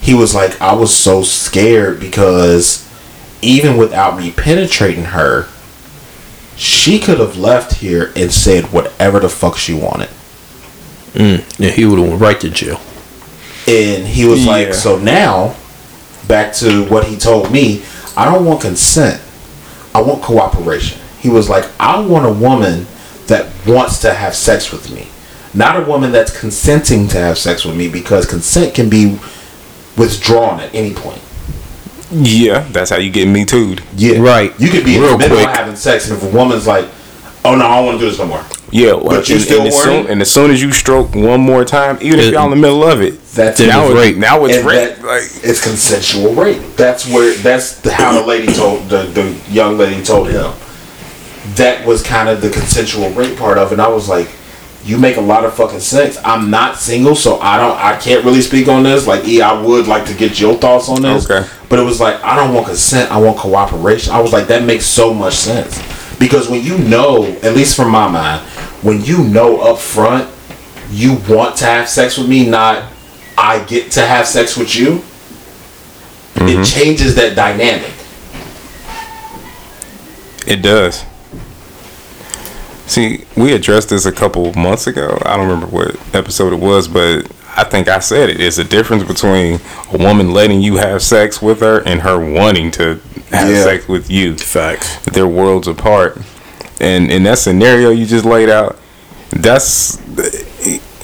[0.00, 2.88] he was like i was so scared because
[3.42, 5.48] even without me penetrating her
[6.56, 10.08] she could have left here and said whatever the fuck she wanted.
[11.14, 11.70] Mm, yeah.
[11.70, 12.80] He would have went right to jail.
[13.66, 14.52] And he was Yeah.
[14.52, 15.56] like, so now,
[16.28, 17.82] back to what he told me,
[18.16, 19.20] I don't want consent.
[19.94, 21.00] I want cooperation.
[21.20, 22.86] He was like, I want a woman
[23.28, 25.08] that wants to have sex with me.
[25.54, 29.18] Not a woman that's consenting to have sex with me because consent can be
[29.96, 31.22] withdrawn at any point.
[32.10, 33.82] Yeah, that's how you get me too'd.
[33.96, 34.18] Yeah.
[34.18, 34.58] Right.
[34.60, 35.48] You could be in Real the middle quick.
[35.48, 36.86] of having sex and if a woman's like,
[37.44, 38.44] oh no, I don't want to do this no more.
[38.74, 41.14] Yeah, well, But you and, still and, as soon, and as soon as you stroke
[41.14, 44.00] one more time, even if y'all in the middle of it, That's now it was
[44.00, 44.16] it's rape.
[44.16, 44.96] Now it's and rape.
[44.96, 46.60] that- Like, it's consensual rape.
[46.74, 50.52] That's where that's the, how the lady told the, the young lady told him.
[51.54, 53.74] That was kind of the consensual rape part of it.
[53.74, 54.28] And I was like,
[54.84, 56.18] you make a lot of fucking sense.
[56.24, 59.06] I'm not single, so I don't I can't really speak on this.
[59.06, 61.30] Like, E, I would like to get your thoughts on this.
[61.30, 61.48] Okay.
[61.68, 64.12] But it was like I don't want consent, I want cooperation.
[64.12, 65.80] I was like, that makes so much sense.
[66.18, 68.42] Because when you know, at least from my mind,
[68.84, 70.30] when you know up front
[70.90, 72.84] you want to have sex with me, not
[73.36, 74.96] I get to have sex with you,
[76.36, 76.62] it mm-hmm.
[76.62, 77.90] changes that dynamic.
[80.46, 81.04] It does.
[82.86, 85.18] See, we addressed this a couple months ago.
[85.24, 88.40] I don't remember what episode it was, but I think I said it.
[88.40, 92.70] It's a difference between a woman letting you have sex with her and her wanting
[92.72, 93.00] to
[93.30, 93.64] have Yeah.
[93.64, 94.36] sex with you.
[94.36, 94.98] Facts.
[95.06, 96.18] They're worlds apart.
[96.80, 98.78] And in that scenario you just laid out,
[99.30, 99.98] that's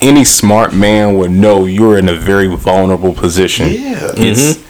[0.02, 3.68] any smart man would know you're in a very vulnerable position.
[3.68, 4.12] Yeah.
[4.16, 4.64] It's mm-hmm.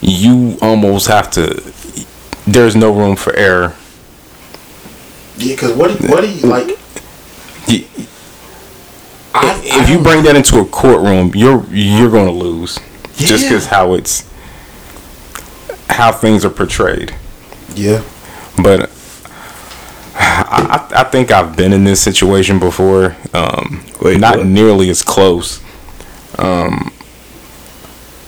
[0.00, 1.62] you almost have to.
[2.46, 3.74] There's no room for error.
[5.36, 6.78] Yeah, because what do you, what do you like?
[7.68, 7.86] Y-
[9.36, 12.78] I, if you bring that into a courtroom, you're you're going to lose,
[13.16, 14.28] just because how it's
[15.90, 17.14] how things are portrayed.
[17.74, 18.02] yeah,
[18.62, 18.90] But
[20.16, 23.16] I, I, think I've been in this situation before.
[23.32, 24.46] Um, Wait, not what?
[24.46, 25.60] nearly as close.
[26.38, 26.92] Um,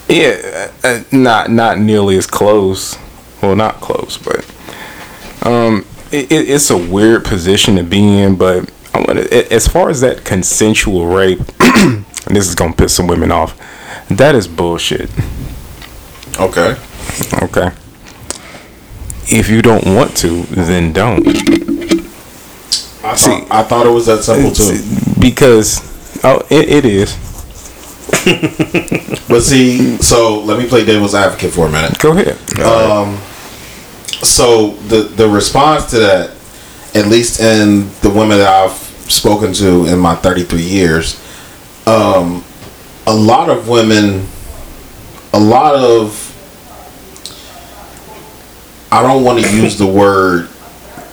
[0.09, 2.99] yeah, uh, uh, not not nearly as close.
[3.43, 4.45] Well, not close, but
[5.47, 8.37] um, it, it, it's a weird position to be in.
[8.37, 13.07] But I want as far as that consensual rape, and this is gonna piss some
[13.07, 13.59] women off.
[14.09, 15.11] That is bullshit.
[16.41, 16.77] okay.
[17.43, 17.71] Okay.
[19.29, 21.27] If you don't want to, then don't.
[23.05, 24.81] I thought, I thought it was that simple too.
[25.21, 25.81] Because
[26.25, 27.17] oh, it, it is.
[29.29, 31.99] But see, so let me play devil's advocate for a minute.
[31.99, 32.39] Go ahead.
[32.61, 33.17] Um,
[34.23, 36.31] so the the response to that,
[36.95, 38.79] at least in the women that I've
[39.11, 41.21] spoken to in my 33 years,
[41.87, 42.45] um,
[43.07, 44.27] a lot of women,
[45.33, 46.26] a lot of,
[48.97, 50.49] I don't want to use the word,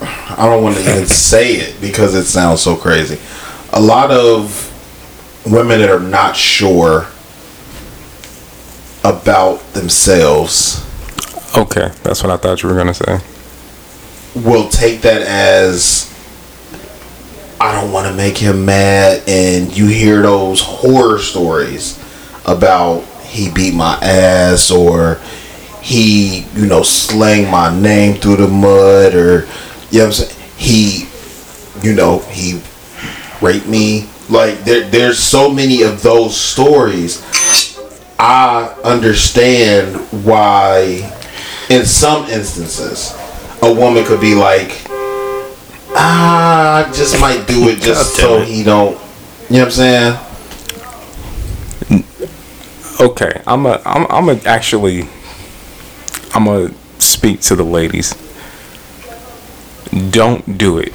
[0.02, 3.20] I don't want to even say it because it sounds so crazy.
[3.74, 4.70] A lot of
[5.46, 7.08] women that are not sure
[9.04, 10.84] about themselves
[11.56, 13.20] Okay, that's what I thought you were gonna say.
[14.34, 16.10] will take that as
[17.62, 22.00] I don't want to make him mad, and you hear those horror stories
[22.46, 25.20] about he beat my ass or
[25.84, 29.46] he, you know, slang my name through the mud or
[29.92, 30.40] you know what I'm saying?
[30.58, 31.08] He,
[31.88, 32.62] you know, he
[33.42, 34.08] raped me.
[34.30, 37.22] Like there, there's so many of those stories.
[38.18, 41.14] I understand why,
[41.70, 43.14] in some instances,
[43.62, 44.86] a woman could be like,
[45.96, 48.48] "Ah, I just might do it just so it.
[48.48, 48.98] he don't."
[49.50, 50.18] You know what I'm saying?
[53.02, 55.10] Okay, I'm a, I'm, I'm a actually,
[56.34, 58.14] I'm gonna speak to the ladies.
[60.12, 60.94] Don't do it.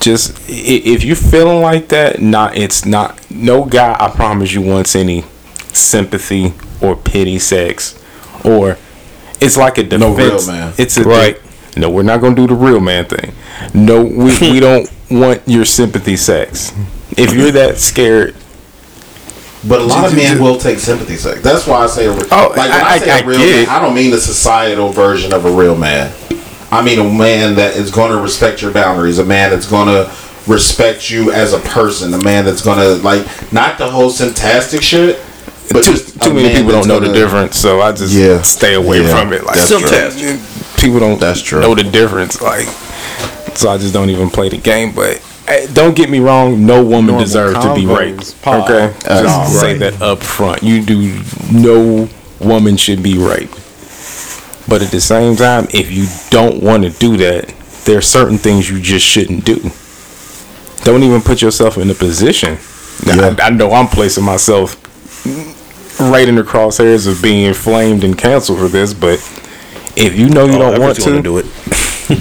[0.00, 3.96] Just if you're feeling like that, not it's not no guy.
[3.98, 5.24] I promise you wants any
[5.72, 8.00] sympathy or pity sex,
[8.44, 8.78] or
[9.40, 10.00] it's like a defense.
[10.00, 10.74] No real man.
[10.78, 11.40] It's a Right.
[11.76, 13.32] No, we're not gonna do the real man thing.
[13.74, 16.72] No, we we don't want your sympathy sex.
[17.16, 18.36] If you're that scared,
[19.66, 21.40] But a lot of men will take sympathy sex.
[21.40, 23.44] That's why I say a, Oh, like when I- I, say I- a real I
[23.44, 23.68] get man, it.
[23.68, 26.12] I don't mean the societal version of a real man.
[26.70, 29.88] I mean a man that is going to respect your boundaries, a man that's going
[29.88, 30.12] to
[30.46, 34.80] respect you as a person, a man that's going to like not the whole fantastic
[34.82, 35.18] shit,
[35.72, 38.40] but too, just too many people don't know the gonna- difference, so I just Yeah.
[38.42, 39.08] stay away Yeah.
[39.18, 39.44] from it.
[39.44, 40.38] Like That's true.
[40.76, 41.60] People don't That's true.
[41.60, 42.68] know the difference, like
[43.54, 44.92] so I just don't even play the game.
[44.92, 45.20] But
[45.72, 48.40] don't get me wrong, no woman Normal deserves to be raped.
[48.42, 48.70] pod.
[48.70, 49.78] Okay, That's just say right.
[49.92, 50.62] that up front.
[50.62, 51.20] You do
[51.52, 52.08] no
[52.40, 53.54] woman should be raped.
[54.68, 57.48] But at the same time, if you don't want to do that,
[57.84, 59.70] there are certain things you just shouldn't do.
[60.84, 62.58] Don't even put yourself in a position.
[63.06, 63.34] Yeah.
[63.40, 64.76] I, I know I'm placing myself
[66.00, 69.14] right in the crosshairs of being inflamed and canceled for this, but
[69.96, 71.46] if you know you Oh, don't I want to, wanna do it.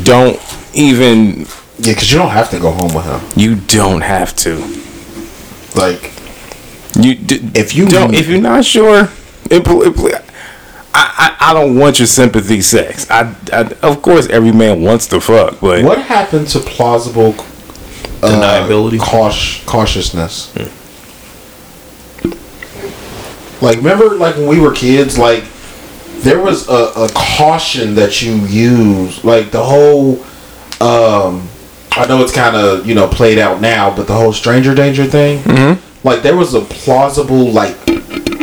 [0.05, 0.39] don't
[0.73, 1.45] even.
[1.79, 3.21] Yeah, because you don't have to go home with him.
[3.39, 4.55] You don't have to.
[5.75, 6.11] Like
[6.95, 9.03] You d- If you- don't, if you're not sure,
[9.49, 10.23] impl- impl-
[10.93, 13.05] I, I I don't want your sympathy sex.
[13.11, 17.35] I, I of course every man wants to fuck, but what happened to plausible
[18.23, 18.31] uh,
[18.67, 18.99] Deniability.
[18.99, 20.51] caus- cautiousness?
[23.61, 25.43] Like remember, like when we were kids, like
[26.19, 30.23] there was a, a caution that you used, like the whole.
[30.79, 31.47] Um,
[31.97, 35.05] I know it's kind of you know played out now, but the whole stranger danger
[35.05, 36.07] thing, mm-hmm.
[36.07, 37.75] like there was a plausible like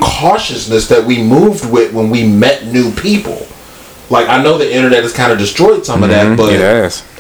[0.02, 3.46] cautiousness that we moved with when we met new people.
[4.10, 6.60] Like I know the internet has kind of destroyed some of that, but it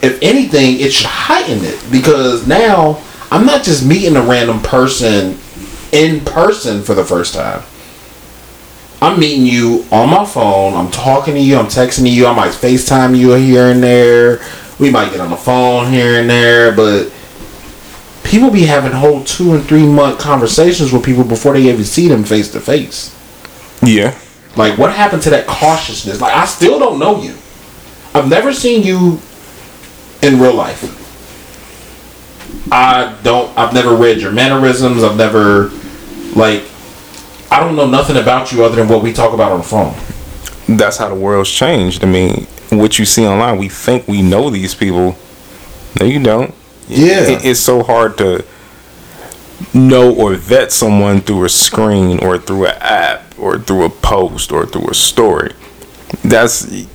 [0.02, 5.38] if anything, it should heighten it because now I'm not just meeting a random person
[5.92, 7.62] in person for the first time.
[9.00, 10.74] I'm meeting you on my phone.
[10.74, 11.56] I'm talking to you.
[11.56, 12.26] I'm texting you.
[12.26, 14.38] I might FaceTime you here and there.
[14.78, 17.12] We might get on the phone here and there, but
[18.24, 22.08] people be having whole two and three month conversations with people before they even see
[22.08, 23.14] them face to face.
[23.82, 24.18] Yeah.
[24.56, 26.20] Like, what happened to that cautiousness?
[26.20, 27.34] Like, I still don't know you.
[28.14, 29.20] I've never seen you
[30.22, 31.00] in real life.
[32.72, 33.56] I don't.
[33.58, 35.02] I've never read your mannerisms.
[35.02, 35.70] I've never,
[36.34, 36.64] like,
[37.50, 39.94] I don't know nothing about you other than what we talk about on the phone.
[40.76, 42.02] That's how the world's changed.
[42.02, 42.46] I mean,
[42.78, 45.16] what you see online, we think we know these people.
[46.00, 46.54] No, you don't.
[46.88, 47.20] Yeah.
[47.28, 48.44] It, it's so hard to
[49.72, 54.52] know or vet someone through a screen or through an app or through a post
[54.52, 55.52] or through a story.
[56.24, 56.88] That's it,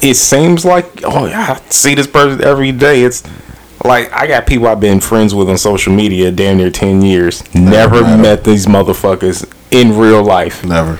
[0.00, 3.02] it seems like oh yeah, I see this person every day.
[3.02, 3.22] It's
[3.84, 7.42] like I got people I've been friends with on social media damn near ten years.
[7.54, 8.22] Never 'em.
[8.22, 10.64] met these motherfuckers in real life.
[10.64, 10.98] Never.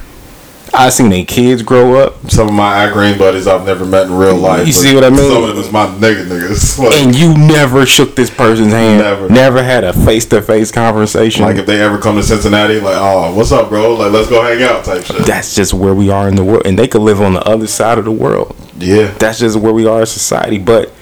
[0.75, 4.15] I seen their kids grow up Some of my ag buddies I've never met in
[4.17, 4.67] real life.
[4.67, 5.19] You see what I mean?
[5.31, 6.79] Some of them is my nigga niggas.
[6.83, 9.31] Like, and you never shook this person's hand.
[9.33, 9.63] Never.
[9.63, 11.45] had a face to face conversation.
[11.45, 13.95] like if they ever come to Cincinnati, like, oh, what's up, bro?
[13.95, 15.27] Like, let's go hang out, type shit.
[15.27, 17.67] that's just where we are in the world and they could live on the other
[17.67, 19.09] side of the world Yeah.
[19.19, 20.93] that's just where we are as society but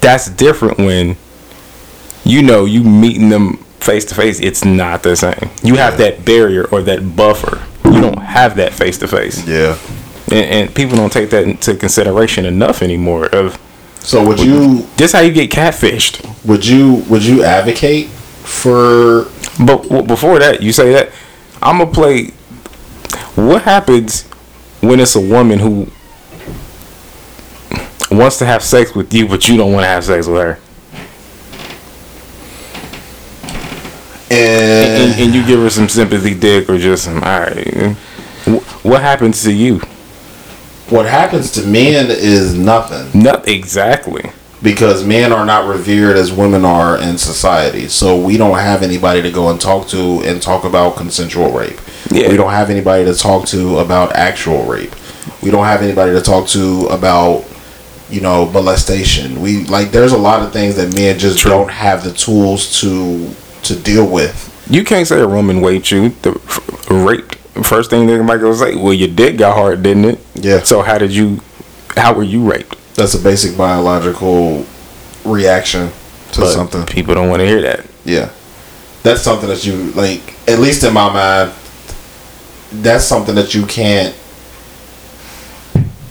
[0.00, 1.16] that's different when
[2.24, 6.24] you know you meeting them face to face it's not the same you have that
[6.24, 9.76] barrier or that buffer you don't have that face to face Yeah.
[10.30, 13.58] and and people don't take that into consideration enough anymore of
[14.00, 19.24] So would you just how you get catfished would you would you advocate for
[19.58, 21.10] But w- before that, you say that
[21.62, 22.32] I'm gonna play.
[23.34, 24.24] What happens
[24.80, 25.88] when it's a woman who
[28.10, 30.58] wants to have sex with you, but you don't want to have sex with her,
[34.30, 37.94] and, and, and you give her some sympathy dick or just some all right?
[38.82, 39.80] What happens to you?
[40.88, 44.30] what happens to men is nothing Not exactly.
[44.62, 47.88] because men are not revered as women are in society.
[47.88, 51.80] So we don't have anybody to go and talk to and talk about consensual rape.
[52.10, 52.28] Yeah.
[52.28, 54.94] We don't have anybody to talk to about actual rape.
[55.42, 57.44] We don't have anybody to talk to about
[58.08, 59.40] you know, molestation.
[59.40, 63.34] We like there's a lot of things that men just don't have the tools to
[63.68, 64.52] to deal with.
[64.68, 66.10] You can't say a woman raped you.
[66.22, 66.32] The
[66.90, 67.36] raped.
[67.66, 70.18] First thing that Michael was like, well, your dick got hard, didn't it?
[70.34, 70.60] Yeah.
[70.62, 71.40] So how did you?
[71.96, 72.76] How were you raped?
[72.96, 74.66] That's a basic biological
[75.24, 75.90] reaction
[76.32, 76.84] to But something.
[76.86, 77.86] people don't want to hear that.
[78.04, 78.30] Yeah.
[79.02, 81.52] That's something that you like at least in my mind
[82.72, 84.14] that's something that you can't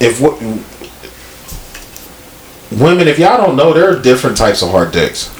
[0.00, 0.40] if what
[2.80, 5.30] women if y'all don't know there are different types of hard dicks.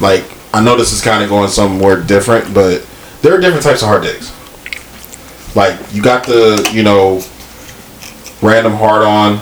[0.00, 2.86] Like I know this is kind of going somewhere different, but
[3.22, 4.30] there are different types of hard dicks.
[5.56, 7.22] Like you got the, you know,
[8.42, 9.38] random hard on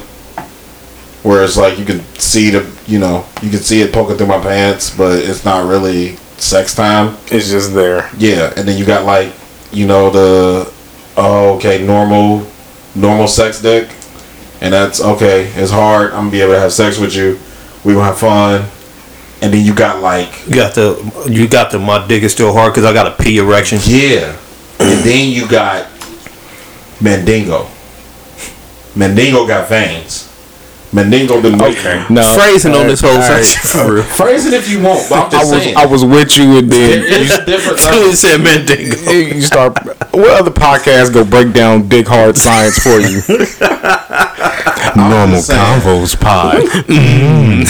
[1.23, 4.27] where it's like you can see the you know you can see it poking through
[4.27, 8.09] my pants but it's not really sex time It's just there.
[8.17, 9.33] yeah and then you got like
[9.71, 10.73] you know the
[11.17, 12.47] oh okay normal
[12.95, 13.91] normal sex dick
[14.63, 17.39] and that's okay it's hard i'm gonna be able to have sex with you
[17.85, 18.67] we gonna have fun
[19.43, 22.53] and then you got like You got the you got the my dick is still
[22.53, 23.79] hard because I got a P erection.
[23.85, 24.37] yeah
[24.79, 25.87] and then you got
[27.01, 27.67] mandingo
[28.97, 30.27] mandingo got veins
[30.93, 32.05] mandingo been Okay.
[32.11, 32.35] no No.
[32.35, 33.45] Phrasing on this whole Alright.
[33.45, 34.03] section for real.
[34.21, 37.01] phrase if you want but i'm I was saying I was with you and then
[37.03, 37.79] There is a different
[38.17, 38.97] said Mandingo.
[39.13, 39.79] you, you start.
[40.13, 43.23] What other podcast go break down dick hard science for you?
[44.97, 46.63] Normal convos pod.
[46.89, 47.65] Mm.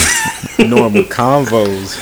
[0.69, 1.97] Normal convos.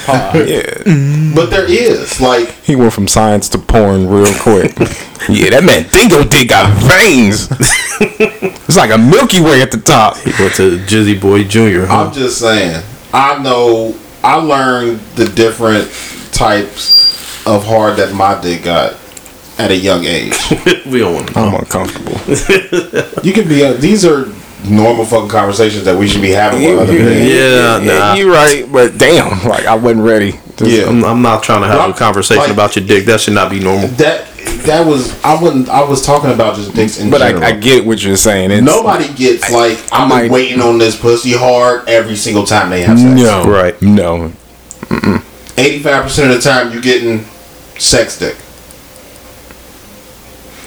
[0.46, 1.34] Yeah.
[1.34, 4.78] But there is like He went from science to porn real quick.
[5.28, 7.48] yeah, that Mandingo dick got veins.
[8.00, 10.16] it's like a Milky Way at the top.
[10.18, 11.86] He went to Jizzy Boy Jr.
[11.86, 12.06] Huh?
[12.06, 12.82] I'm just saying.
[13.12, 13.96] I know.
[14.22, 15.88] I learned the different
[16.32, 18.96] types of hard that my dick got
[19.58, 20.34] at a young age.
[20.86, 21.38] we don't want to.
[21.38, 22.12] I'm uncomfortable.
[23.24, 23.64] you can be.
[23.64, 24.26] Uh, these are
[24.64, 27.12] normal fucking conversations that we should be having with other people.
[27.12, 28.14] Yeah, nah.
[28.14, 30.32] You're right, but damn, like I wasn't ready.
[30.56, 30.88] Just- Yeah.
[30.88, 33.04] I'm, I'm not trying to have But a conversation like- about your dick.
[33.06, 33.88] That should not be normal.
[33.88, 34.26] That
[34.66, 35.22] that was.
[35.24, 37.44] I wasn't I was talking about just dicks in But general.
[37.44, 38.50] I, I get what you're saying.
[38.50, 42.82] It's, Nobody gets like I'm might- waiting on this pussy hard every single time they
[42.82, 43.20] have sex.
[43.20, 43.80] No, Right.
[43.80, 44.32] No,
[45.56, 47.24] Eighty-five percent of the time you're getting
[47.78, 48.36] sex dick.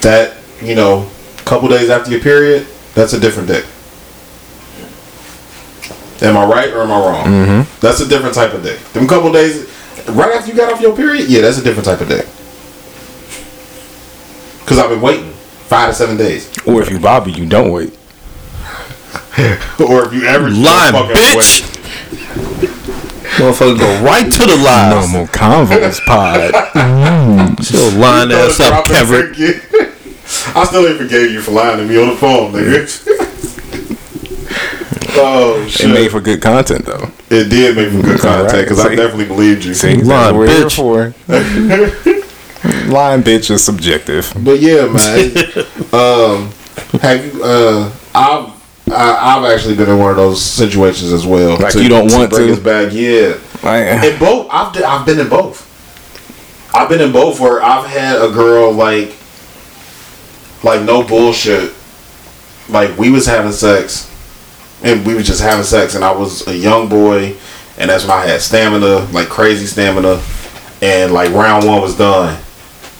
[0.02, 1.08] That you know,
[1.44, 3.64] couple days after your period, that's a different dick.
[6.22, 7.26] Am I right or am I wrong?
[7.26, 7.80] Mm-hmm.
[7.80, 8.78] That's a different type of dick.
[8.92, 9.68] Them couple days,
[10.10, 12.26] right after you got off your period, yeah, that's a different type of dick.
[14.66, 17.92] Cause I've been waiting five to seven days, or if you Bobby, you don't wait.
[19.80, 21.68] or if you ever Lying, fucking bitch.
[23.36, 25.10] Motherfucker go right to the lies.
[25.10, 27.64] Normal convos pod.
[27.64, 28.36] Still lying wait.
[28.36, 29.34] ass up, Kevin.
[30.54, 33.31] I still ain't forgave you for lying to me on the phone, nigga.
[35.16, 37.10] Oh It made for good content though.
[37.30, 39.74] It did make for good content Alright, because I definitely believed you.
[39.74, 40.76] See, that's Lying what we're here bitch.
[40.76, 41.14] for.
[42.92, 44.32] Lying bitch is subjective.
[44.36, 45.32] But yeah, man.
[45.92, 46.50] um,
[47.00, 47.42] have you?
[47.44, 48.62] Uh, I've
[48.92, 51.56] I, I've actually been in one of those situations as well.
[51.58, 52.52] Like you don't want bring to?
[52.54, 52.92] us back.
[52.92, 54.48] Yeah, Like, in both.
[54.50, 55.68] I've d- I've been in both.
[56.74, 59.14] I've been in both where I've had a girl like,
[60.62, 61.72] like no bullshit.
[62.68, 64.08] Like we was having sex,
[64.82, 67.34] and we were just having sex, and I was a young boy,
[67.78, 70.22] and that's when I had stamina, like crazy stamina,
[70.80, 72.40] and like round one was done,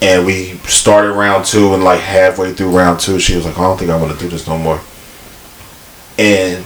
[0.01, 3.63] and we started round two, and like halfway through round two, she was like, I
[3.63, 4.81] don't think I want to do this no more.
[6.19, 6.65] And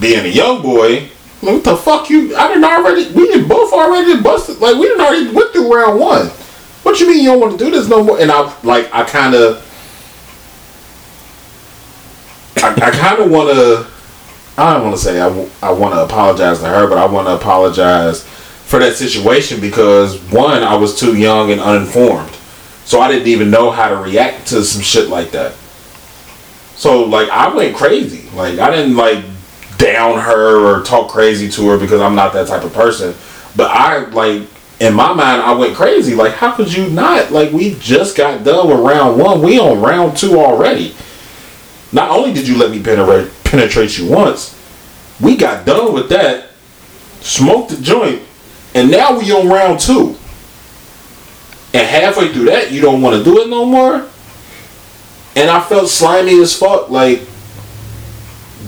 [0.00, 1.10] being a young boy,
[1.42, 2.36] like, what the fuck you?
[2.36, 3.10] I didn't already.
[3.12, 4.58] We both already busted.
[4.58, 6.26] Like we didn't already went through round one.
[6.82, 8.20] What you mean you don't want to do this no more?
[8.20, 9.66] And I like I kind of.
[12.58, 13.86] I, I kind of want to.
[14.58, 17.34] I don't want to say I, want to apologize to her, but I want to
[17.34, 22.30] apologize for that situation because one, I was too young and uninformed,
[22.84, 25.54] so I didn't even know how to react to some shit like that.
[26.76, 28.28] So like I went crazy.
[28.30, 29.24] Like I didn't like
[29.78, 33.14] down her or talk crazy to her because I'm not that type of person.
[33.56, 34.42] But I like
[34.78, 36.14] in my mind I went crazy.
[36.14, 37.32] Like how could you not?
[37.32, 39.42] Like we just got done with round one.
[39.42, 40.94] We on round two already.
[41.92, 44.56] Not only did you let me penetrate penetrate you once,
[45.20, 46.50] we got done with that,
[47.20, 48.22] smoked the joint,
[48.74, 50.16] and now we on round two.
[51.72, 54.06] And halfway through that, you don't want to do it no more.
[55.36, 56.90] And I felt slimy as fuck.
[56.90, 57.22] Like,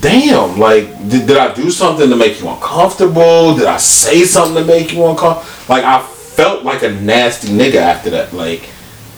[0.00, 0.58] damn.
[0.58, 3.56] Like, did, did I do something to make you uncomfortable?
[3.56, 5.74] Did I say something to make you uncomfortable?
[5.74, 8.32] Like, I felt like a nasty nigga after that.
[8.32, 8.68] Like,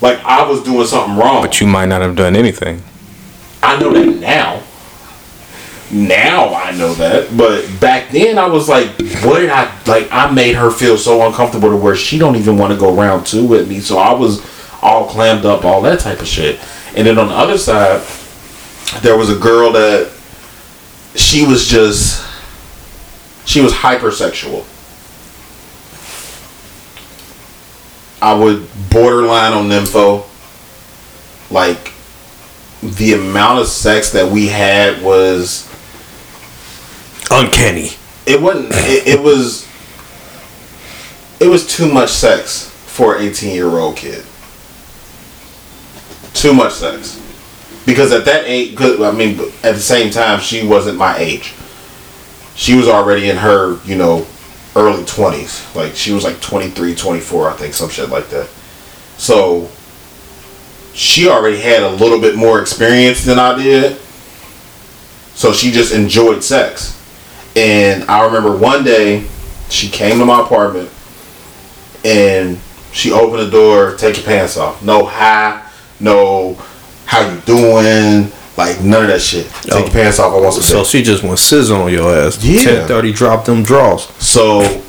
[0.00, 1.42] like I was doing something wrong.
[1.42, 2.82] but you might not have done anything.
[3.62, 4.62] I know that now.
[5.90, 8.88] Now I know that, but back then I was like,
[9.22, 10.08] what did I like?
[10.10, 13.26] I made her feel so uncomfortable to where she don't even want to go round
[13.26, 13.80] two with me.
[13.80, 14.44] So I was
[14.82, 16.58] all clammed up, all that type of shit.
[16.96, 18.02] And then on the other side,
[19.02, 20.10] there was a girl that
[21.14, 22.26] she was just
[23.44, 24.64] she was hypersexual.
[28.22, 30.24] I would borderline on nympho.
[31.50, 31.92] Like
[32.82, 35.68] the amount of sex that we had was
[37.30, 37.90] Uncanny.
[38.26, 39.68] it wasn't it, it was
[41.40, 44.24] it was too much sex for an 18 year old kid.
[46.32, 47.20] Too much sex.
[47.86, 51.54] Because at that age good i mean at the same time she wasn't my age.
[52.54, 54.26] She was already in her you know
[54.76, 58.48] early 20s like she was like 23 24 i think some shit like that.
[59.16, 59.70] So
[60.92, 64.00] she already had a little bit more experience than i did.
[65.34, 67.00] So she just enjoyed sex
[67.56, 69.24] and I remember one day
[69.68, 70.90] she came to my apartment
[72.04, 72.58] and
[72.92, 74.82] she opened the door, take your pants off.
[74.82, 75.62] No hi,
[76.00, 76.54] no
[77.06, 79.46] how you doing, like none of that shit.
[79.62, 79.78] Take Oh.
[79.78, 80.86] your pants off, I want some So dick.
[80.86, 82.42] she just went scissor on your ass.
[82.42, 82.62] Yeah.
[82.62, 84.06] Ten thirty, drop them draws.
[84.24, 84.82] So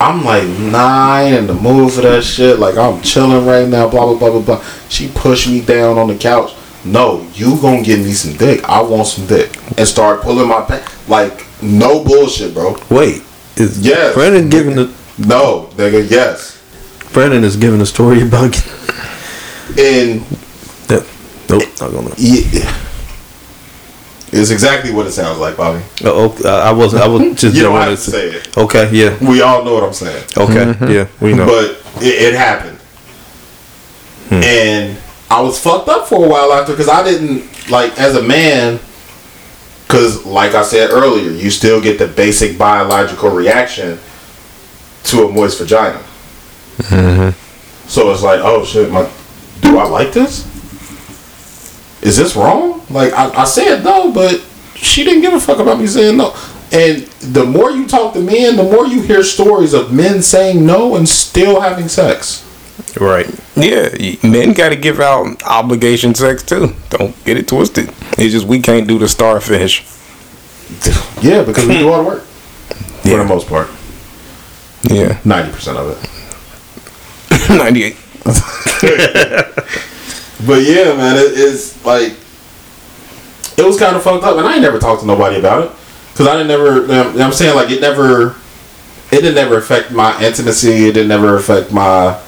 [0.00, 2.58] I'm like, nine in the mood for that shit.
[2.58, 4.64] Like I'm chilling right now, blah blah blah blah blah.
[4.88, 6.52] She pushed me down on the couch.
[6.84, 8.64] No, you gonna give me some dick.
[8.66, 9.54] I want some dick.
[9.76, 11.08] And start pulling my pants.
[11.10, 12.76] Like, no bullshit, bro.
[12.90, 13.22] Wait,
[13.56, 14.14] is Yes.
[14.14, 16.58] Brandon giving the No, nigga, yes.
[17.12, 18.56] Brandon is giving a story about
[19.78, 20.22] And
[20.88, 21.06] that.
[21.48, 22.14] Nope, not gonna.
[22.16, 22.74] Yeah.
[24.32, 25.82] It's exactly what it sounds like, Bobby.
[26.04, 27.02] Oh, oh, I wasn't.
[27.02, 27.42] I was just.
[27.42, 28.56] You didn't don't wanna have to say it.
[28.56, 29.28] Okay, yeah.
[29.28, 30.24] We all know what I'm saying.
[30.36, 30.88] Okay, mm-hmm.
[30.88, 31.08] yeah.
[31.20, 31.46] We know.
[31.46, 32.78] But it, it happened.
[34.28, 34.42] Hmm.
[34.44, 38.22] And I was fucked up for a while after because I didn't, like, as a
[38.22, 38.78] man,
[39.90, 43.98] because, like I said earlier, you still get the basic biological reaction
[45.04, 45.98] to a moist vagina.
[46.78, 47.88] Mm-hmm.
[47.88, 49.10] So it's like, oh shit, my,
[49.60, 50.46] do I like this?
[52.02, 52.82] Is this wrong?
[52.88, 54.44] Like, I, I said no, but
[54.76, 56.36] she didn't give a fuck about me saying no.
[56.70, 57.02] And
[57.34, 60.94] the more you talk to men, the more you hear stories of men saying no
[60.94, 62.46] and still having sex.
[63.00, 63.28] Right.
[63.56, 63.88] Yeah,
[64.22, 66.74] men got to give out obligation sex too.
[66.90, 67.90] Don't get it twisted.
[68.18, 69.86] It's just we can't do the starfish.
[71.20, 72.22] Yeah, because we do all the work.
[72.22, 73.68] For the most part.
[74.84, 75.90] Yeah, 90% of
[77.50, 77.50] it.
[77.58, 77.96] ninety-eight.
[80.46, 82.14] But yeah, man, it, it's like
[83.58, 85.70] it was kind of fucked up, and I ain't never talked to nobody about it
[86.12, 86.80] because I didn't never.
[86.82, 86.86] you
[87.18, 88.36] know, I'm saying like it never,
[89.12, 90.88] it didn't never affect my intimacy.
[90.88, 92.18] It didn't never affect my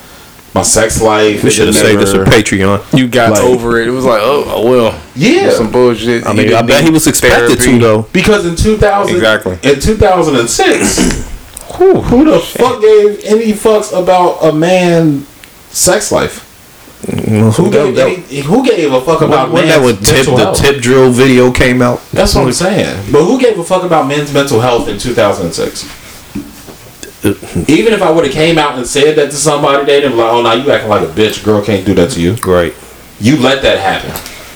[0.54, 1.42] my sex life.
[1.42, 2.98] We should have didn't saved this never- for Patreon.
[2.98, 3.88] You got Like- over it.
[3.88, 5.50] It was like, oh, oh well, Yeah.
[5.50, 6.26] some bullshit.
[6.26, 7.78] I mean, I bet he was expected therapy.
[7.78, 8.06] to though.
[8.12, 9.58] Because in 2000, Exactly.
[9.62, 10.98] in 2006,
[11.76, 15.26] who, who the fuck gave any fucks about a man
[15.70, 16.48] sex life?
[17.10, 20.14] Who Who gave, that, any, who gave a fuck about when men's that when tip
[20.14, 20.60] mental the health?
[20.60, 22.00] tip drill video came out?
[22.12, 23.06] That's what I'm saying.
[23.10, 25.84] But who gave a fuck about men's mental health in 2006?
[27.24, 30.32] Even if I would have came out and said that to somebody, they'd be like,
[30.32, 31.44] "Oh, now you acting like a bitch.
[31.44, 32.34] Girl can't do that to you.
[32.44, 32.74] Right.
[33.20, 34.10] You let that happen.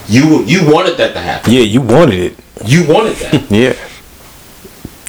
[0.09, 1.53] You you wanted that to happen.
[1.53, 2.35] Yeah, you wanted it.
[2.65, 3.49] You wanted that.
[3.51, 3.73] Yeah,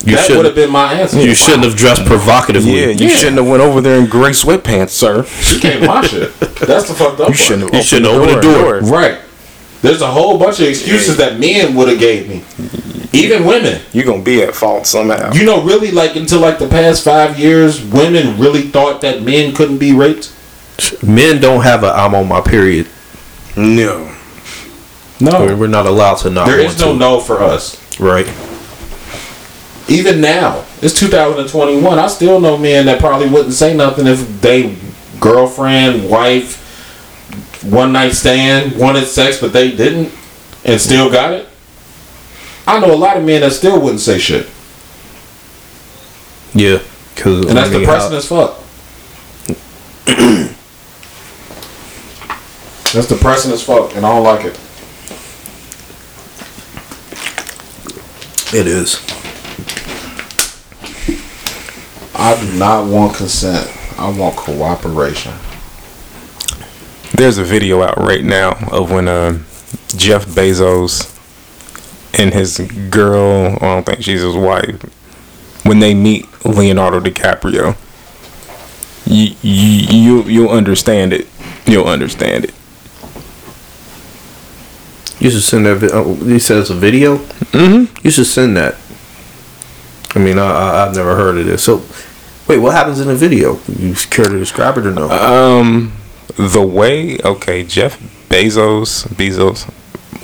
[0.04, 1.20] You that should would have been my answer.
[1.20, 2.80] You shouldn't have dressed provocatively.
[2.80, 2.86] yeah.
[2.88, 3.16] You Yeah.
[3.16, 5.24] shouldn't have went over there in gray sweatpants, sir.
[5.24, 6.38] She came my shit.
[6.38, 7.28] That's the fucked up.
[7.30, 7.74] You shouldn't have.
[7.74, 8.78] You shouldn't opened open the door.
[8.80, 9.18] Right.
[9.82, 12.44] There's a whole bunch of excuses that men would have gave me.
[13.12, 13.80] Even women.
[13.92, 15.32] You're gonna be at fault somehow.
[15.32, 19.54] You know, really, like until like the past five years, women really thought that men
[19.54, 20.34] couldn't be raped.
[21.02, 22.86] Men don't have a I'm on my period.
[23.56, 24.14] no.
[25.20, 26.98] No, We're not allowed to not there want is no to.
[26.98, 27.74] no for us.
[27.98, 28.26] Right.
[29.88, 31.98] Even now, it's 2021.
[31.98, 34.76] I still know men that probably wouldn't say nothing if they
[35.18, 40.12] girlfriend, wife, one night stand wanted sex, but they didn't,
[40.64, 41.47] and still got it.
[42.68, 44.46] I know a lot of men that still wouldn't say shit,
[46.52, 46.82] Yeah.
[47.16, 48.58] Cause and that's depressing as fuck.
[52.92, 54.54] that's depressing as fuck, and I don't like it.
[58.54, 58.96] It is.
[62.14, 63.66] I do not want consent.
[63.98, 65.32] I want cooperation.
[67.14, 69.38] There's a video out right now of when uh,
[69.96, 71.17] Jeff Bezos
[72.14, 72.58] and his
[72.90, 74.82] girl, I don't think she's his wife,
[75.64, 77.76] when they meet Leonardo DiCaprio.
[79.06, 81.26] You, you, you, you'll understand it.
[81.66, 82.54] You'll understand it.
[85.20, 85.90] You should send that.
[85.92, 87.16] Oh, said it's a video.
[87.16, 87.96] Mm-hmm.
[88.04, 88.76] You should send that.
[90.14, 91.64] I mean, I, I've never heard of this.
[91.64, 91.82] So,
[92.46, 93.58] wait, what happens in the video?
[93.68, 95.10] You care to describe it or no?
[95.10, 95.92] Um,
[96.36, 97.98] the way okay, Jeff
[98.28, 99.64] Bezos, Bezos,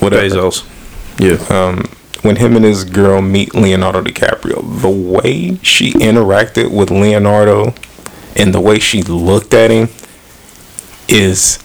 [0.00, 0.22] whatever.
[0.22, 0.73] Bezos.
[1.18, 1.36] Yeah.
[1.48, 1.84] Um,
[2.22, 7.74] when him and his girl meet Leonardo DiCaprio, the way she interacted with Leonardo
[8.36, 9.88] and the way she looked at him
[11.08, 11.58] is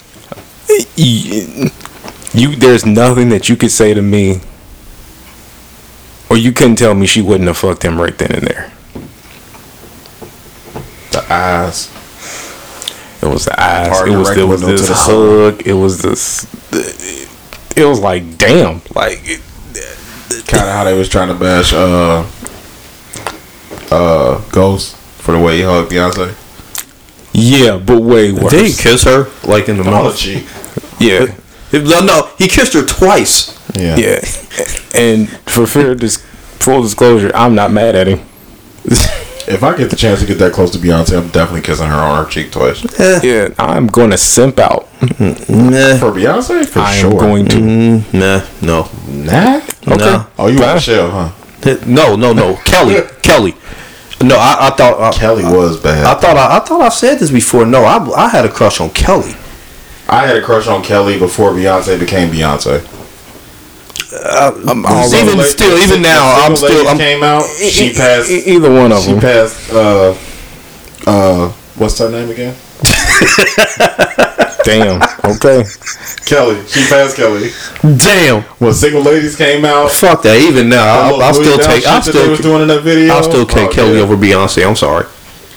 [0.96, 1.70] you,
[2.34, 4.42] you there's nothing that you could say to me
[6.30, 8.72] or you couldn't tell me she wouldn't have fucked him right then and there.
[11.12, 11.90] The eyes.
[13.22, 13.88] It was the eyes.
[13.90, 15.62] Hard it was it was this the hug.
[15.66, 16.46] It was this.
[17.76, 18.82] It was like damn.
[18.96, 19.24] Like
[20.48, 22.26] Kind of how they was trying to bash uh
[23.92, 26.36] uh Ghost for the way he hugged Beyonce.
[27.34, 28.52] yeah, but way worse.
[28.52, 30.18] Did he kiss her like in the On mouth?
[30.18, 30.46] cheek.
[31.00, 31.34] Yeah,
[31.74, 33.56] No, no, he kissed her twice.
[33.76, 33.96] Yeah.
[33.98, 34.20] yeah.
[34.96, 36.18] And for fair dis-
[36.60, 38.20] full disclosure, I'm not mad at him.
[39.50, 41.94] If I get the chance to get that close to Beyonce, I'm definitely kissing her
[41.96, 42.84] on her cheek twice.
[43.00, 43.20] Eh.
[43.24, 44.86] Yeah, I'm going to simp out.
[45.00, 45.70] Mm-hmm.
[45.72, 47.12] Nah, For Beyonce, for I sure.
[47.12, 47.56] am going to.
[47.58, 49.62] mm, nah, no, Nah.
[49.98, 50.68] no, Oh, you Fine.
[50.68, 51.32] want Shell, huh?
[51.64, 52.56] Eh, no, no, no.
[52.66, 53.56] Kelly, Kelly.
[54.22, 56.06] No, I, I thought I, Kelly was bad.
[56.06, 57.66] I thought I, I thought I said this before.
[57.66, 59.34] No, I, I had a crush on Kelly.
[60.10, 62.82] I had a crush on Kelly before Beyonce became Beyonce.
[64.68, 66.88] I'm Single even La- still, even Single now, I'm still.
[66.88, 67.44] I'm, came out.
[67.48, 68.30] She passed.
[68.32, 69.20] E- either one of She them.
[69.20, 69.72] She passed.
[69.74, 70.16] Uh,
[71.08, 72.56] uh, what's her name again?
[74.64, 75.02] Damn.
[75.26, 75.64] Okay.
[76.26, 76.66] Kelly.
[76.68, 77.50] She passed Kelly.
[77.98, 80.38] damn, When Single Ladies came out, fuck that.
[80.40, 81.88] Even now, I'll, I'll still down take.
[81.88, 82.30] I'll that they still.
[82.32, 83.14] was doing in that video.
[83.14, 84.02] I'll still take Oh, Kelly yeah.
[84.04, 84.68] over Beyonce.
[84.68, 85.08] I'm sorry.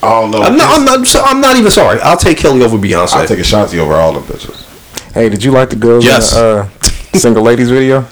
[0.02, 0.43] I don't know.
[0.43, 1.16] I'm not, I'm not.
[1.24, 2.01] I'm not even sorry.
[2.01, 3.12] I'll take Kelly over Beyonce.
[3.14, 5.12] I'll take Ashanti over all the bitches.
[5.12, 6.32] Hey, did you like the girls Yes.
[6.35, 6.70] in the
[7.14, 8.06] uh, single ladies video?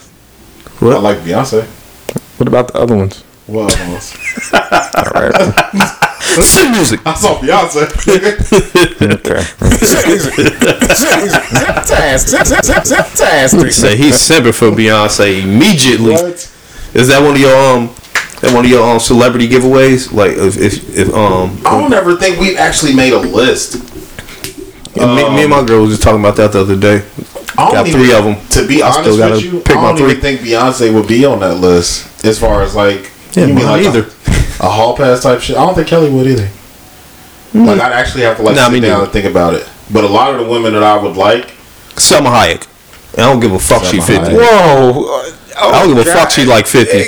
[0.82, 1.64] I like Beyonce.
[2.38, 3.22] What about the other ones?
[3.46, 4.52] Well, else?
[4.54, 5.34] All right.
[6.40, 7.00] Sing music.
[7.04, 7.84] I saw Beyonce.
[9.02, 9.42] Okay.
[13.70, 16.12] Say he's simping for Beyonce immediately.
[16.12, 16.50] what?
[16.94, 17.90] Is that one of your um?
[18.40, 20.12] That one of your um celebrity giveaways?
[20.12, 21.58] Like if if, if um.
[21.66, 23.74] I don't ever think we've actually made a list.
[24.96, 27.04] me, me and my girl was just talking about that the other day.
[27.60, 28.46] I don't Got even- of them.
[28.50, 30.10] To be I honest still gotta with you, pick I my don't three.
[30.10, 33.66] even think Beyonce would be on that list as far as like Yeah, you mean
[33.66, 34.02] like either.
[34.04, 34.06] a,
[34.66, 35.56] a hall pass type shit.
[35.56, 36.48] I don't think Kelly would either.
[37.54, 37.66] Mm.
[37.66, 39.04] Like I'd actually have to like Nah, sit me down neither.
[39.04, 39.68] and think about it.
[39.92, 41.48] But a lot of the women that I would like,
[41.96, 42.66] Salma Hayek.
[43.14, 44.32] I don't give a fuck she fifty.
[44.32, 44.38] Hayek.
[44.38, 45.32] Whoa.
[45.58, 46.98] I don't give a fuck she oh, like fifty.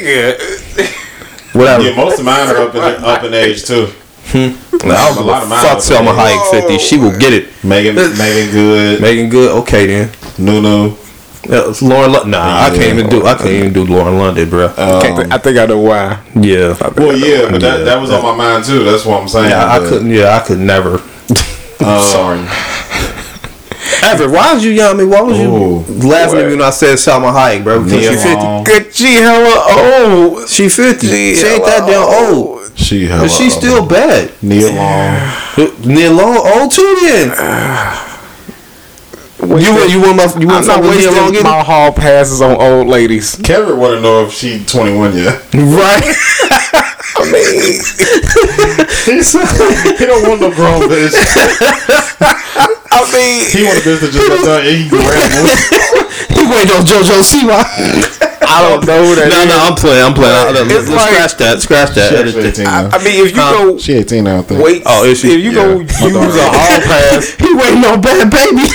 [1.56, 1.84] Whatever.
[1.84, 3.88] yeah, most of mine are up in up in age too.
[4.34, 4.54] I
[4.84, 6.14] don't a give lot a of mine fuck up Salma.
[6.16, 6.78] Hayek fifty.
[6.78, 7.48] She will get it.
[7.64, 9.50] Megan Meagan Good, Meagan Good.
[9.62, 10.10] Okay then.
[10.38, 10.96] Nunu.
[11.48, 12.12] Yeah, it's Lauren.
[12.12, 12.92] Lu- nah, I can't Yeah.
[12.94, 13.26] even do.
[13.26, 14.72] I can't even do Lauren London, bro.
[14.76, 16.18] I think I know why.
[16.36, 16.76] yeah.
[16.96, 17.84] Well, yeah, but that, Yeah.
[17.84, 18.84] that was on my mind too.
[18.84, 19.50] That's what I'm saying.
[19.50, 20.10] Yeah, I couldn't.
[20.10, 21.02] Yeah, I could never.
[21.80, 22.40] um, Sorry.
[24.04, 25.10] Ever, why was you yelling at me?
[25.12, 25.78] Why was you Ooh.
[26.08, 27.82] laughing at me when I said Salma Hayek, bro?
[27.84, 28.34] Because she Nia 50.
[28.34, 28.64] Long.
[28.64, 30.48] Good G hella old.
[30.48, 31.06] She 50.
[31.06, 32.02] She, ain't that damn
[32.34, 32.61] old.
[32.74, 34.32] She hella, But she's um, still bad.
[34.42, 35.86] Nia Long.
[35.86, 37.28] Nia Long old too then.
[39.42, 41.42] You want you want my you I'm want not fuck with Nia Long wasting either?
[41.44, 43.34] my hall passes on old ladies.
[43.42, 45.42] Kevin want to know if she 21 yet.
[45.54, 46.02] Right.
[47.14, 47.82] I mean,
[49.98, 51.12] he don't want no grown bitch.
[52.92, 55.60] I mean, He want a bitch that just got done eating animals.
[56.32, 57.60] he waiting on JoJo Siwa.
[58.52, 59.48] I don't know who that No, is.
[59.48, 60.04] no, I'm playing.
[60.04, 60.36] I'm playing.
[60.36, 61.62] I, let's It's like- scratch that.
[61.62, 62.08] Scratch that.
[62.10, 62.88] She Edit 18 I.
[62.92, 63.52] I mean, if you Huh?
[63.72, 64.62] go She 18 now, I think.
[64.62, 65.32] wait, Oh, is she?
[65.34, 65.88] if you go Yeah.
[65.88, 66.58] use My a daughter.
[66.58, 68.70] hall pass, He waiting on Bhad Bhabie.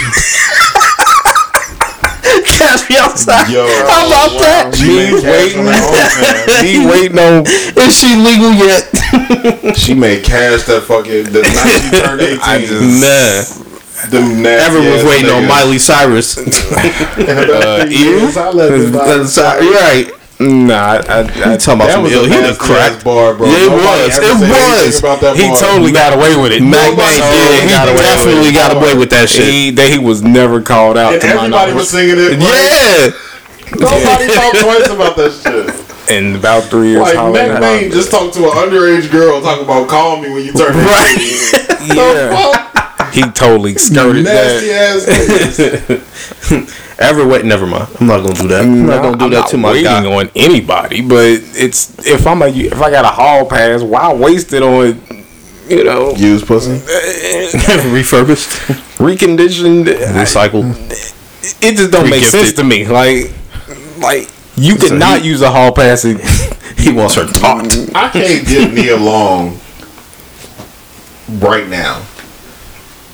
[2.57, 3.49] Catch me outside.
[3.49, 4.39] Yo, How about wow.
[4.41, 4.75] that?
[4.75, 7.45] She made cash on he waiting on.
[7.45, 9.77] Is she legal yet?
[9.77, 12.39] She made cash that fucking the night she turned 18.
[12.41, 13.76] I just- Nah.
[14.09, 15.47] Them Everyone was waiting on.
[15.47, 16.37] Miley Cyrus.
[17.17, 18.29] Uh, you?
[18.35, 19.61] I let this That's vibe.
[19.63, 20.11] You're right.
[20.39, 22.25] Nah, I, I, You talking about That some was ill?
[22.25, 23.01] a He cracked.
[23.01, 23.47] ass bar, bro.
[23.49, 25.01] Yeah, it Nobody was.
[25.01, 25.37] It was.
[25.41, 25.57] He bar.
[25.57, 26.61] totally got away with it.
[26.61, 27.65] Mac Mac did.
[27.65, 28.53] He got definitely it.
[28.53, 29.49] got away with that shit.
[29.49, 31.13] He, that he was never called out.
[31.13, 32.37] And to my everybody was singing it.
[32.37, 33.17] Yeah.
[33.81, 35.73] Nobody talked twice about that shit.
[36.13, 37.01] in about three years.
[37.01, 40.53] Like Mac Main just talked to an underage girl talking about call me when you
[40.53, 41.17] turn Right.
[41.81, 42.29] Yeah,
[43.13, 44.95] he totally skirted Nasty that.
[44.97, 46.83] ass niggas.
[46.99, 47.45] Ever wait?
[47.45, 47.87] Never mind.
[47.99, 48.61] I'm not gonna do that.
[48.63, 50.05] I'm not gonna do I'm that not to my waiting guy.
[50.15, 51.25] on anybody, but
[51.55, 54.99] it's if I'm a if I got a hall pass, why waste it on
[55.69, 56.71] you know Use pussy.
[57.91, 58.49] Refurbished,
[58.97, 59.85] reconditioned?
[59.85, 60.73] recycled.
[61.63, 62.87] It just don't make sense to me.
[62.87, 63.31] Like
[63.99, 66.03] like you could So not he- use a hall pass.
[66.05, 66.19] And,
[66.77, 67.65] He wants her taught.
[67.95, 69.59] I can't get me Long
[71.39, 72.05] right now.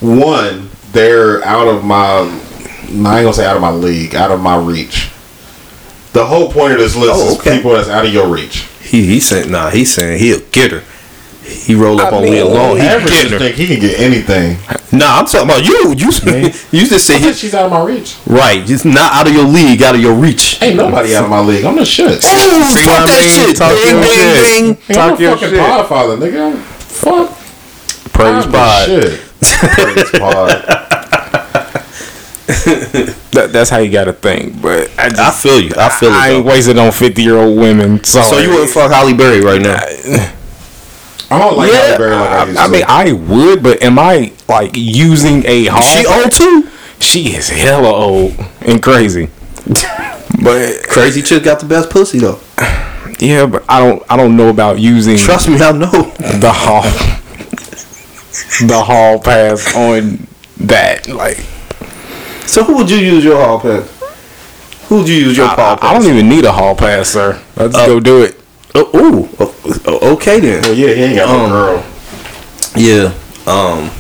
[0.04, 1.98] One, they're out of my.
[1.98, 5.10] I ain't gonna say out of my league, out of my reach.
[6.12, 8.68] The whole point of this list Oh, is people that's out of your reach.
[8.82, 9.70] He he said nah.
[9.70, 10.84] He's saying he'll get her.
[11.44, 12.78] He roll up I on mean, Nia Long.
[12.78, 13.40] He Average get her.
[13.40, 14.58] think he can get anything.
[14.92, 15.96] Nah, I'm talking about you.
[15.98, 16.12] You
[16.72, 18.18] you just say said he, she's out of my reach.
[18.28, 18.64] right.
[18.66, 20.62] Just not out of your league, out of your reach.
[20.62, 21.66] Ain't nobody out of my league.
[21.66, 22.12] I'm the shit.
[22.12, 23.48] Ooh, See talk what I that mean?
[23.48, 23.58] shit.
[23.58, 24.88] Talk Ding, your ding, shit.
[24.88, 24.98] ding.
[25.02, 25.60] I'm Talk a your fucking shit.
[25.60, 26.58] podfather, nigga.
[26.60, 28.12] Fuck.
[28.14, 28.52] praise I'm
[29.44, 29.96] pod.
[29.96, 30.12] the shit.
[30.12, 30.50] Praise pod.
[33.34, 34.62] That, that's how you got to think.
[34.62, 35.72] But I, just, I feel you.
[35.76, 36.14] I feel it.
[36.16, 36.52] I ain't though.
[36.52, 38.04] wasting on fifty year old women.
[38.04, 38.26] Sorry.
[38.26, 39.78] So you wouldn't fuck Halle Berry right now?
[41.32, 43.98] I don't like Yeah, Halle Berry like I, I, I mean, I would, but am
[43.98, 45.82] I like using a hall?
[45.82, 46.70] She old too.
[47.00, 49.30] She is hella old and crazy.
[50.44, 52.40] but Crazy chick got the best pussy though.
[53.20, 54.04] yeah, but I don't.
[54.12, 55.90] I don't know about using Trust me, I know.
[55.90, 56.84] the hall,
[58.68, 60.28] the hall pass on
[60.62, 61.08] that.
[61.08, 61.38] Like
[62.48, 63.90] So who would you use your hall pass?
[64.88, 65.84] Who would you use your I, hall pass?
[65.90, 67.42] I don't even need a hall pass, sir.
[67.56, 68.40] Let's Uh, go do it.
[68.76, 69.30] Oh, ooh.
[69.40, 69.56] Oh,
[69.86, 70.62] oh, okay then.
[70.64, 71.86] well, yeah, he ain't got Um, no girl.
[72.76, 73.14] Yeah.
[73.46, 73.92] Um.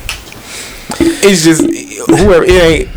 [0.99, 1.61] It's just
[2.09, 2.89] whoever it ain't.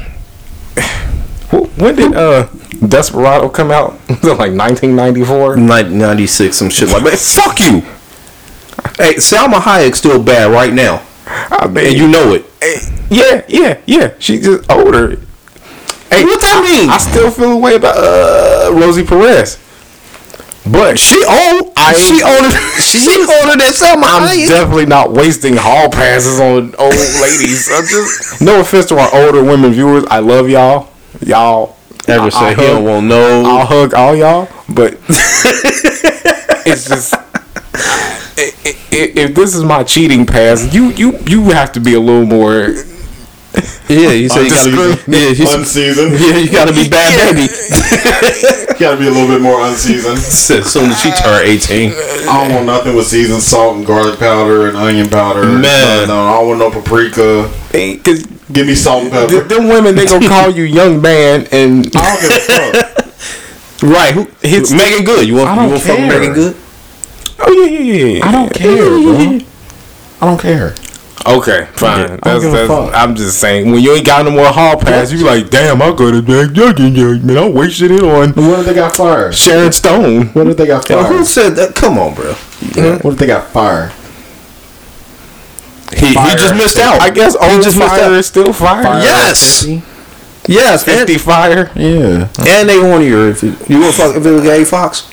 [1.78, 2.48] When did uh
[2.86, 3.92] Desperado come out?
[4.08, 5.56] Was it like 1994?
[5.56, 7.18] 96, some shit like that.
[7.18, 7.80] Fuck you.
[9.02, 12.47] Hey, Salma Hayek's still bad right now, I mean, and you know it.
[13.11, 14.15] yeah, yeah, yeah.
[14.19, 15.16] She's just older.
[16.11, 16.89] Hey, What that mean?
[16.89, 19.59] I still feel a way about uh, Rosie Perez,
[20.70, 21.73] but She old.
[21.77, 22.51] I she older.
[22.86, 27.69] She older than Salma I'm definitely not wasting hall passes on old ladies.
[27.73, 30.05] I'm just no offense to our older women viewers.
[30.09, 30.89] I love y'all.
[31.20, 31.77] Y'all
[32.07, 33.43] Ever say he don't want no?
[33.44, 34.94] I'll hug all y'all, but
[36.69, 37.15] it's just
[38.38, 42.00] i- i- if this is my cheating pass, you you you have to be a
[42.00, 42.74] little more.
[43.88, 44.70] Yeah, you say you gotta
[45.06, 45.16] be.
[45.16, 46.20] Yeah, you, unseasoned.
[46.20, 47.42] yeah, you gotta be bad baby.
[47.42, 50.18] You gotta be a little bit more unseasoned.
[50.18, 51.92] As soon as she turned eighteen,
[52.28, 55.44] I don't want nothing with seasoned salt and garlic powder and onion powder.
[55.44, 55.62] Man.
[55.62, 57.50] no, no, I don't want no paprika.
[57.72, 59.40] Because Give me salt and pepper.
[59.42, 63.82] them women, they gonna call you young man, and I don't give a fuck.
[63.82, 64.12] right?
[64.14, 64.28] Who?
[64.42, 65.26] Hits- Meagan Good.
[65.26, 65.48] You want?
[65.48, 66.08] I You don't want fuck care.
[66.20, 66.56] Meagan Good?
[67.47, 68.27] Oh yeah, yeah, yeah, yeah.
[68.27, 69.39] I don't care, bro.
[70.20, 70.74] I don't care.
[71.27, 72.20] Okay, fine.
[72.23, 75.51] That's, that's, I'm just saying, when you ain't got no more hall pass, you like,
[75.51, 76.52] damn, I could have been
[77.27, 77.36] man.
[77.36, 79.35] I wasted it on What if they got fired?
[79.35, 80.28] Sharon Stone.
[80.28, 81.74] What if they got Yo, who said that?
[81.74, 82.32] Come on, bro.
[82.32, 83.93] What if they got fired?
[85.93, 87.01] He, he just missed out.
[87.01, 88.12] I guess he old just missed fire out.
[88.12, 88.82] is still fire.
[89.01, 89.66] Yes.
[90.48, 91.70] Yes, and, 50 fire.
[91.74, 92.28] Yeah.
[92.39, 93.31] and they hornier.
[93.31, 95.10] If you, you want to fuck if it was Gay Fox?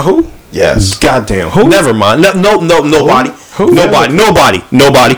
[0.00, 0.30] Who?
[0.52, 0.98] Yes.
[0.98, 1.50] Goddamn.
[1.50, 1.68] Who?
[1.68, 2.22] Never mind.
[2.22, 3.30] No, no, no nobody.
[3.56, 3.72] Who?
[3.72, 4.12] Nobody.
[4.14, 4.60] Nobody.
[4.70, 5.14] Nobody.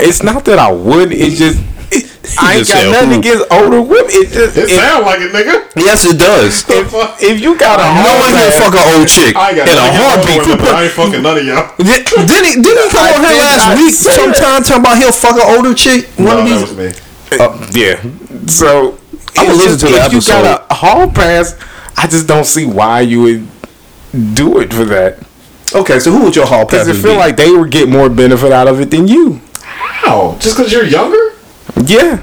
[0.00, 1.10] It's not that I would.
[1.12, 1.58] It's just
[1.90, 2.04] it,
[2.38, 3.18] I ain't got nothing who.
[3.18, 4.06] against older women.
[4.14, 5.66] It's just It if, sound like it, nigga.
[5.74, 6.62] Yes, it does.
[6.70, 6.86] if,
[7.18, 9.66] if you got a No one here pass, fuck an old chick I ain't got
[9.66, 10.40] in a nothing against heartbeat.
[10.46, 11.66] women, I ain't fucking none of y'all.
[11.78, 12.54] Did, didn't he?
[12.62, 13.94] Didn't he come I on here last not week?
[13.94, 16.06] say Sometime talking about he'll fuck an older chick.
[16.20, 16.62] One No, of that these.
[16.62, 16.88] was me.
[17.40, 17.96] Oh, yeah.
[18.46, 18.98] So
[19.34, 21.56] I'ma it's listen to the if you got a hall pass,
[21.96, 23.48] I just don't see why you would
[24.12, 25.18] do it for that.
[25.74, 26.86] Okay, so who would your hall pass?
[26.86, 29.40] Because it feel like they would get more benefit out of it than you.
[29.62, 30.36] How?
[30.40, 31.34] Just because you're younger?
[31.84, 32.22] Yeah.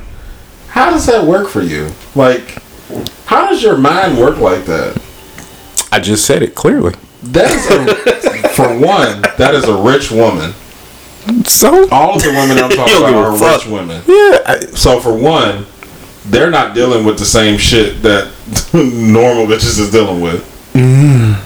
[0.69, 1.91] How does that work for you?
[2.15, 2.57] Like,
[3.25, 4.99] how does your mind work like that?
[5.91, 6.95] I just said it clearly.
[7.23, 10.53] That is, a, for one, that is a rich woman.
[11.45, 13.61] So All of the women I'm talking about are fuck.
[13.63, 14.03] rich women.
[14.07, 15.65] yeah, I, So for one,
[16.25, 18.31] they're not dealing with the same shit that
[18.73, 20.43] normal bitches is dealing with.
[20.73, 21.41] Mm.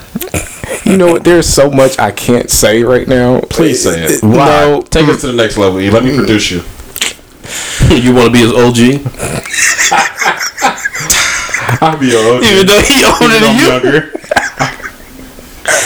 [0.85, 1.23] You know what?
[1.23, 3.39] There's so much I can't say right now.
[3.49, 4.21] Please say it.
[4.23, 5.79] No, Take us to the next level.
[5.79, 5.89] E.
[5.89, 6.61] Let me produce you.
[7.95, 8.77] you want to be his OG,
[11.81, 12.43] I'll be your OG.
[12.43, 13.67] even though he older Even though than I'm you.
[13.67, 14.11] younger.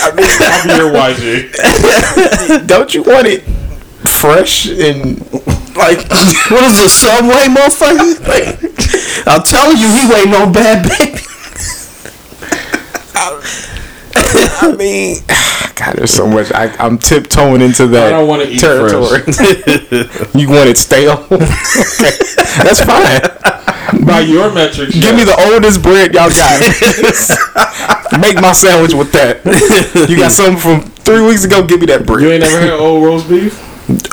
[0.01, 0.23] I'll be
[0.75, 1.27] your YG.
[2.67, 3.43] don't you want it
[4.19, 5.19] fresh and
[5.75, 5.99] Like,
[6.51, 8.19] what is the subway, motherfucker?
[8.27, 8.59] Like,
[9.27, 11.19] I'm telling you, he ain't no bad baby.
[14.63, 15.17] I mean,
[15.75, 16.51] God, there's so much.
[16.53, 19.19] I, I'm tiptoeing into that I don't wanna eat territory.
[20.39, 21.27] you want it stale?
[21.31, 22.15] okay,
[22.63, 24.05] that's fine.
[24.05, 28.19] By your metrics, Give me the oldest bread y'all got.
[28.21, 29.43] Make my sandwich with that.
[30.09, 31.65] You got something from three weeks ago?
[31.65, 32.21] Give me that bread.
[32.21, 33.59] You ain't never had old roast beef?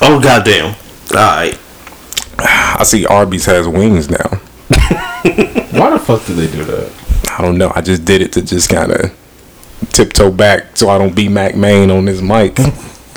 [0.02, 0.74] Oh goddamn!
[1.14, 1.58] All right.
[2.38, 4.40] I see Arby's has wings now.
[5.78, 6.92] Why the fuck did they do that?
[7.38, 7.70] I don't know.
[7.74, 9.19] I just did it to just kind of
[9.92, 12.58] tiptoe back so I don't be Mac Main on this mic.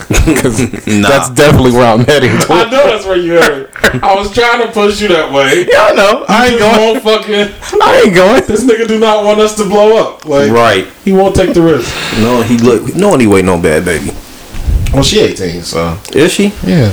[0.10, 2.48] Because that's definitely where I'm heading To.
[2.54, 3.70] I know that's where you heard.
[4.04, 5.66] I was trying to push you that way.
[5.72, 6.26] Yeah, I know.
[6.28, 6.78] I ain't going.
[6.78, 7.80] won't fucking.
[7.82, 8.44] I ain't going.
[8.46, 10.26] This nigga do not want us to blow up.
[10.26, 10.88] Like, Right.
[11.06, 11.90] He won't take the risk.
[12.20, 12.96] No, he look.
[12.96, 14.94] No, he wait no Bhad Bhabie.
[14.94, 16.46] Well, she 18, so Is she?
[16.66, 16.90] yeah.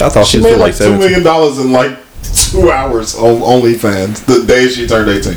[0.00, 0.98] I thought She she, made still like like two seventeen.
[1.00, 5.34] million dollars in like two hours on OnlyFans the day she turned 18.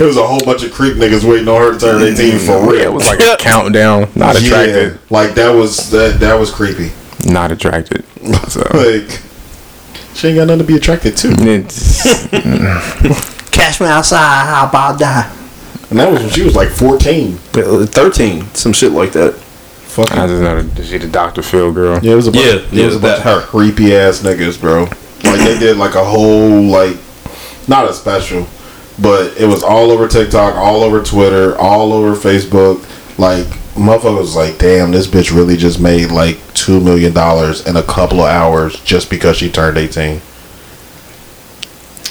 [0.00, 2.62] It was a whole bunch of creep niggas waiting on her to turn 18 for
[2.70, 2.74] real.
[2.74, 4.08] Yeah, it was like a countdown.
[4.14, 4.92] Not attracted.
[4.94, 6.90] Yeah, like that was that that was creepy.
[7.26, 8.04] Not attracted.
[8.48, 8.62] So.
[8.74, 9.20] Like
[10.14, 11.28] she ain't got nothing to be attracted to.
[12.32, 14.46] It's- Catch me outside.
[14.46, 15.30] How about that?
[15.90, 17.34] And that was when she was like 14.
[17.54, 19.34] Uh, Thirteen, some shit like that.
[19.34, 21.42] Fucking I just know that she the Dr.
[21.42, 21.98] Phil girl.
[22.02, 24.20] Yeah, it was a bunch, Yeah, it yeah, was a bunch that of creepy ass
[24.22, 24.84] niggas, bro.
[24.84, 26.96] Like they did like a whole like
[27.68, 28.46] not a special,
[29.00, 32.86] but it was all over TikTok, all over Twitter, all over Facebook.
[33.18, 37.76] Like motherfucker was like, damn, this bitch really just made like two million dollars in
[37.76, 40.20] a couple of hours just because she turned eighteen.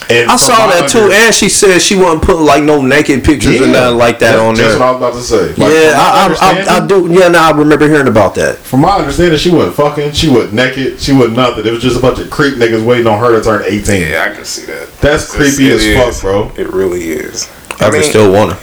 [0.08, 3.22] And I saw that too, under- and she said she wasn't putting like no naked
[3.22, 4.66] pictures or nothing like that That's on there.
[4.68, 5.48] That's what I was about to say.
[5.54, 7.06] Like, yeah, I, I, I, I do.
[7.12, 8.56] Yeah, now I remember hearing about that.
[8.56, 10.10] From my understanding, she wasn't fucking.
[10.12, 10.98] She wasn't naked.
[10.98, 11.64] She wasn't nothing.
[11.66, 14.08] It was just a bunch of creep niggas waiting on her to turn eighteen.
[14.10, 14.88] Yeah, I can see that.
[15.00, 15.96] That's creepy It as is.
[16.20, 16.52] fuck, bro.
[16.56, 17.48] It really is.
[17.80, 18.58] I, I mean, still want her.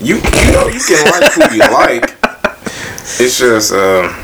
[0.00, 2.16] you you know you can like who you like.
[3.20, 4.14] It's just uh,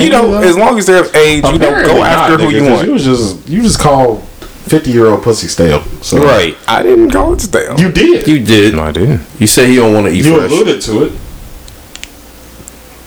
[0.00, 2.50] you know as long as they're of age, you don't Apparently go not, after who
[2.50, 2.86] nigga, you 'cause want.
[2.86, 4.22] You was just you just call
[4.66, 5.82] fifty year old pussy stale.
[6.02, 6.56] So Right.
[6.66, 7.78] I didn't call it stale.
[7.78, 8.26] You did.
[8.26, 8.74] You did.
[8.74, 9.22] no, I didn't.
[9.38, 10.50] You say you don't want to eat You fresh.
[10.50, 11.12] alluded to it.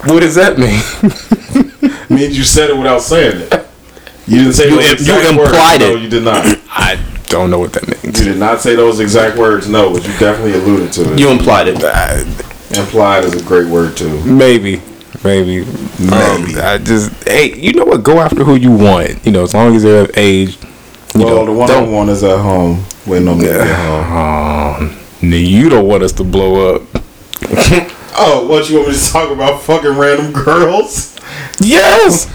[0.05, 0.79] What does that mean?
[2.09, 3.67] Means you said it without saying it.
[4.27, 5.49] You didn't say You those im- exact you words.
[5.51, 6.01] implied No, it.
[6.01, 6.45] you did not.
[6.69, 8.19] I don't know what that means.
[8.19, 9.67] You did not say those exact words.
[9.67, 11.19] No, but you definitely alluded to it.
[11.19, 11.75] You implied it.
[12.77, 14.23] implied is a great word too.
[14.23, 14.81] Maybe,
[15.23, 15.67] maybe, um,
[16.45, 16.59] maybe.
[16.59, 18.03] I just hey, you know what?
[18.03, 19.25] Go after who you want.
[19.25, 20.57] You know, as long as they're of age.
[21.19, 24.83] You well, the one don't- on one is at home waiting on me to home.
[24.83, 26.81] Um, you don't want us to blow up.
[28.19, 29.61] Oh, what you want me to talk about?
[29.61, 31.15] Fucking random girls?
[31.59, 32.25] Yes.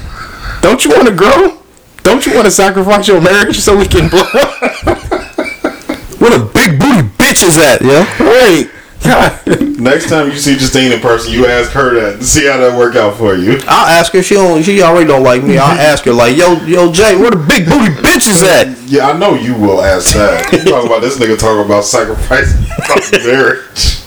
[0.61, 1.59] Don't you want to grow?
[2.05, 4.61] Don't you want to sacrifice your marriage so we can blow up?
[6.21, 7.83] Where the big booty bitch is at?
[7.83, 8.07] Yeah.
[8.23, 8.71] Right.
[9.83, 12.77] Next time you see Justine in person, you ask her that and see how that
[12.79, 13.59] work out for you.
[13.67, 14.23] I'll ask her.
[14.23, 14.63] She don't.
[14.63, 15.59] She already don't like me.
[15.59, 18.79] I'll ask her like, yo, yo, Jay, where the big booty bitches at?
[18.89, 20.53] Yeah, I know you will ask that.
[20.53, 22.63] You talking about this nigga talking about sacrificing
[23.27, 23.99] marriage.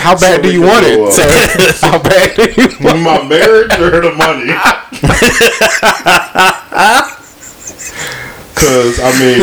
[0.00, 1.12] How bad So do you want it?
[1.12, 1.86] sir?
[1.86, 4.52] How bad do you want My marriage or the money?
[8.54, 9.40] Cause I mean,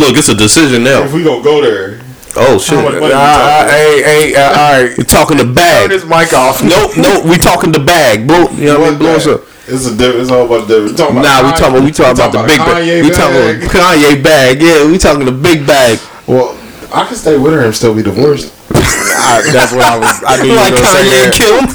[0.00, 1.02] Look, it's a decision now.
[1.02, 2.00] if we gonna go there,
[2.40, 2.78] Oh shit.
[2.78, 4.92] How much money Uh, uh, hey, hey, uh, all right.
[4.98, 5.90] We talking the bag.
[5.90, 5.90] Turn bag.
[5.90, 6.62] this mic off.
[6.68, 7.24] Nope, nope.
[7.24, 8.48] We talking the bag, bro.
[8.52, 8.98] You know what I mean?
[8.98, 9.42] Blow us up.
[9.68, 10.20] It's a different.
[10.22, 10.96] It's a whole bunch of different.
[10.96, 11.84] Talking about Nah, we talking.
[11.84, 12.82] We talking about the big bag.
[12.84, 14.62] Kanye We talking about Kanye bag.
[14.62, 15.98] Yeah, we talking the big bag.
[16.26, 16.56] Well,
[16.94, 18.54] I can stay with her and still be divorced.
[18.72, 20.22] I, that's what I was.
[20.24, 21.32] I knew you Like were gonna say that.
[21.36, 21.68] kill him.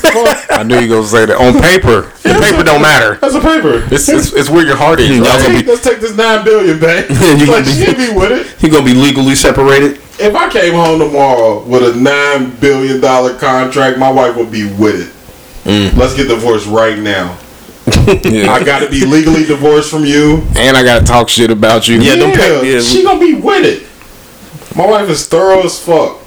[0.50, 1.38] I knew you were gonna say that.
[1.38, 3.18] On paper, the paper don't matter.
[3.22, 3.86] That's a paper.
[3.94, 5.10] It's, it's, it's where your heart is.
[5.14, 5.42] Y'all right?
[5.42, 7.10] gonna Hey, let's take this nine billion back.
[7.10, 8.48] You like gonna be- she be with it.
[8.58, 10.02] He gonna be legally separated.
[10.20, 14.66] If I came home tomorrow with a nine billion dollar contract, my wife would be
[14.74, 15.14] with it.
[15.68, 15.98] Mm.
[15.98, 17.38] Let's get divorced right now.
[18.24, 18.52] Yeah.
[18.52, 20.44] I got to be legally divorced from you.
[20.58, 22.00] and I gotta talk shit about you.
[22.00, 22.82] Yeah, don't pay- Yeah, yeah.
[22.82, 23.88] she gonna be with it.
[24.78, 26.18] My wife is thorough as fuck.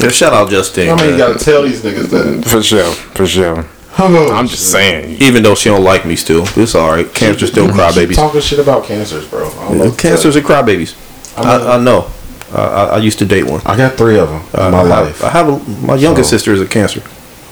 [0.00, 0.90] Yeah, shout out Justine.
[0.90, 2.44] I mean, you gotta tell these niggas that.
[2.48, 3.66] for sure, for sure.
[3.98, 5.20] I'm just saying.
[5.22, 7.12] Even though she don't like me, still, it's all right.
[7.14, 8.16] Cancer still cry babies.
[8.16, 9.48] Talking shit about cancers, bro.
[9.48, 10.94] I don't know what to Cancers tell are cry babies.
[11.36, 12.10] I, I know.
[12.52, 13.60] I, I, I used to date one.
[13.66, 15.22] I got three of them in uh, my I, life.
[15.24, 17.02] I have a, my youngest So- sister is a cancer.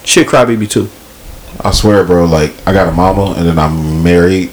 [0.03, 0.87] She a crybaby too.
[1.63, 2.25] I swear, bro.
[2.25, 3.67] Like I got a mama, and then I
[4.03, 4.51] married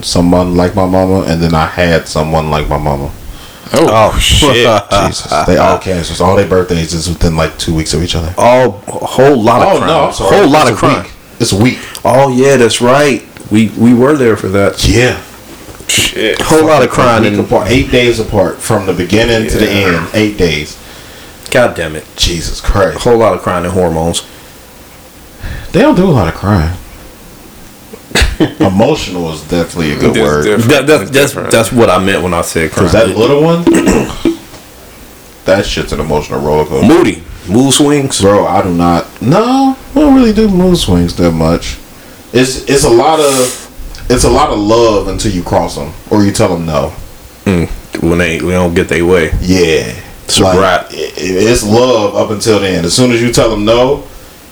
[0.00, 3.12] someone like my mama, and then I had someone like my mama.
[3.72, 4.66] Oh, oh shit.
[5.06, 6.20] Jesus, they all cancers.
[6.20, 8.32] All their birthdays is within like two weeks of each other.
[8.38, 9.88] All a whole lot of Oh crime.
[9.88, 10.36] no, I'm sorry.
[10.36, 11.02] whole lot It's of a crime.
[11.04, 11.12] week.
[11.40, 11.78] It's a week.
[12.04, 13.22] Oh yeah, that's right.
[13.50, 14.86] We we were there for that.
[14.88, 15.20] Yeah,
[15.88, 16.40] Shit.
[16.42, 20.08] Whole lot of crying and apart, eight days apart from the beginning to the end.
[20.14, 20.78] Eight days.
[21.50, 22.04] God damn it.
[22.16, 22.98] Jesus Christ.
[23.04, 24.26] Whole lot of crying and hormones.
[25.72, 26.76] They don't do a lot of crying.
[28.60, 30.44] Emotional is definitely a good It's word.
[30.44, 30.70] different.
[30.70, 31.50] That, that, It's that's different.
[31.52, 32.84] that's what I meant when I said crime.
[32.86, 33.62] Cause that little one,
[35.44, 36.86] that shit's an emotional roller coaster.
[36.88, 38.20] Moody, mood swings.
[38.20, 39.06] Bro, I do not.
[39.22, 41.78] No, I don't really do mood swings that much.
[42.32, 43.63] It's it's a lot of
[44.10, 46.90] it's a lot of love until you cross them or you tell them no.
[48.00, 49.30] When they we don't get their way.
[49.40, 49.94] Yeah,
[50.24, 50.86] It's a wrap.
[50.90, 52.84] it's love up until then.
[52.84, 54.04] As soon as you tell them no,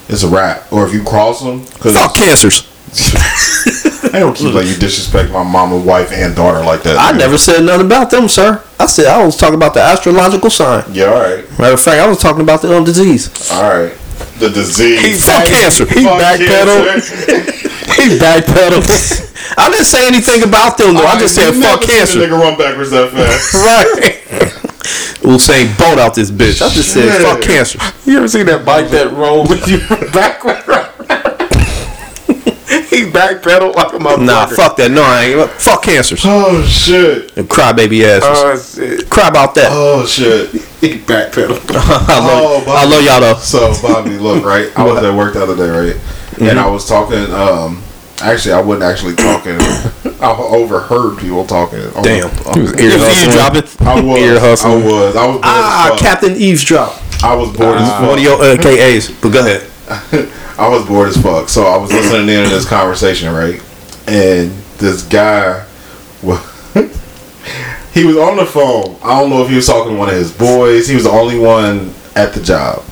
[0.09, 0.71] it's a wrap.
[0.73, 2.69] Or if you cross them, because Fuck cancers.
[4.15, 6.99] I don't keep like you disrespect my mama, wife, and daughter like that.
[6.99, 7.19] I man.
[7.19, 8.63] never said nothing about them, sir.
[8.79, 10.85] I said I was talking about the astrological sign.
[10.93, 13.31] Yeah, all right, Matter of fact, I was talking about the um, disease.
[13.51, 13.95] all right.
[14.39, 15.01] The disease.
[15.01, 15.87] He, fuck cancer.
[15.87, 17.71] He backpedaled.
[17.95, 18.15] cancer.
[18.15, 19.55] He backpedaled.
[19.59, 21.05] I didn't say anything about them though.
[21.07, 22.19] I just said You fuck never seen a cancer.
[22.21, 23.55] Nigga run backwards that fast.
[23.63, 25.23] Right.
[25.23, 26.61] We'll say boat out this bitch.
[26.63, 27.23] I just said Shit.
[27.23, 27.79] fuck cancer.
[28.05, 29.79] You ever seen that bike that roll with you
[30.13, 30.57] backward?
[32.91, 34.27] he backpedaled like a motherfucker.
[34.27, 34.91] Nah, fuck that.
[34.91, 35.51] No, I ain't.
[35.53, 36.23] Fuck cancers.
[36.27, 37.37] oh shit.
[37.37, 38.23] And crybaby asses.
[38.25, 38.57] Oh,
[38.99, 39.09] shit.
[39.11, 39.69] Cry about that.
[39.71, 40.51] Oh shit.
[40.81, 41.63] He backpedaled.
[41.71, 43.39] I love, Oh, I love y'all though.
[43.41, 44.71] So Bobby, look, right?
[44.77, 45.97] I was at work the other day, right?
[46.33, 46.45] Mm-hmm.
[46.45, 47.31] And I was talking.
[47.33, 47.83] Um,
[48.21, 49.57] actually, I wasn't actually talking.
[50.21, 51.81] I overheard people talking.
[51.95, 52.31] on Damn.
[52.35, 53.31] the- on He was the- ear If you hustling.
[53.31, 53.87] dropping.
[53.87, 54.19] I was.
[54.23, 55.17] ear I was.
[55.17, 55.41] I was.
[55.43, 55.99] Ah, as fuck.
[56.01, 57.03] Captain Eavesdrop.
[57.25, 58.21] I was bored as One of fuck.
[58.25, 59.21] your AKAs.
[59.21, 59.69] But go ahead.
[60.59, 61.49] I was bored as fuck.
[61.49, 63.61] So I was listening in to this conversation, right?
[64.09, 65.65] And this guy,
[66.23, 66.43] wa-
[67.95, 68.97] he was on the phone.
[69.03, 70.89] I don't know if he was talking to one of his boys.
[70.89, 72.83] He was the only one at the job.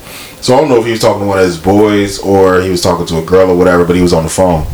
[0.41, 2.69] So I don't know if he was talking to one of his boys or he
[2.69, 4.65] was talking to a girl or whatever, but he was on the phone.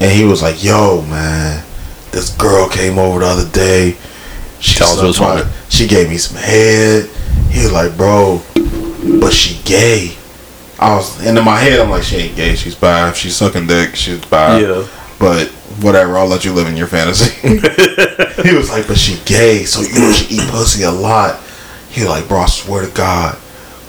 [0.00, 1.64] And he was like, yo, man,
[2.10, 3.96] this girl came over the other day.
[4.60, 7.08] She, Tell us sucked my- she gave me some head.
[7.50, 8.42] He was like, bro,
[9.20, 10.14] but she gay.
[10.78, 12.54] I was, and in my head, I'm like, she ain't gay.
[12.54, 13.08] She's bi.
[13.10, 14.60] If she's sucking dick, she's bi.
[14.60, 14.86] Yeah.
[15.18, 15.48] But
[15.82, 17.30] whatever, I'll let you live in your fantasy.
[18.42, 21.40] he was like, but she gay, so you know she eat pussy a lot.
[21.90, 23.36] He like, bro, I swear to God,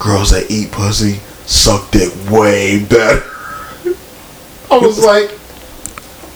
[0.02, 3.24] girls that eat pussy suck dick way better.
[4.70, 5.30] I was like,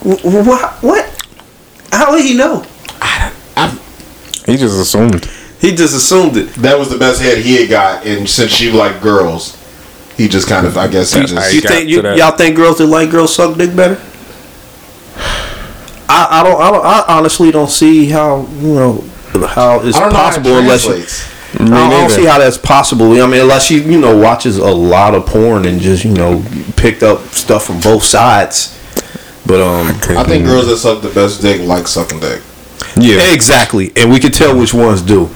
[0.04, 0.72] What?
[0.84, 1.26] What?
[1.92, 2.64] How did he know?
[4.46, 5.26] He just assumed.
[5.60, 6.54] He just assumed it.
[6.56, 9.58] that was the best head he had got, and since she liked girls,
[10.16, 11.54] he just kind of, I guess, he just.
[11.54, 14.00] You think you, y'all think girls that like girls suck dick better?
[16.08, 19.02] I, I don't I don't I honestly don't see how you know
[19.48, 21.35] how it's I don't know how it possible unless you, translates.
[21.56, 23.12] I don't, I don't see how that's possible.
[23.22, 26.44] I mean, unless she you know watches a lot of porn and just you know
[26.76, 28.72] picked up stuff from both sides.
[29.46, 29.88] But um,
[30.18, 32.42] I think girls that suck the best dick like sucking dick.
[32.98, 33.32] Yeah.
[33.34, 35.30] exactly, and we can tell which ones do.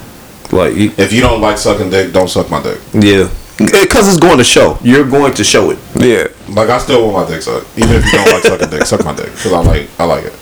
[0.52, 2.80] Like If you don't like sucking dick, don't suck my dick.
[2.94, 3.30] yeah,
[3.60, 4.80] because it's going to show.
[4.82, 5.78] You're going to show it.
[5.96, 6.28] Yeah.
[6.54, 9.06] Like I still want my dick sucked, even if you don't like sucking dick, suck
[9.06, 10.34] my dick because I like I like it.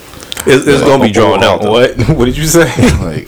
[0.49, 1.61] It's, it's going to be drawn out.
[1.61, 1.97] What?
[2.15, 2.67] What did you say?
[3.03, 3.27] Like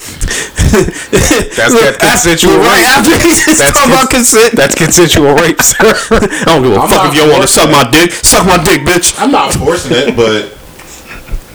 [0.70, 2.94] That's that consensual right rape.
[3.02, 4.54] after he just That's talking about consent.
[4.56, 5.82] That's consensual rape, sir.
[6.12, 8.12] I don't give a I'm fuck if y'all want to suck my dick.
[8.12, 9.16] Suck my dick, bitch.
[9.20, 10.54] I'm not forcing it, but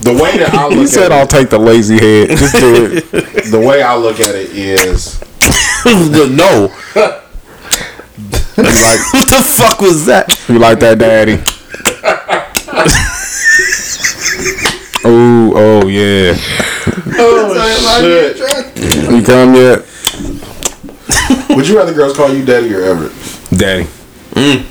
[0.03, 2.31] the way that I look He look said, at "I'll take the lazy head.
[2.37, 5.21] Just do it." it, the way I look at it is
[5.87, 6.73] no.
[8.57, 10.27] like, what the fuck was that?
[10.49, 11.39] you like that, daddy?
[15.05, 16.35] oh, oh yeah.
[17.19, 19.11] Oh shit.
[19.11, 19.85] You come yet,
[21.57, 23.13] Would you rather girls call you daddy or Everett?
[23.57, 23.85] daddy?
[24.33, 24.71] Mm.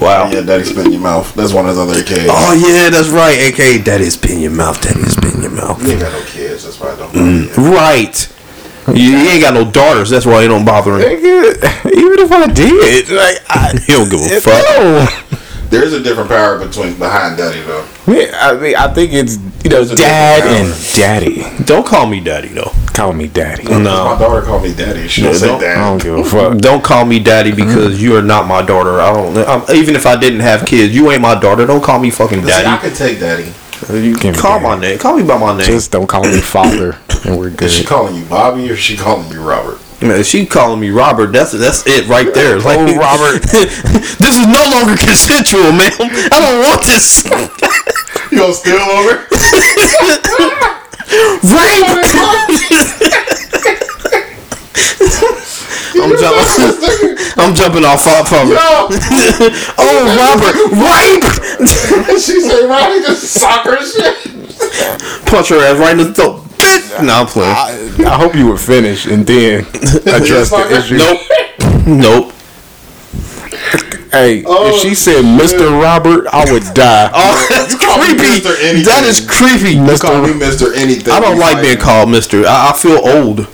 [0.00, 0.30] Wow.
[0.30, 1.34] Yeah, daddy spit in your mouth.
[1.34, 2.26] That's one of his other AKs.
[2.30, 3.38] Oh yeah, that's right.
[3.52, 4.80] AK, that is pin your mouth.
[4.82, 5.82] That is pin your mouth.
[5.84, 7.14] You ain't got no kids, that's why I don't.
[7.14, 7.74] know you.
[7.74, 8.28] Right.
[8.88, 10.10] You, you ain't got no daughters.
[10.10, 11.02] That's why it don't bother him.
[11.02, 14.64] Even if I did, like, I, He don't give a fuck.
[14.80, 15.06] no.
[15.72, 17.86] There's a different power between behind daddy though.
[18.06, 21.64] Yeah, I mean, I think it's you know, There's dad and daddy.
[21.64, 22.72] Don't call me daddy though.
[22.92, 23.64] Call me daddy.
[23.64, 24.16] My No.
[24.18, 25.08] daughter called me daddy.
[25.08, 25.78] She don't Yeah, say don't- dad.
[25.78, 26.58] I don't give a fuck.
[26.58, 29.00] Don't call me daddy because you are not my daughter.
[29.00, 29.38] I don't.
[29.48, 31.64] I'm, even if I didn't have kids, you ain't my daughter.
[31.64, 32.88] Don't call me fucking Listen, I daddy.
[32.88, 33.50] could take daddy.
[33.88, 34.64] Uh, you Give me call daddy.
[34.64, 34.98] my name.
[34.98, 35.66] Call me by my name.
[35.66, 37.62] Just don't call me father, and we're good.
[37.62, 39.78] Is she calling you Bobby or is she calling you Robert?
[40.02, 41.28] Man, she calling me Robert.
[41.32, 42.56] That's that's it right there.
[42.56, 43.42] Oh, like Oh, Robert.
[43.50, 45.92] this is no longer consensual, man.
[46.32, 47.24] I don't want this.
[48.32, 49.26] You gonna steal over?
[55.94, 57.18] I'm jumping.
[57.36, 58.58] I'm jumping off off from it.
[59.78, 61.24] Oh, Robert, rape!
[62.20, 64.16] she said, Ronnie, just soccer shit.
[65.26, 66.44] Punch her ass right in the throat.
[66.80, 67.04] Bitch.
[67.06, 67.50] No, I'm playing.
[68.06, 69.60] I, I hope you would finish and then
[70.06, 70.96] address the issue.
[70.98, 71.86] Nope.
[71.86, 72.32] Nope.
[74.10, 75.80] Hey, Oh, if she said Mr.
[75.80, 77.10] Robert, I would die.
[77.14, 78.22] Oh, that's creepy.
[78.22, 78.62] Mr.
[78.62, 78.84] Anything.
[78.84, 79.76] That is creepy.
[79.76, 80.74] You call me Mr.
[80.76, 81.12] Anything.
[81.12, 81.80] I don't like being me.
[81.80, 82.44] called Mister.
[82.46, 83.48] I, I feel old.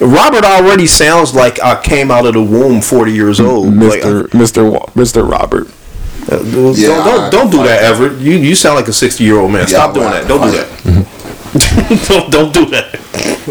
[0.00, 3.74] Robert already sounds like I came out of the womb 40 years old.
[3.74, 4.26] Like, Mr.
[4.28, 4.70] Mr.
[4.72, 5.28] Wa- Mr.
[5.28, 5.66] Robert.
[6.30, 8.18] uh, don't, Yeah, don't, don't do that, Everett.
[8.20, 9.62] You you sound like a 60 year old man.
[9.62, 10.28] Yeah, Stop I doing that.
[10.28, 10.68] Don't do it.
[10.84, 11.01] that.
[12.08, 12.94] don't, don't do that.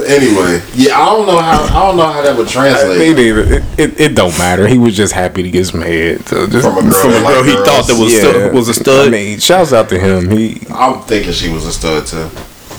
[0.08, 3.16] Anyway, yeah, I don't know how I don't know how that would Me translate.
[3.16, 3.40] neither.
[3.42, 4.68] It, it, it don't matter.
[4.68, 6.28] He was just happy to get some head.
[6.28, 7.68] So just From a girl From a girl like he girls.
[7.68, 9.08] thought that was stud, was a stud.
[9.08, 10.32] I mean, shouts out to him.
[10.32, 12.30] He I'm thinking she was a stud too.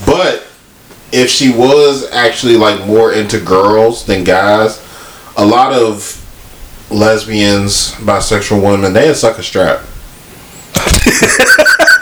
[0.04, 0.44] But
[1.12, 4.80] if she was actually like more into girls than guys,
[5.36, 6.18] a lot of
[6.90, 9.82] lesbians, bisexual women, they suck a strap.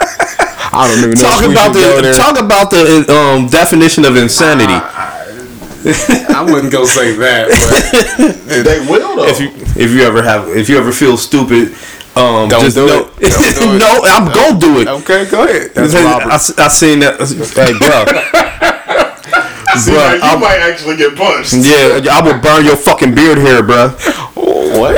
[0.73, 1.21] I don't even know.
[1.21, 2.13] talk if we about the there.
[2.13, 4.73] talk about the um, definition of insanity.
[4.73, 7.49] I wouldn't go say that.
[7.49, 9.25] But They will though.
[9.27, 11.73] if you if you ever have if you ever feel stupid,
[12.15, 13.31] um, Don't just do know, it.
[13.33, 13.79] Don't do it.
[13.79, 14.87] no, I'm gonna do it.
[15.01, 15.71] okay, go ahead.
[15.73, 16.31] That's I, Robert.
[16.31, 17.17] I seen that.
[17.19, 18.05] Hey, bro.
[19.79, 21.53] See, bruh, now you I'm- might actually get punched.
[21.53, 23.89] Yeah, I will burn your fucking beard hair, bro.
[24.35, 24.95] what?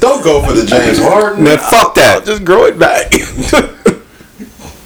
[0.00, 1.42] Don't go for the James Harden.
[1.44, 2.22] Man, fuck that.
[2.24, 3.10] Just grow it back.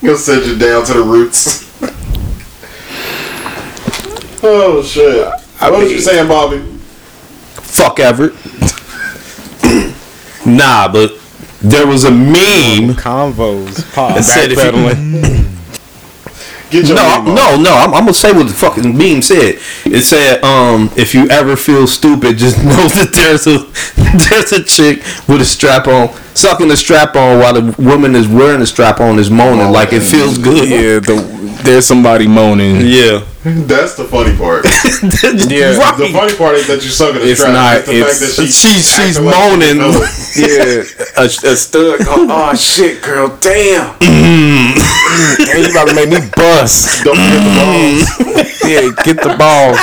[0.06, 1.64] He'll send you down to the roots.
[4.44, 5.26] oh shit!
[5.60, 6.58] I what was you mean- saying, Bobby?
[7.54, 8.34] Fuck Everett.
[10.46, 11.18] nah, but
[11.60, 13.82] there was a meme Convos.
[13.94, 14.14] Pop.
[14.14, 15.44] that said if you,
[16.70, 17.34] Get your no, name I'm- off.
[17.34, 17.74] no, no.
[17.74, 19.58] I'm, I'm gonna say what the fucking meme said.
[19.86, 23.66] It said, um, if you ever feel stupid, just know that there's a
[24.28, 28.28] there's a chick with a strap on, sucking the strap on while the woman is
[28.28, 30.68] wearing the strap on is moaning like it feels good.
[30.68, 32.76] Yeah, the, there's somebody moaning.
[32.86, 33.24] Yeah.
[33.44, 34.64] That's the funny part.
[35.46, 35.76] Yeah.
[35.78, 35.96] Right.
[35.96, 37.54] The funny part is that you're sucking a It's strap.
[37.54, 39.78] not, It's the it's- fact that she's, she's- she's like moaning.
[40.36, 40.84] Yeah,
[41.16, 42.04] a, a stud.
[42.04, 43.94] Go, oh shit, girl, damn.
[44.00, 44.76] Mm.
[45.38, 47.04] Damn, you about to make me bust.
[47.04, 48.04] Don't forget the balls.
[48.20, 48.68] Mm.
[48.68, 49.78] Yeah, get the balls.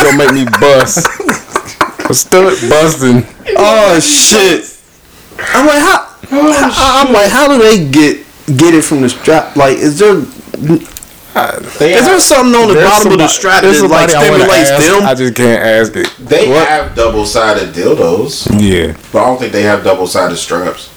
[0.00, 1.04] Gonna make me bust.
[2.08, 3.26] A stud busting.
[3.58, 4.64] Oh shit!
[5.38, 6.16] I'm like, how?
[6.32, 8.24] Oh, how- I'm like, how do they get
[8.56, 9.56] get it from the strap?
[9.56, 10.14] Like, is there
[11.78, 14.08] They is there have, something on the There's bottom of the strap there's that like
[14.10, 15.06] somebody I stimulates ask, them?
[15.06, 16.28] I just can't ask it.
[16.28, 16.66] they What?
[16.66, 18.96] have double-sided dildos, Yeah.
[19.12, 20.88] but I don't think they have double-sided straps.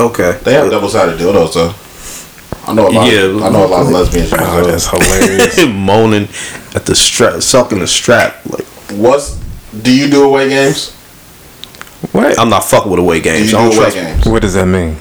[0.00, 1.74] okay, They have double-sided dildos though.
[2.70, 3.06] I know a lot.
[3.10, 3.20] Yeah.
[3.20, 4.30] Of, I know a lot of lesbians.
[4.32, 5.66] Oh, that's hilarious.
[5.74, 6.28] moaning
[6.76, 8.36] at the strap, sucking the strap.
[8.48, 9.36] Like, What's
[9.82, 10.94] do you do away games?
[12.12, 12.38] What?
[12.38, 13.52] I'm not fucking with away Do games.
[13.52, 13.96] you I do don't away trust.
[13.96, 14.26] games?
[14.26, 14.96] What does that mean?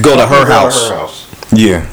[0.00, 0.88] Go to her Go house.
[0.88, 1.50] her house.
[1.52, 1.86] Yeah.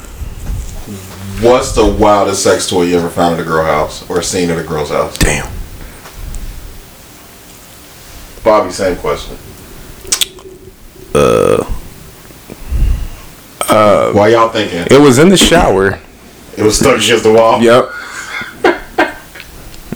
[1.42, 4.58] What's the wildest sex toy you ever found at a girl house or seen at
[4.58, 5.16] a girl's house?
[5.18, 5.50] Damn.
[8.44, 9.36] Bobby, same question.
[11.14, 11.64] Uh.
[13.68, 15.98] Uh, Why y'all thinking it was in the shower.
[16.56, 17.60] it was stuck against the wall?
[17.62, 17.88] Yep.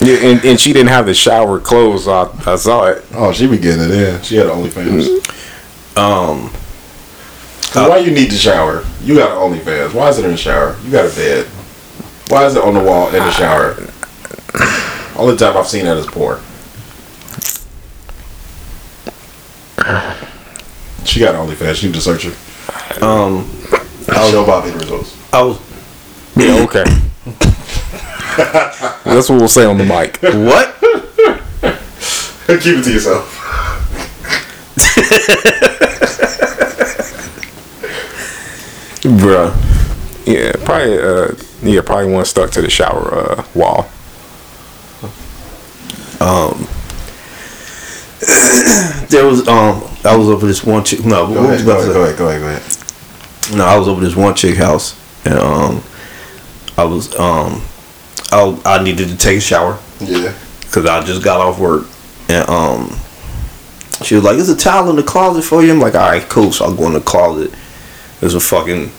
[0.04, 2.04] Yeah, and, and she didn't have the shower clothes.
[2.04, 3.04] So I, I saw it.
[3.12, 4.22] Oh, she be getting it in.
[4.22, 5.06] She had OnlyFans.
[5.96, 6.50] Um,
[7.62, 8.84] So why you need the shower?
[9.02, 9.94] You got an OnlyFans.
[9.94, 10.76] Why is it in the shower?
[10.84, 11.46] You got a bed.
[12.28, 13.76] Why is it on the wall in the shower?
[15.16, 16.40] Only time I've seen that is porn.
[21.04, 21.74] She got OnlyFans.
[21.76, 22.34] She need to search it.
[23.02, 23.48] um,
[24.08, 25.16] I'll show Bobby the results.
[25.32, 25.58] I was
[26.36, 26.62] Yeah.
[26.64, 26.84] Okay.
[28.36, 30.18] That's what we'll say on the mic.
[30.22, 30.74] what?
[32.62, 33.40] Keep it to yourself.
[39.04, 39.54] Bruh.
[40.26, 40.98] Yeah, probably.
[40.98, 43.88] Uh, yeah, probably one stuck to the shower uh, wall.
[46.20, 46.66] Um,
[49.08, 51.04] there was um, I was over this one chick.
[51.04, 53.56] No, Go what was ahead, go to ahead, go ahead, go ahead, go ahead.
[53.58, 55.82] No, I was over this one chick house, and um,
[56.78, 57.62] I was um,
[58.32, 60.34] I I needed to take a shower Yeah.
[60.60, 61.86] because I just got off work,
[62.28, 62.88] and um,
[64.02, 66.28] she was like, "Is a towel in the closet for you?" I'm like, "All right,
[66.28, 67.52] cool." So I go in the closet.
[68.20, 68.90] There's a fucking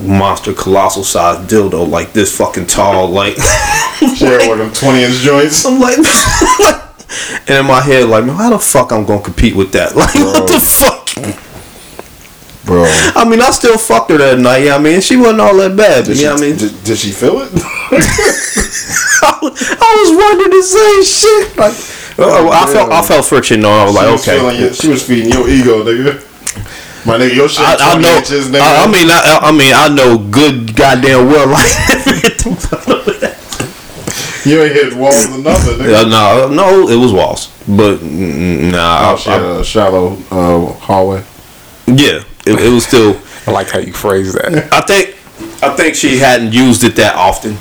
[0.00, 3.36] monster, colossal sized dildo, like this fucking tall, like.
[3.98, 5.64] She had one of them 20 inch joints.
[5.66, 5.98] I'm like,
[7.48, 9.92] and in my head, like, man, how the fuck I'm gonna compete with that?
[9.96, 11.08] Like, what the fuck?
[12.68, 12.84] Bro.
[13.16, 14.64] I mean, I still fucked her that night.
[14.68, 16.04] Yeah, I mean, she wasn't all that bad.
[16.04, 17.48] But Did, yeah, she, I mean, did, did she feel it?
[19.24, 21.56] I was wondering the same shit.
[21.56, 21.72] Like,
[22.20, 23.60] oh, I felt, I felt friction.
[23.60, 23.70] though.
[23.70, 24.60] I was she, like, was okay.
[24.60, 26.20] your, she was feeding your ego, nigga.
[27.06, 28.16] My nigga, your shit I, 20 I know.
[28.18, 28.60] inches, nigga.
[28.60, 31.48] I, I mean, I, I mean, I know good goddamn well.
[31.48, 31.64] Like,
[34.44, 35.90] you ain't hit walls or nothing, nigga.
[35.90, 40.12] yeah, no, no, it was walls, but nah, Oh, she I, had I, a shallow
[40.30, 41.22] uh, hallway.
[41.86, 43.20] yeah, it, it was still.
[43.46, 44.52] I like how you phrase that.
[44.72, 45.16] I think,
[45.62, 47.56] I think she hadn't used it that often.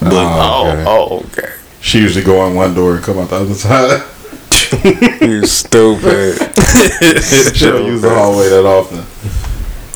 [0.00, 0.84] But Oh, okay.
[0.86, 1.52] Oh, okay.
[1.80, 4.02] She usually go in one door and come out the other side.
[5.20, 6.36] You stupid.
[7.54, 9.04] she don't use the hallway that often.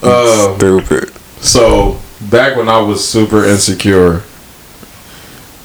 [0.03, 1.11] Uh, stupid.
[1.43, 1.99] so
[2.31, 4.23] back when I was super insecure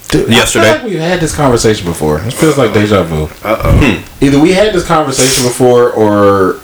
[0.10, 0.66] Dude, I Yesterday.
[0.66, 2.20] feel like we've had this conversation before.
[2.20, 3.24] This feels like deja vu.
[3.44, 4.04] Uh-oh.
[4.20, 6.60] Either we had this conversation before, or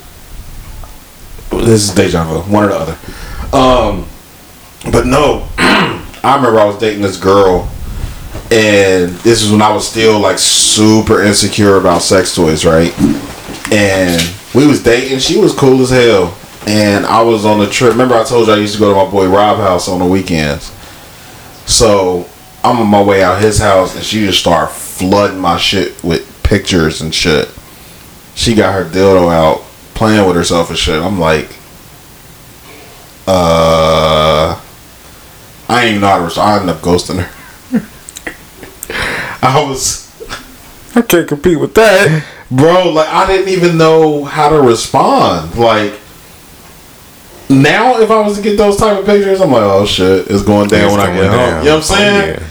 [1.51, 2.39] this is deja vu.
[2.51, 2.97] One or the other.
[3.53, 4.05] Um,
[4.91, 7.69] but no, I remember I was dating this girl,
[8.51, 12.93] and this is when I was still like super insecure about sex toys, right?
[13.71, 14.21] And
[14.53, 15.19] we was dating.
[15.19, 16.37] She was cool as hell,
[16.67, 17.91] and I was on a trip.
[17.91, 20.05] Remember I told you I used to go to my boy Rob house on the
[20.05, 20.73] weekends.
[21.65, 22.27] So
[22.63, 26.43] I'm on my way out his house, and she just started flooding my shit with
[26.43, 27.49] pictures and shit.
[28.35, 29.66] She got her dildo out,
[29.97, 31.01] playing with herself and shit.
[31.01, 31.49] I'm like,
[33.27, 34.61] uh,
[35.67, 36.49] I ain't even know how to respond.
[36.49, 37.29] I ended up ghosting her.
[39.47, 40.05] I was,
[40.95, 42.25] I can't compete with that.
[42.49, 45.55] bro, like I didn't even know how to respond.
[45.55, 45.93] Like.
[47.49, 50.43] Now, if I was to get those type of pictures, I'm like, oh shit, it's
[50.43, 51.59] going down when I get home.
[51.59, 52.43] You know what I'm saying?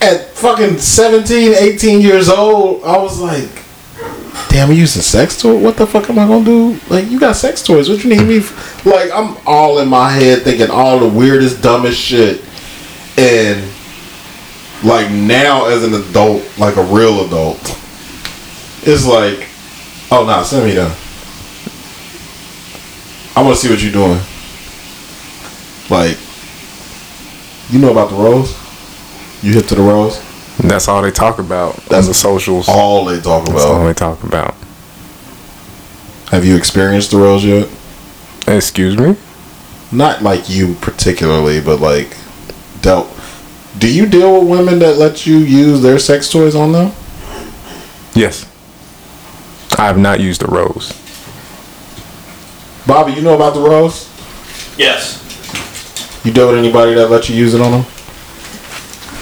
[0.00, 3.59] at fucking 17, 18 years old, I was like,
[4.50, 5.56] damn, you using sex toy?
[5.56, 6.78] What the fuck am I gonna do?
[6.88, 7.88] Like, you got sex toys.
[7.88, 8.38] What you need me?
[8.38, 8.84] F-?
[8.84, 12.44] Like, I'm all in my head thinking all the weirdest, dumbest shit.
[13.16, 13.70] And,
[14.82, 17.60] like, now as an adult, like a real adult,
[18.82, 19.46] it's like,
[20.10, 20.96] oh, nah, send me that.
[23.36, 24.20] I wanna see what you're doing.
[25.88, 26.18] Like,
[27.70, 28.52] you know about the rose?
[29.42, 30.20] You hip to the rose?
[30.62, 32.68] That's all they talk about That's on the socials.
[32.68, 33.86] all they talk That's all about.
[33.86, 34.54] they talk about.
[36.30, 37.68] Have you experienced the rose yet?
[38.46, 39.16] Excuse me?
[39.90, 42.16] Not like you particularly, but like
[42.82, 43.08] dealt.
[43.78, 46.92] Do you deal with women that let you use their sex toys on them?
[48.14, 48.44] Yes.
[49.78, 50.92] I have not used a rose.
[52.86, 54.08] Bobby, you know about the rose?
[54.76, 55.16] Yes.
[56.24, 57.84] You deal with anybody that let you use it on them?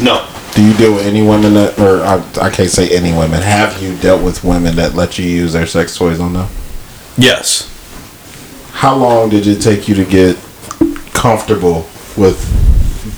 [0.01, 0.27] No.
[0.59, 3.41] Do you deal with any women that, or I, I can't say any women.
[3.41, 6.49] Have you dealt with women that let you use their sex toys on them?
[7.17, 7.71] Yes.
[8.73, 10.37] How long did it take you to get
[11.15, 11.87] comfortable
[12.17, 12.43] with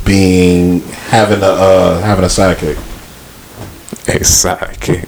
[0.04, 2.76] being having a uh, having a sidekick?
[4.08, 5.06] A sidekick.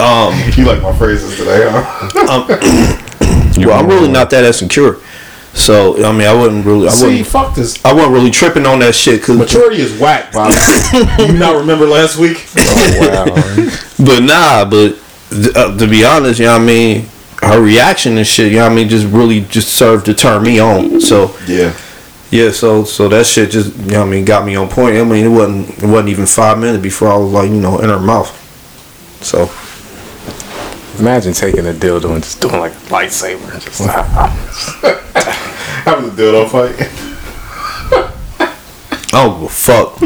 [0.00, 0.32] Um.
[0.56, 2.46] You like my phrases today, huh?
[3.60, 5.00] You Well, I'm really not that insecure.
[5.54, 6.88] So I mean, I wouldn't really.
[6.88, 7.26] I See, wouldn't.
[7.28, 7.82] fuck this.
[7.84, 9.22] I wasn't really tripping on that shit.
[9.22, 10.54] Cause, Maturity is whack, Bobby.
[11.22, 12.44] you not remember last week?
[12.56, 14.04] Oh, wow.
[14.04, 14.64] but nah.
[14.68, 14.98] But
[15.30, 17.06] th- uh, to be honest, you know what I mean.
[17.42, 20.42] Her reaction and shit, you know what I mean, just really just served to turn
[20.42, 20.98] me on.
[21.00, 21.74] So Yeah.
[22.30, 24.96] yeah, so so that shit just you know what I mean got me on point.
[24.96, 27.78] I mean, it wasn't it wasn't even five minutes before I was like you know
[27.80, 28.30] in her mouth.
[29.22, 29.50] So
[30.98, 33.52] Imagine taking a dildo and just doing like a lightsaber.
[33.52, 33.80] and Just
[35.84, 36.74] Having a dildo fight.
[39.12, 40.00] I don't give a fuck.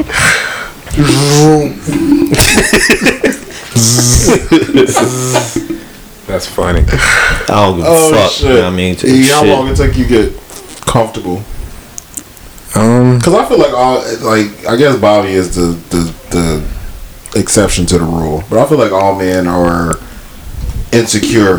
[6.26, 6.80] That's funny.
[6.86, 8.30] I don't give a Oh fuck.
[8.32, 8.48] shit.
[8.48, 10.32] You know what I mean, to E, how long it take you get
[10.82, 11.42] comfortable?
[12.74, 17.86] Um, Because I feel like all like I guess Bobby is the, the the exception
[17.86, 19.94] to the rule, but I feel like all men are
[20.92, 21.58] insecure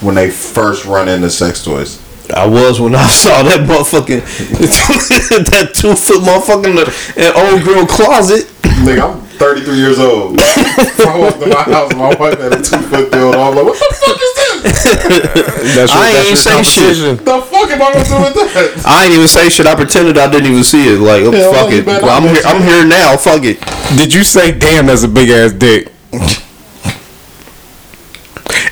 [0.00, 2.04] when they first run into sex toys.
[2.30, 4.20] I was when I saw that motherfucking
[5.50, 6.76] that two foot motherfucking
[7.16, 8.46] in old girl closet.
[8.84, 10.38] Nigga, I'm 33 years old.
[10.40, 13.34] I walked in my house, and my wife had a two foot dildo.
[13.34, 15.74] I'm like, what the fuck is this?
[15.74, 17.24] that's I ain't say shit.
[17.24, 18.84] The fuck am I gonna do with that?
[18.86, 19.66] I ain't even say shit.
[19.66, 21.00] I pretended I didn't even see it.
[21.00, 21.86] Like oh, Yeah, fuck it.
[21.86, 22.42] Well, I'm here.
[22.44, 23.16] I'm here now.
[23.16, 23.58] Fuck it.
[23.96, 25.92] Did you say, "Damn, that's a big ass dick"?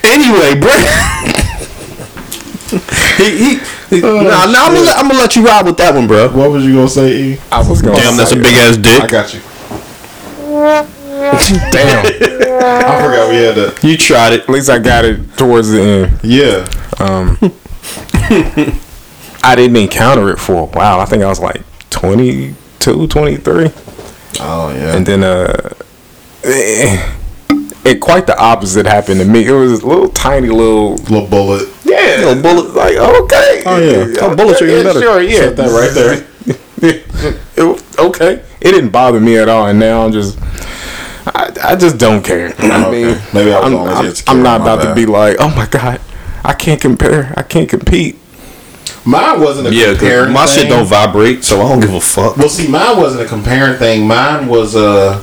[0.07, 0.73] Anyway, bro.
[3.19, 3.59] he he.
[3.91, 6.29] he nah, nah, I'm gonna let, I'm gonna let you ride with that one, bro.
[6.31, 7.39] What was you gonna say, E?
[7.51, 7.97] I was gonna.
[7.97, 9.03] Damn, that's a big ass dick.
[9.03, 9.41] I got you.
[11.73, 12.07] Damn.
[12.07, 13.81] I forgot we had that.
[13.83, 14.43] You tried it.
[14.43, 16.21] At least I got it towards the end.
[16.23, 16.67] Yeah.
[16.99, 17.39] Um,
[19.43, 21.01] I didn't encounter it for a while.
[21.01, 23.71] I think I was like 22, 23.
[24.39, 24.97] Oh yeah.
[24.97, 25.75] And then, uh,
[26.45, 27.17] eh,
[27.87, 29.47] it quite the opposite happened to me.
[29.47, 31.69] It was a little tiny little, little bullet.
[31.85, 32.75] yeah, Little bullet.
[32.75, 33.63] like okay.
[33.65, 34.21] Oh, yeah.
[34.23, 35.01] Oh, bullets are even better.
[35.01, 36.27] Sure, yeah, Set that right there.
[37.57, 38.43] it, okay.
[38.61, 40.39] It didn't bother me at all, and now I'm just,
[41.27, 42.55] I, I just don't care.
[42.59, 42.91] I Okay.
[43.05, 45.55] mean, Maybe I was I'm, I'm, insecure, I'm not my about to be like, oh
[45.55, 46.01] my god,
[46.45, 48.19] I can't compare, I can't compete.
[49.05, 50.63] Mine wasn't a Yeah, 'cause comparing my thing.
[50.63, 52.37] shit don't vibrate, so I don't give a fuck.
[52.37, 54.07] Well, see, mine wasn't a comparing thing.
[54.07, 54.85] Mine was a.
[54.87, 55.21] Uh,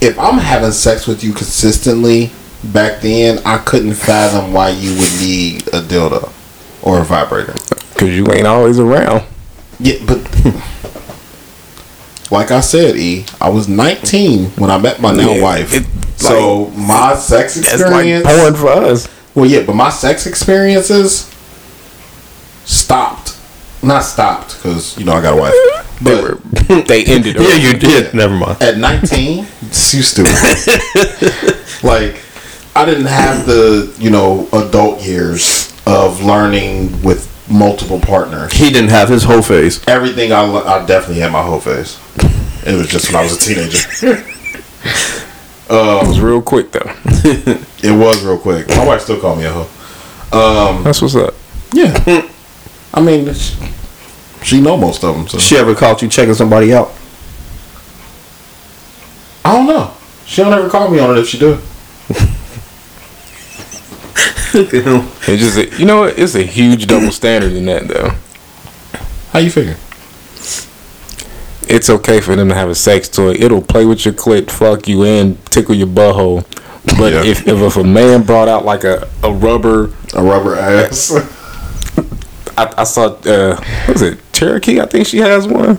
[0.00, 2.30] if I'm having sex with you consistently,
[2.64, 6.30] back then I couldn't fathom why you would need a dildo
[6.82, 7.54] or a vibrator.
[7.98, 9.24] Cause you ain't always around.
[9.80, 10.18] Yeah, but
[12.30, 15.74] like I said, E, I was 19 when I met my now Yeah, wife.
[15.74, 15.86] it-
[16.16, 18.26] so my sex That's like experience.
[18.26, 19.08] porn for us.
[19.34, 21.28] well, yeah, but my sex experiences
[22.64, 23.36] stopped.
[23.82, 25.54] Not stopped because you know I got a wife.
[26.02, 27.36] They But were they ended.
[27.36, 28.14] Yeah, you did.
[28.14, 28.62] Never mind.
[28.62, 30.32] at 19, you stupid.
[31.82, 32.20] like
[32.76, 38.52] I didn't have the you know adult years of learning with multiple partners.
[38.52, 39.86] He didn't have his whole face.
[39.86, 42.00] Everything I, le- I definitely had my whole face.
[42.66, 43.78] It was just when I was a teenager.
[45.68, 46.90] It was real quick though.
[47.82, 48.68] It was real quick.
[48.68, 49.68] My wife still called me a hoe.
[50.32, 51.34] Um, That's what's up.
[51.72, 51.92] Yeah.
[52.94, 53.26] I mean,
[54.44, 55.26] she, she know most of them.
[55.28, 56.92] So She ever caught you checking somebody out?
[59.44, 59.92] I don't know.
[60.26, 61.50] She don't ever call me on it if she do.
[64.54, 65.08] Look at him.
[65.26, 66.18] It's just a, you know what?
[66.18, 68.10] It's a huge double standard in that though.
[69.32, 69.76] How you figure?
[71.68, 73.32] It's okay for them to have a sex toy.
[73.32, 76.44] It'll play with your clit, fuck you, and tickle your butthole.
[76.98, 77.24] But Yeah.
[77.24, 81.10] if, if if a man brought out like a, a rubber, A rubber ass.
[82.56, 84.80] I, I saw uh, what was it Cherokee?
[84.80, 85.78] I think she has one.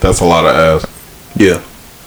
[0.00, 0.54] That's a lot of
[0.84, 1.32] ass.
[1.36, 1.62] Yeah.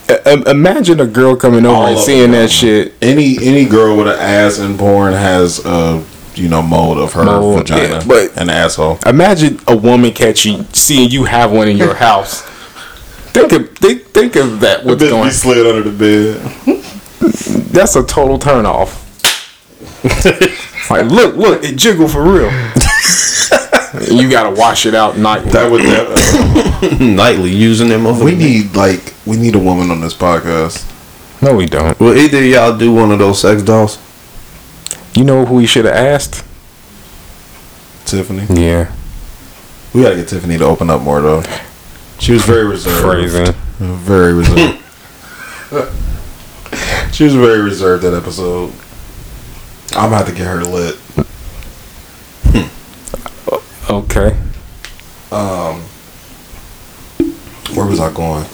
[0.08, 2.94] I- I- imagine a girl coming over All and seeing that shit.
[3.02, 6.02] Any any girl with an ass in porn has a
[6.34, 8.98] you know mold of her Mold, vagina yeah, but- and asshole.
[9.06, 12.42] Imagine a woman catching seeing you have one in your house.
[13.32, 14.84] Think of think, think of that.
[14.84, 15.28] What's Bitch going?
[15.28, 17.64] be slid under the bed.
[17.72, 19.04] That's a total turn off.
[20.90, 22.50] like, look, look, it jiggled for real.
[24.10, 25.50] you gotta wash it out nightly.
[25.52, 28.24] That would that, Nightly using them over.
[28.24, 30.84] we need like we need a woman on this podcast.
[31.42, 31.98] no, we don't.
[32.00, 33.98] Well, either y'all do one of those sex dolls.
[35.14, 36.44] You know who we should have asked?
[38.04, 38.46] Tiffany.
[38.60, 38.92] Yeah,
[39.94, 41.42] We gotta get Tiffany to open up more though.
[42.18, 43.00] She was very reserved.
[43.02, 43.54] phrasing.
[43.78, 44.82] Very reserved.
[47.14, 48.72] she was very reserved that episode.
[49.92, 50.96] I'm about to get her lit.
[53.90, 54.36] Okay.
[55.32, 55.80] Um,
[57.74, 58.44] where was I going?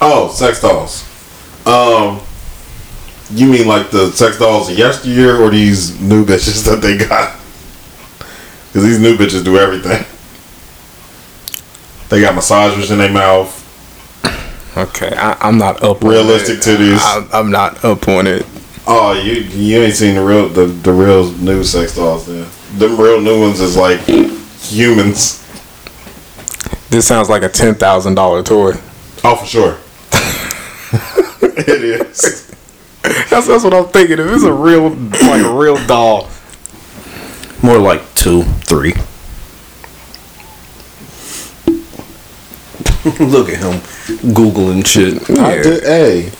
[0.00, 1.04] Oh, sex dolls.
[1.66, 2.20] Um,
[3.30, 7.38] you mean like the sex dolls of yesteryear, or these new bitches that they got?
[8.68, 10.02] Because these new bitches do everything.
[12.08, 13.58] They got massagers in their mouth.
[14.78, 16.02] Okay, I, I'm not up.
[16.02, 16.78] Realistic on it.
[16.78, 17.00] titties.
[17.02, 18.46] I'm, I'm not up on it.
[18.86, 22.46] Oh, you you ain't seen the real the, the real new sex dolls then.
[22.78, 25.38] Them real new ones is like humans.
[26.90, 28.72] This sounds like a ten thousand dollar toy.
[29.24, 29.78] Oh, for sure.
[31.58, 32.48] it is.
[33.30, 34.18] That's that's what I'm thinking.
[34.18, 36.28] If it's a real like a real doll,
[37.62, 38.94] More like two, three.
[43.20, 43.80] Look at him
[44.32, 45.28] googling shit.
[45.38, 45.62] I Yeah.
[45.62, 46.32] did, hey,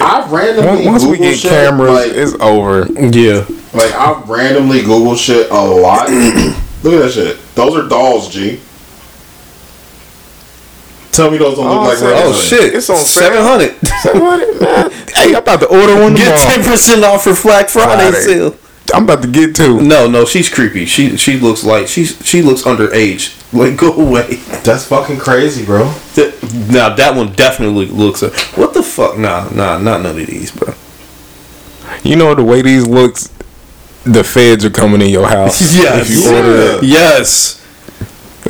[0.00, 2.86] I randomly once we get shit, cameras, like, it's over.
[2.92, 3.44] Yeah.
[3.72, 6.08] like I randomly Google shit a lot.
[6.82, 7.38] Look at that shit.
[7.54, 8.60] Those are dolls, G.
[11.12, 12.42] Tell me those don't look Oh, like so- Oh things.
[12.44, 12.74] shit!
[12.74, 13.76] It's on seven hundred.
[14.02, 14.92] Seven hundred.
[15.14, 16.56] hey, I'm about to order one Get tomorrow.
[16.56, 18.26] ten percent off for Black Friday, Friday.
[18.26, 18.56] sale.
[18.94, 19.80] I'm about to get to.
[19.82, 20.84] No, no, she's creepy.
[20.86, 23.40] She she looks like she's she looks underage.
[23.54, 24.34] Like go away.
[24.64, 25.94] That's fucking crazy, bro.
[26.14, 26.34] Th-
[26.72, 28.22] Now that one definitely looks.
[28.56, 29.16] What the fuck?
[29.16, 30.74] Nah, nah, not none of these, bro.
[32.02, 33.28] You know the way these looks,
[34.02, 35.60] the feds are coming in your house.
[35.76, 36.10] Yes.
[36.10, 36.82] if you order it.
[36.82, 37.60] Yes.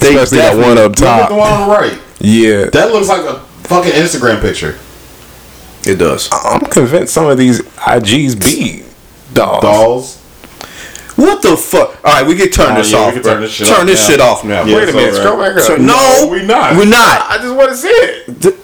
[0.01, 1.31] They Especially that one up Look at the top.
[1.33, 2.01] one on the right.
[2.21, 4.79] Yeah, That looks like a fucking Instagram picture.
[5.87, 6.31] It does.
[6.33, 8.85] I'm convinced some of these IGs be
[9.35, 9.61] dolls.
[9.63, 10.24] Dolls.
[11.17, 11.97] What the fuck?
[12.05, 13.13] All right, we can turn Oh, this yeah, we off.
[13.15, 13.33] can bro.
[13.35, 14.07] turn this shit Turn off this now.
[14.09, 14.65] shit off now.
[14.65, 15.49] Yeah, Wait a minute, all scroll right.
[15.55, 15.67] back up.
[15.67, 16.77] So, no, we not.
[16.77, 17.31] We're not.
[17.31, 18.59] I just want to see it.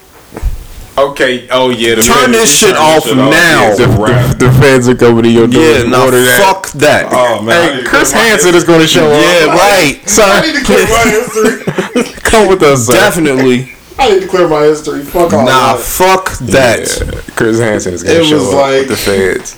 [0.99, 1.49] Okay.
[1.51, 1.95] Oh yeah.
[1.95, 3.31] The Turn this shit turn off this shit off.
[3.31, 3.63] now.
[3.71, 4.37] Yeah, The, Wrap.
[4.39, 5.63] the, the feds are coming to your door.
[5.63, 7.07] Yeah, to now order fuck that.
[7.11, 7.79] Oh man.
[7.79, 9.23] Hey, Chris clear Hansen is going to show up.
[9.23, 9.97] Yeah, right.
[10.19, 12.13] I need to clear my history.
[12.31, 12.93] Come with us, sir.
[12.93, 13.73] definitely.
[13.99, 15.03] I need to clear my history.
[15.05, 15.81] Fuck all Nah, that.
[15.81, 16.81] fuck that.
[17.01, 19.57] Yeah, Chris Hansen is going to show was up like- with the feds.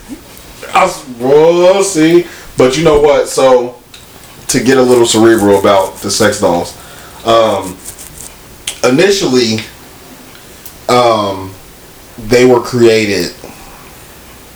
[0.74, 2.26] I s- we'll see.
[2.56, 3.28] But you know what?
[3.28, 3.76] So
[4.48, 6.76] to get a little cerebral about the sex dolls,
[7.26, 7.76] um,
[8.84, 9.58] initially,
[10.88, 11.52] um,
[12.18, 13.34] they were created.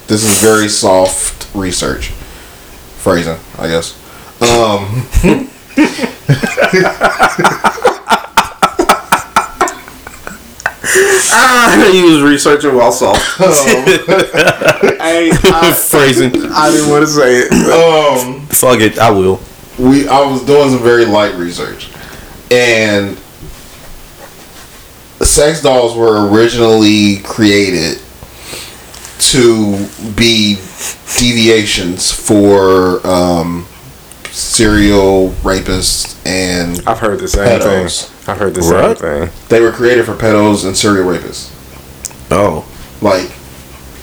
[0.07, 2.09] This is very soft research
[2.99, 3.95] phrasing, I guess.
[4.43, 5.09] Um,
[11.29, 13.21] Ah, he was researching while soft.
[15.01, 15.31] Hey,
[15.89, 16.33] Phrasing.
[16.53, 17.53] I didn't want to say it.
[17.73, 19.41] um, Fuck it, I will.
[19.79, 21.91] we I was doing some very light research,
[22.51, 23.17] and
[25.23, 28.01] sex dolls were originally created
[29.19, 29.87] to
[30.17, 30.55] be
[31.19, 33.67] deviations for um,
[34.31, 38.05] serial rapists and I've heard the same Pedos.
[38.09, 38.16] thing.
[38.29, 38.99] I've heard the What?
[38.99, 39.31] same thing.
[39.49, 41.51] they were created for pedos and serial rapists.
[42.31, 42.65] Oh.
[43.01, 43.31] Like,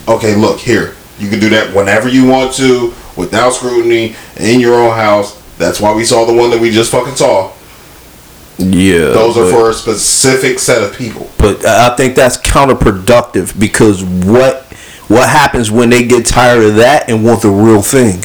[0.08, 0.96] okay, look here.
[1.20, 5.40] You can do that whenever you want to, without scrutiny, in your own house.
[5.58, 7.52] That's why we saw the one that we just fucking saw.
[8.58, 9.08] Yeah.
[9.08, 11.30] Those are but- for a specific set of people.
[11.38, 14.62] But I think that's counterproductive because what
[15.10, 18.24] what happens when they get tired of that and want the real thing?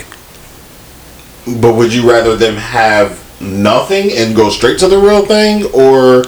[1.60, 6.24] But would you rather them have nothing and go straight to the real thing, or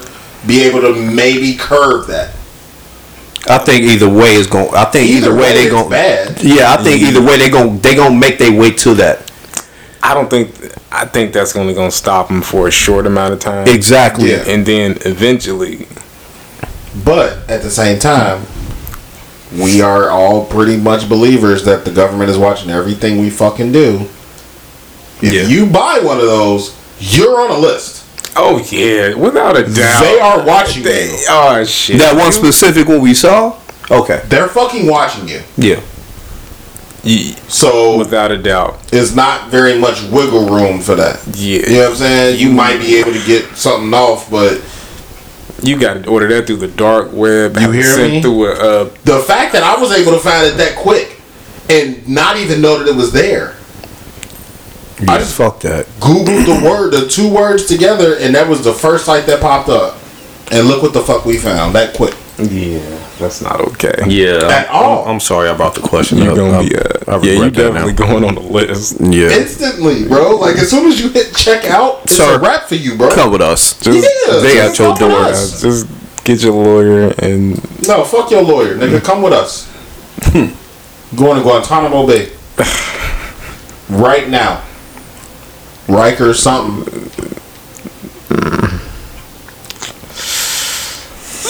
[0.47, 2.35] be able to maybe curve that?
[3.49, 4.74] I think either way is going.
[4.74, 5.89] I think either, way, they it's going.
[5.91, 6.43] bad.
[6.43, 7.78] Yeah, I think either way they going.
[7.81, 9.31] They gonna make their way to that.
[10.03, 10.55] I don't think.
[10.93, 13.66] I think that's only gonna stop them for a short amount of time.
[13.66, 14.31] Exactly.
[14.32, 14.45] Yeah.
[14.47, 15.87] And then eventually,
[17.05, 18.43] But at the same time,
[19.57, 24.07] we are all pretty much believers that the government is watching everything we fucking do.
[25.23, 25.43] If Yeah.
[25.43, 28.05] you buy one of those, you're on a list.
[28.36, 31.24] oh yeah, without a doubt, They are watching They, you.
[31.28, 31.98] oh shit.
[31.98, 33.56] That one specific one we saw.
[33.90, 34.22] Okay.
[34.28, 35.40] They're fucking watching you.
[35.56, 35.81] Yeah.
[37.02, 38.78] Ye- So without a doubt.
[38.93, 41.18] it's not very much wiggle room for that.
[41.35, 41.66] Yeah.
[41.66, 42.39] You know what I'm saying?
[42.40, 44.60] You might be able to get something off, but
[45.62, 47.56] You got to order that through the dark web.
[47.59, 48.22] You hear sent me?
[48.22, 51.20] Through a, uh, the fact that I was able to find it that quick
[51.70, 53.55] and not even know that it was there.
[55.09, 55.86] I just fuck that.
[56.01, 59.68] Googled the word, the two words together, and that was the first site that popped
[59.68, 59.97] up.
[60.52, 62.14] And look what the fuck we found that quick.
[62.39, 62.78] yeah,
[63.18, 63.94] that's not okay.
[64.09, 64.48] Yeah.
[64.48, 65.05] At all.
[65.05, 66.18] I'm, I'm sorry about the question.
[66.18, 67.86] You're I- gonna I- be, uh, I yeah, you regret that now.
[67.86, 69.01] definitely going on the list.
[69.01, 69.31] Yeah.
[69.31, 70.36] Instantly, bro.
[70.36, 73.14] Like as soon as you hit checkout, it's Sir, a wrap for you, bro.
[73.14, 73.78] Come with us.
[73.81, 75.12] Just, Yeah, they at your door.
[75.12, 75.60] us.
[75.62, 75.86] just
[76.24, 77.56] get your lawyer and
[77.86, 79.02] No, fuck your lawyer, nigga.
[79.05, 79.68] Come with us.
[81.16, 82.31] Going to Guantanamo Bay
[83.90, 84.62] right now.
[85.90, 86.84] Riker something.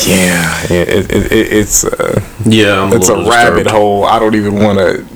[0.06, 4.04] yeah, it, it, it, it's uh, Yeah, I'm it's a little rabbit hole.
[4.04, 5.06] I don't even want to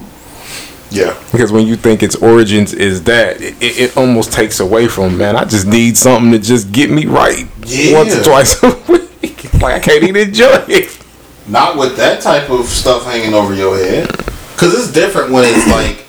[0.91, 1.17] Yeah.
[1.33, 5.17] because when you think its origins is that, it, it, it almost takes away from
[5.17, 5.37] man.
[5.37, 7.99] I just need something to just get me right Yeah.
[7.99, 8.69] once or twice a
[9.23, 9.53] week.
[9.55, 10.99] like I can't even enjoy it.
[11.49, 14.09] Not with that type of stuff hanging over your head.
[14.57, 16.04] Cause it's different when it's like,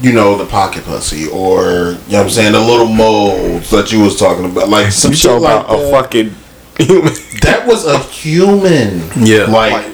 [0.00, 3.90] you know, the pocket pussy or you know what I'm saying, the little molds that
[3.92, 4.68] you was talking about.
[4.68, 5.90] Like some You shit talking like about a that.
[5.90, 6.34] fucking
[6.78, 7.12] human?
[7.42, 9.02] that was a human.
[9.16, 9.44] Yeah.
[9.44, 9.86] Like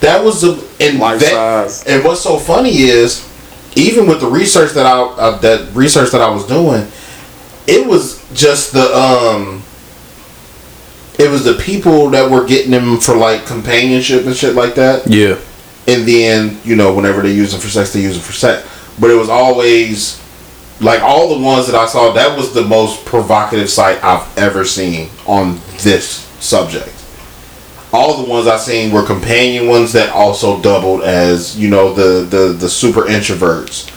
[0.00, 1.30] that was a and Life that,
[1.70, 1.86] size.
[1.86, 3.28] And what's so funny is,
[3.76, 6.86] even with the research that I uh, that research that I was doing,
[7.66, 9.62] it was just the um.
[11.18, 15.06] It was the people that were getting them for like companionship and shit like that.
[15.06, 15.38] Yeah.
[15.86, 18.66] And then, you know, whenever they use them for sex, they use them for sex.
[19.00, 20.20] But it was always
[20.80, 24.64] like all the ones that I saw, that was the most provocative site I've ever
[24.64, 26.06] seen on this
[26.40, 26.88] subject.
[27.92, 32.24] All the ones I seen were companion ones that also doubled as, you know, the
[32.24, 33.90] the, the super introverts.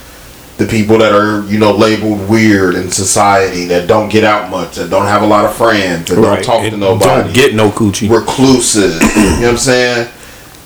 [0.58, 4.76] The people that are, you know, labeled weird in society that don't get out much,
[4.76, 7.72] that don't have a lot of friends, that don't talk to nobody Don't get no
[7.72, 8.10] coochie.
[8.10, 8.94] reclusive.
[9.02, 10.10] you know what I'm saying?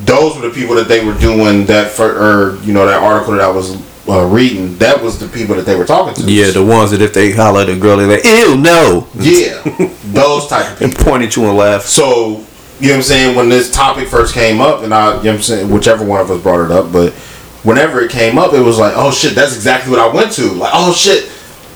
[0.01, 3.33] Those were the people that they were doing that for, or you know, that article
[3.33, 3.75] that I was
[4.09, 4.77] uh, reading.
[4.77, 6.31] That was the people that they were talking to.
[6.31, 9.07] yeah, the ones that if they holler at a girl, they're like, ew, no.
[9.15, 9.61] yeah,
[10.05, 11.05] those type of And people.
[11.11, 11.83] point at you and laugh.
[11.83, 12.43] So
[12.79, 13.35] you know what I'm saying?
[13.35, 16.21] When this topic first came up, and I, you know what I'm saying, whichever one
[16.21, 17.13] of us brought it up, but
[17.63, 20.43] whenever it came up, it was like, oh shit, that's exactly what I went to.
[20.53, 21.29] Like, oh shit,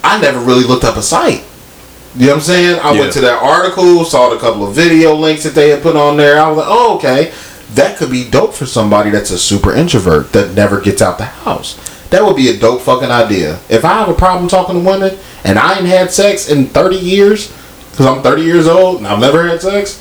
[0.03, 1.43] I never really looked up a site.
[2.15, 2.79] You know what I'm saying?
[2.79, 2.99] I Yeah.
[3.01, 6.15] went to that article, saw a couple of video links that they had put on
[6.15, 6.39] there.
[6.39, 7.33] I was like, oh, okay.
[7.73, 11.25] That could be dope for somebody that's a super introvert that never gets out the
[11.25, 11.75] house.
[12.13, 13.57] That would be a dope fucking idea.
[13.69, 16.95] If I have a problem talking to women and I ain't had sex in 30
[16.95, 17.51] years,
[17.89, 19.99] because I'm 30 years old and I've never had sex,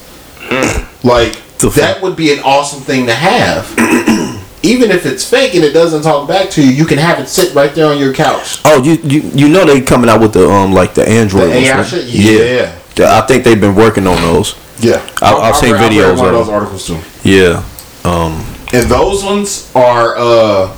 [1.02, 1.74] like, The fuck?
[1.76, 3.64] that would be an awesome thing to have.
[4.62, 7.28] Even if it's fake and it doesn't talk back to you, you can have it
[7.28, 8.60] sit right there on your couch.
[8.66, 11.55] Oh, you you you know they coming out with the um like the Android The
[11.55, 11.86] AI right?
[11.86, 12.05] shit?
[12.05, 12.72] Yeah.
[12.97, 13.18] Yeah.
[13.18, 14.55] I think they've been working on those.
[14.78, 16.98] Yeah, I- I've seen read- videos read one of of those articles too.
[17.24, 17.64] Yeah.
[18.05, 18.44] Um.
[18.72, 20.68] And those ones are uh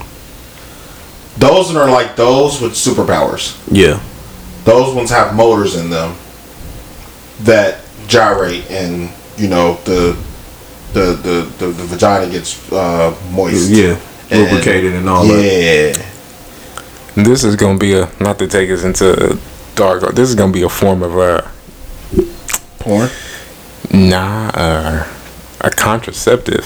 [1.39, 3.59] those are like those with superpowers.
[3.71, 4.01] Yeah.
[4.65, 6.15] Those ones have motors in them
[7.41, 10.17] that gyrate and you know the
[10.93, 13.71] the the, the, the vagina gets uh moist.
[13.71, 13.99] Yeah.
[14.31, 15.43] And- Lubricated and all that.
[15.99, 17.23] Yeah.
[17.23, 19.39] This is gonna be a not to take us into
[19.75, 20.03] dark.
[20.15, 21.43] This is gonna be a form of uh
[22.79, 23.09] Porn.
[23.93, 25.07] nah uh
[25.61, 26.65] a contraceptive,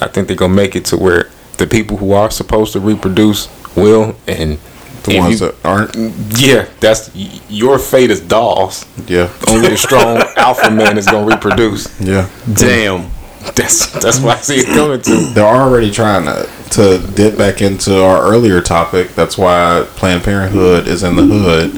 [0.00, 3.48] I think they're gonna make it to where the people who are supposed to reproduce
[3.76, 4.58] will, and
[5.04, 5.94] The ones you- that aren't.
[6.38, 7.10] yeah, that's
[7.48, 8.84] your fate is dolls.
[9.06, 9.28] Yeah.
[9.48, 11.88] Only a strong alpha man is gonna reproduce.
[12.00, 12.28] Yeah.
[12.52, 13.10] Damn.
[13.54, 15.32] That's that's what I see it coming to.
[15.34, 19.14] They're already trying to to dip back into our earlier topic.
[19.14, 21.72] That's why Planned Parenthood is in the hood,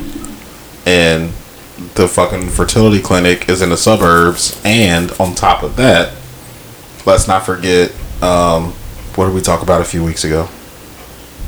[0.87, 1.31] and
[1.95, 4.61] the fucking fertility clinic is in the suburbs.
[4.65, 6.13] And on top of that,
[7.07, 7.93] let's not forget
[8.23, 8.73] um,
[9.15, 10.49] what did we talk about a few weeks ago?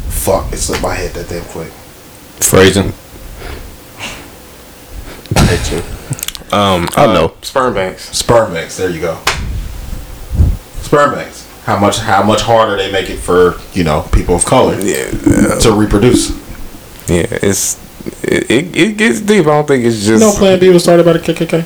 [0.09, 0.53] Fuck!
[0.53, 1.69] It slipped my head that damn quick.
[2.41, 2.93] Phrasing.
[5.37, 5.79] I hate you.
[6.57, 7.35] Um, I know.
[7.43, 8.17] sperm banks.
[8.17, 8.77] Sperm banks.
[8.77, 9.19] There you go.
[10.83, 11.49] Sperm banks.
[11.65, 11.99] How much?
[11.99, 15.09] How much harder they make it for you know people of color Yeah,
[15.61, 16.31] to reproduce?
[17.09, 17.27] yeah.
[17.43, 17.79] It's
[18.23, 19.47] it, it, it gets deep.
[19.47, 20.21] I don't think it's just.
[20.21, 21.65] No, Plan B was started by the KKK.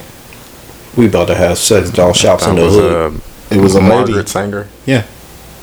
[0.97, 3.13] We about to have sex doll shops That in the hood.
[3.13, 3.89] uh, It was a lady.
[3.89, 4.69] Margaret Sanger.
[4.87, 5.05] Yeah.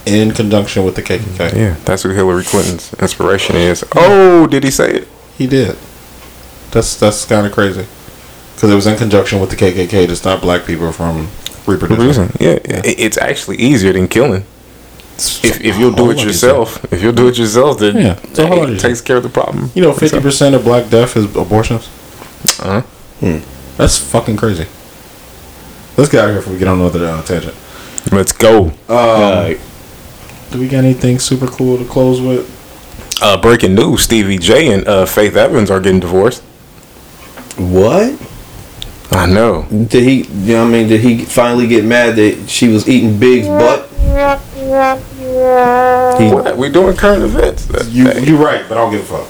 [0.06, 1.54] In conjunction with the KKK.
[1.56, 3.84] Yeah, that's who Hillary Clinton's inspiration is.
[3.96, 5.08] Oh, did he say it?
[5.38, 5.76] He did.
[6.72, 7.86] That's that's kind of crazy.
[8.54, 11.28] Because it was in conjunction with the KKK to stop black people from
[11.66, 12.06] reproducing.
[12.06, 12.32] Reason.
[12.40, 14.46] Yeah, it, it's actually easier than killing.
[15.18, 18.46] If, if you'll do it yourself, if you'll do it yourself, then Yeah, it's a
[18.48, 18.90] whole lot it easier.
[18.90, 19.72] takes care of the problem.
[19.74, 21.88] You know, 50% of black death is abortions.
[22.60, 22.82] Uh-huh.
[23.78, 24.68] That's fucking crazy.
[25.98, 27.56] Let's get out of here before we get on another uh, tangent.
[28.12, 28.72] Let's go.
[28.90, 29.60] Alright.
[30.56, 32.50] Do we got anything super cool to close with?
[33.22, 36.42] Uh, breaking news: Stevie J and uh, Faith Evans are getting divorced.
[37.58, 38.18] What?
[39.12, 39.64] I know.
[39.64, 40.24] Did he?
[40.24, 40.88] You know what I mean?
[40.88, 43.90] Did he finally get mad that she was eating Big's butt?
[43.90, 44.06] He
[46.34, 46.58] What?
[46.58, 47.68] We doing current events.
[47.94, 49.28] You, you're right, but I don't give a fuck.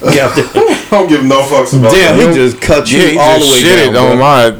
[0.14, 2.18] got the, I don't give no fucks about damn.
[2.18, 2.28] that.
[2.28, 4.10] He just cut you yeah, he all just the way shitted down.
[4.10, 4.18] on bro.
[4.18, 4.50] my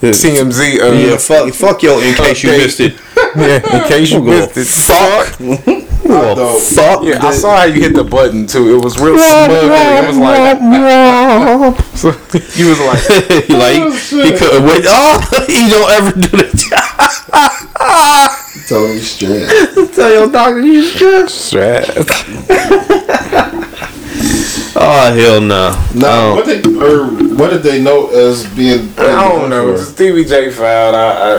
[0.00, 0.80] TMZ.
[0.80, 1.98] Uh, Yeah, fuck, fuck yo.
[2.00, 2.94] In case you missed it,
[3.36, 4.66] yeah, in case you missed it.
[4.66, 5.40] fuck.
[6.06, 6.08] I
[6.60, 7.02] fuck.
[7.04, 8.74] Yeah, I saw how you hit the button too.
[8.76, 9.50] It was real smooth.
[9.50, 10.58] It was like
[11.96, 12.08] so,
[12.60, 13.00] you was like
[13.46, 14.84] he like he couldn't wait.
[14.86, 17.10] Oh, he don't ever do the job.
[18.68, 19.48] Tell me straight.
[19.94, 21.30] Tell your doctor you should.
[21.30, 21.86] strap.
[24.76, 25.70] Oh hell no.
[25.94, 27.06] No, what did or
[27.36, 28.90] what did they know as being?
[28.98, 29.74] I don't know.
[29.74, 30.94] It's Stevie J filed.
[30.94, 31.34] I, I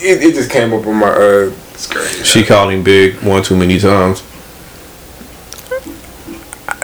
[0.00, 2.24] it, it just came up on my uh screen.
[2.24, 4.22] She called him big one too many times.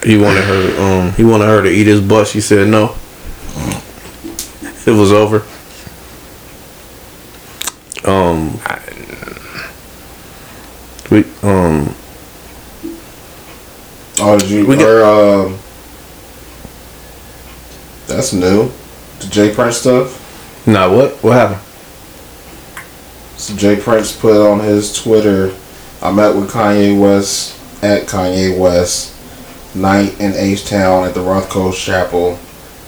[0.04, 0.80] He wanted her.
[0.82, 2.26] Um, he wanted her to eat his butt.
[2.28, 2.94] She said no.
[4.84, 5.42] It was over.
[8.04, 8.58] Um.
[11.10, 11.94] We um.
[14.18, 14.66] Oh, did you?
[14.66, 15.58] We got- or, um,
[18.14, 18.70] that's new.
[19.20, 20.66] The J Prince stuff.
[20.66, 20.94] Nah.
[20.94, 21.12] What?
[21.22, 21.60] What happened?
[23.38, 25.54] So J Prince put on his Twitter,
[26.00, 29.14] I met with Kanye West at Kanye West
[29.74, 32.38] night in H Town at the Rothko Chapel.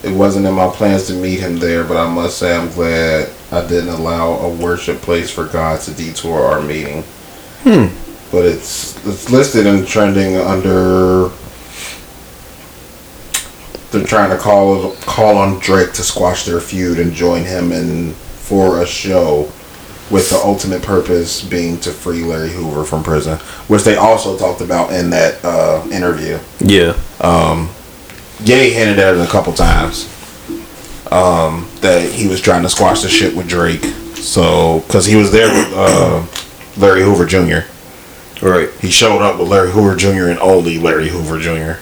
[0.03, 3.31] It wasn't in my plans to meet him there, but I must say I'm glad
[3.51, 7.03] I didn't allow a worship place for God to detour our meeting.
[7.63, 7.87] Hmm.
[8.31, 11.31] But it's it's listed and trending under.
[13.95, 18.13] They're trying to call call on Drake to squash their feud and join him in
[18.13, 19.51] for a show
[20.11, 23.39] with the ultimate purpose being to free Larry Hoover from prison,
[23.69, 26.39] which they also talked about in that uh, interview.
[26.59, 26.97] Yeah.
[28.45, 30.05] Ye hinted at it a couple times
[31.11, 33.85] um, that he was trying to squash the shit with Drake.
[34.17, 36.27] So, because he was there with uh,
[36.77, 37.67] Larry Hoover Jr.
[38.45, 38.71] Right.
[38.81, 40.29] He showed up with Larry Hoover Jr.
[40.29, 41.81] and only Larry Hoover Jr.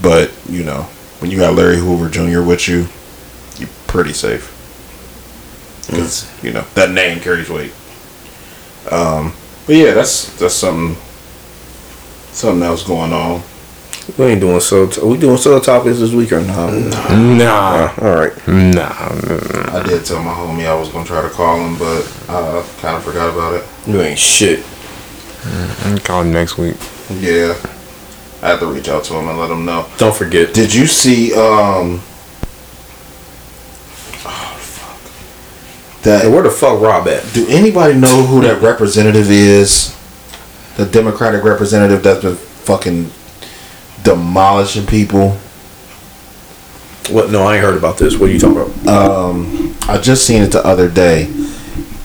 [0.00, 0.88] But, you know,
[1.24, 2.42] when you got Larry Hoover Jr.
[2.42, 2.86] with you,
[3.56, 4.50] you're pretty safe.
[5.86, 7.72] Because, you know, that name carries weight.
[8.90, 9.32] Um,
[9.64, 11.02] but yeah, that's that's something
[12.32, 13.42] something else going on.
[14.18, 14.86] We ain't doing so.
[15.00, 16.74] Are we doing solo topics this week or not?
[17.10, 18.36] Nah, All right.
[18.46, 18.92] nah.
[19.72, 22.98] I did tell my homie I was gonna try to call him, but uh, kind
[22.98, 23.64] of forgot about it.
[23.86, 24.62] You ain't shit.
[25.86, 26.76] I'm calling next week.
[27.10, 27.54] Yeah,
[28.44, 29.88] I had to reach out to him and let him know.
[29.96, 30.52] Don't forget.
[30.52, 31.32] Did you see?
[31.32, 32.02] um
[34.26, 36.02] Oh fuck!
[36.02, 37.24] That Hey, where the fuck Rob at?
[37.32, 39.96] Do anybody know who that representative is?
[40.76, 43.10] The Democratic representative that's been fucking
[44.02, 45.30] demolishing people.
[47.08, 47.30] What?
[47.30, 48.18] No, I ain't heard about this.
[48.18, 48.86] What are you talking about?
[48.86, 51.32] Um, I just seen it the other day.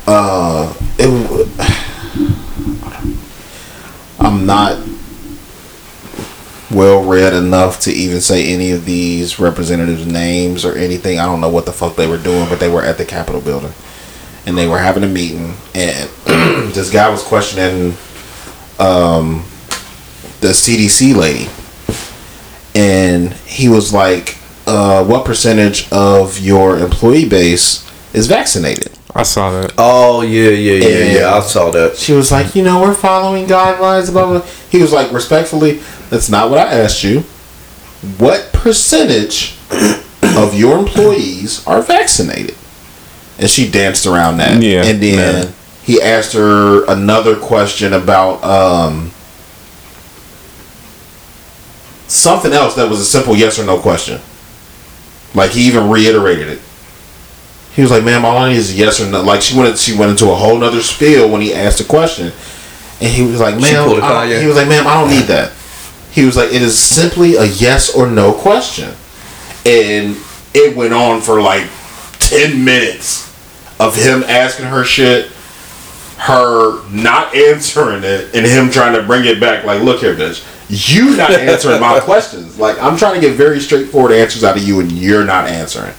[0.07, 1.49] Uh, it.
[4.21, 4.77] I'm not
[6.71, 11.19] well read enough to even say any of these representatives' names or anything.
[11.19, 13.41] I don't know what the fuck they were doing, but they were at the Capitol
[13.41, 13.73] building,
[14.45, 16.09] and they were having a meeting, and
[16.73, 17.97] this guy was questioning
[18.79, 19.43] um,
[20.41, 21.49] the CDC lady,
[22.75, 24.37] and he was like,
[24.67, 29.73] uh, "What percentage of your employee base is vaccinated?" I saw that.
[29.77, 31.33] Oh yeah, yeah, yeah, And- yeah.
[31.35, 31.97] I saw that.
[31.97, 34.41] She was like, "You know, we're following guidelines." Blah blah.
[34.69, 35.79] He was like, "Respectfully,
[36.09, 37.21] that's not what I asked you.
[38.17, 39.55] What percentage
[40.37, 42.55] of your employees are vaccinated?"
[43.39, 44.61] And she danced around that.
[44.61, 45.15] Yeah, and then
[45.45, 45.53] man.
[45.83, 49.11] he asked her another question about um,
[52.07, 54.19] something else that was a simple yes or no question.
[55.33, 56.59] Like he even reiterated it.
[57.79, 59.77] He was like, "Ma'am, all I need is a yes or no." Like she went,
[59.77, 62.33] she went into a whole nother spiel when he asked a question,
[62.99, 64.41] and he was like, She "Ma'am," pulled a I- Kanye.
[64.41, 65.53] he was like, "Ma'am, I don't need that."
[66.11, 68.89] He was like, "It is simply a yes or no question,"
[69.65, 70.17] and
[70.53, 71.63] it went on for like
[72.19, 73.31] ten minutes
[73.79, 75.31] of him asking her shit,
[76.17, 79.63] her not answering it, and him trying to bring it back.
[79.63, 82.59] Like, look here, bitch, you not answering my questions.
[82.59, 85.93] Like, I'm trying to get very straightforward answers out of you, and you're not answering.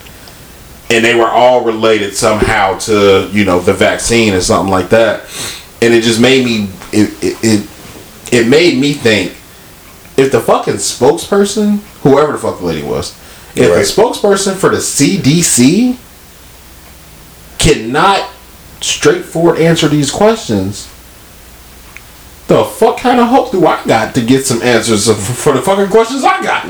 [0.90, 5.20] And they were all related somehow to you know the vaccine or something like that,
[5.80, 7.70] and it just made me it it it,
[8.32, 9.32] it made me think
[10.16, 13.12] if the fucking spokesperson, whoever the fuck the lady was,
[13.54, 13.76] if Right.
[13.76, 15.96] the spokesperson for the CDC
[17.58, 18.28] cannot
[18.80, 20.88] straightforward answer these questions,
[22.48, 25.06] the fuck kind of hope do I got to get some answers
[25.42, 26.66] for, the fucking questions I got?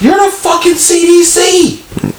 [0.00, 2.14] You're the fucking CDC.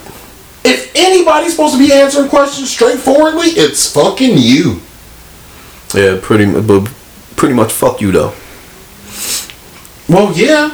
[0.63, 4.81] If anybody's supposed to be answering questions straightforwardly, it's fucking you.
[5.93, 6.85] Yeah, pretty, but
[7.35, 8.33] pretty much fuck you though.
[10.07, 10.71] Well, yeah,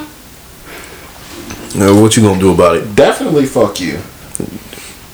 [1.78, 2.94] Uh, what you gonna do about it?
[2.96, 3.98] definitely fuck you.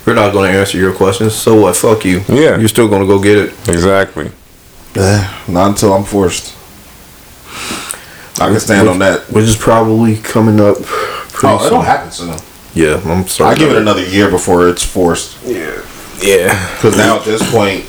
[0.07, 1.35] We're not gonna answer your questions.
[1.35, 1.77] So what?
[1.77, 2.23] Fuck you.
[2.29, 2.57] Yeah.
[2.59, 3.53] You're still gonna go get it.
[3.69, 4.31] Exactly.
[4.95, 6.53] not until I'm forced.
[8.41, 9.31] I can stand on that.
[9.33, 10.77] Which is probably coming up.
[10.83, 11.67] Pretty Oh, soon.
[11.67, 12.35] it'll happen soon.
[12.75, 13.55] Yeah, I'm sorry.
[13.55, 15.43] I give it another year before it's forced.
[15.45, 15.85] Yeah.
[16.23, 16.77] Yeah.
[16.77, 17.85] Because now at this point,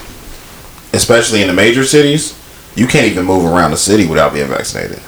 [0.94, 2.40] especially in the major cities,
[2.76, 5.00] you can't even move around the city without being vaccinated.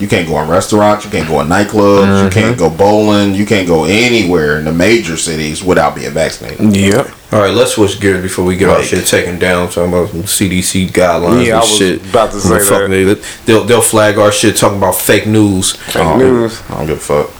[0.00, 1.04] You can't go in restaurants.
[1.04, 2.06] You can't go in nightclubs.
[2.06, 2.28] You mm-hmm.
[2.30, 3.34] can't go bowling.
[3.34, 6.74] You can't go anywhere in the major cities without being vaccinated.
[6.74, 7.10] Yep.
[7.32, 9.68] All right, let's switch gears before we get our shit taken down.
[9.68, 12.08] Talking about some CDC guidelines Yeah, I and was shit.
[12.08, 12.88] about to say that.
[12.88, 15.76] They, they'll they'll flag our shit talking about fake news.
[15.76, 16.62] Fake news.
[16.70, 17.39] I don't give a fuck.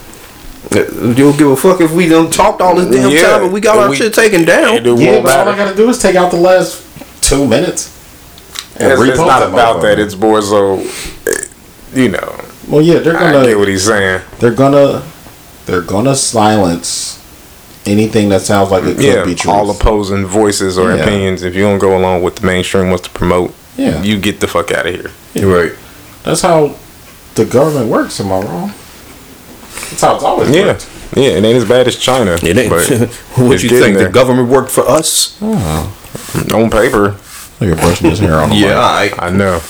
[0.73, 3.53] Uh, You'll give a fuck if we done talked all this damn Yeah, time and
[3.53, 4.83] we got and our we- shit taken down.
[4.85, 6.81] Yeah, won't but all I gotta do is take out the last
[7.21, 7.89] two minutes.
[8.79, 9.99] and It's, it's not about that.
[9.99, 10.77] It's more so,
[11.93, 12.35] you know.
[12.69, 14.21] well, yeah, they're gonna get what he's saying.
[14.39, 15.03] they're gonna
[15.65, 17.17] they're gonna silence
[17.85, 19.51] anything that sounds like it could Yeah, be true.
[19.51, 21.01] all opposing voices or Yeah.
[21.03, 21.43] opinions.
[21.43, 24.01] If you don't go along with the mainstream wants to promote, Yeah.
[24.03, 25.11] you get the fuck out of here.
[25.33, 25.71] You're right.
[26.23, 26.75] That's how
[27.35, 28.19] the government works.
[28.19, 28.73] Am I wrong?
[29.91, 30.89] That's how it's always Yeah, worked.
[31.15, 31.23] yeah.
[31.29, 32.37] It ain't as bad as China.
[32.41, 32.69] It ain't.
[32.69, 32.89] but
[33.37, 33.97] what you getting think?
[33.99, 35.39] The government worked for us?
[35.41, 37.17] on paper?
[37.59, 38.79] Look at brushing his hair on the Yeah.
[38.79, 39.11] I.
[39.19, 39.61] I know.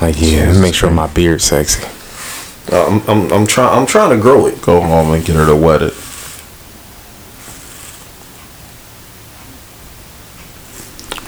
[0.00, 1.82] Like yeah, make sure my beard's sexy.
[2.72, 3.78] Uh, I'm, I'm, I'm trying.
[3.78, 4.60] I'm trying to grow it.
[4.60, 5.94] Go home and get her to wet it.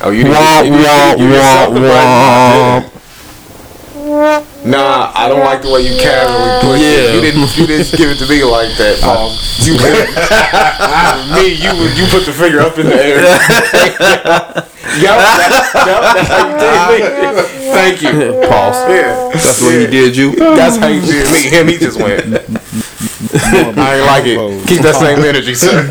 [0.02, 2.93] Oh, you didn't, you didn't give yourself the button?
[4.64, 7.12] Nah, I don't like the way you casually put Yeah.
[7.12, 7.14] it.
[7.14, 9.36] You didn't, you didn't give it to me like that, Paul.
[9.60, 9.76] You,
[11.36, 13.20] me, you, you put the finger up in the air.
[15.04, 15.52] yup, that,
[15.84, 17.40] yup, that's how you did me.
[17.76, 18.48] Thank you.
[18.48, 18.88] Pause.
[18.88, 20.32] Yeah, That's what he did you.
[20.34, 21.48] that's how you did me.
[21.50, 22.24] Him, he just went.
[23.32, 24.38] I ain't like it.
[24.68, 25.82] Keep that same energy, sir.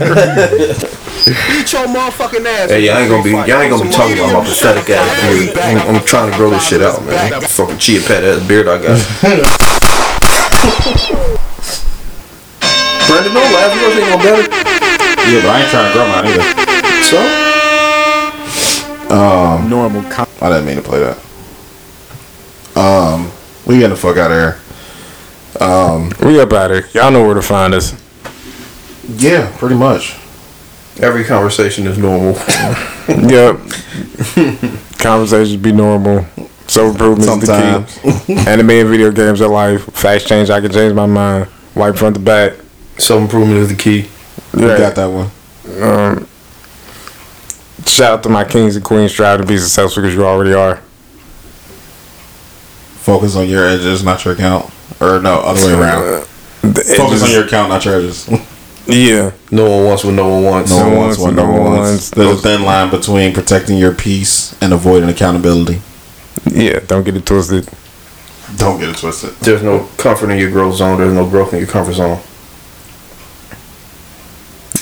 [1.50, 2.70] Beat your motherfucking ass.
[2.70, 3.32] Hey, y'all ain't gonna be.
[3.32, 5.58] Y'all ain't gonna be talking about my pathetic ass beard.
[5.58, 7.42] I'm, I'm trying to grow this shit out, man.
[7.42, 9.00] Fucking chia pet ass beard I got.
[13.08, 13.72] Brandon, don't laugh.
[13.76, 14.44] You ain't gonna better.
[15.30, 16.46] Yeah, but I ain't trying to grow mine either.
[17.08, 17.18] So.
[19.14, 20.04] Um, Normal.
[20.10, 21.18] Com- I didn't mean to play that.
[22.76, 23.32] Um,
[23.66, 24.60] we getting the fuck out of here.
[25.60, 26.88] We up out here.
[26.94, 27.94] Y'all know where to find us.
[29.08, 30.16] Yeah, pretty much.
[31.00, 32.36] Every conversation is normal.
[33.06, 33.58] Yep.
[35.00, 36.26] Conversations be normal.
[36.68, 37.96] Self improvement is Sometimes.
[38.02, 38.34] the key.
[38.48, 39.84] Anime and video games are life.
[39.94, 40.50] Fast change.
[40.50, 41.48] I can change my mind.
[41.74, 42.54] White front to back.
[42.98, 44.08] Self improvement is the key.
[44.54, 44.78] We Yeah.
[44.78, 45.30] got that one.
[45.82, 46.28] Um,
[47.86, 49.12] shout out to my kings and queens.
[49.12, 50.78] Strive to be successful because you already are.
[53.04, 54.73] Focus on your edges, not your account.
[55.04, 56.24] Or no, other way around.
[56.26, 58.30] Focus edges- on your account, not your edges.
[58.86, 59.32] Yeah.
[59.52, 60.72] No one wants what no one wants.
[60.72, 61.90] No one wants what no no one one wants.
[61.90, 62.10] wants.
[62.12, 65.82] There's a thin line between protecting your peace and avoiding accountability.
[66.46, 66.80] Yeah.
[66.88, 67.70] Don't get it twisted.
[68.58, 69.32] Don't get it twisted.
[69.36, 70.98] There's no comfort in your growth zone.
[70.98, 72.20] There's no growth in your comfort zone.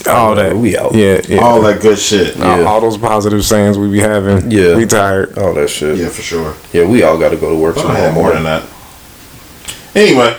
[0.08, 0.56] All oh, that.
[0.56, 0.96] We out.
[0.96, 1.22] Yeah.
[1.28, 1.40] yeah.
[1.40, 2.40] All that good shit.
[2.42, 2.64] all, Yeah.
[2.66, 4.50] all those positive sayings we be having.
[4.50, 4.76] Yeah.
[4.76, 5.38] We tired.
[5.38, 5.98] All that shit.
[5.98, 6.56] Yeah, for sure.
[6.74, 8.64] Yeah, we all got to go to work tomorrow had more than morning.
[8.66, 8.81] that.
[9.94, 10.34] Anyway,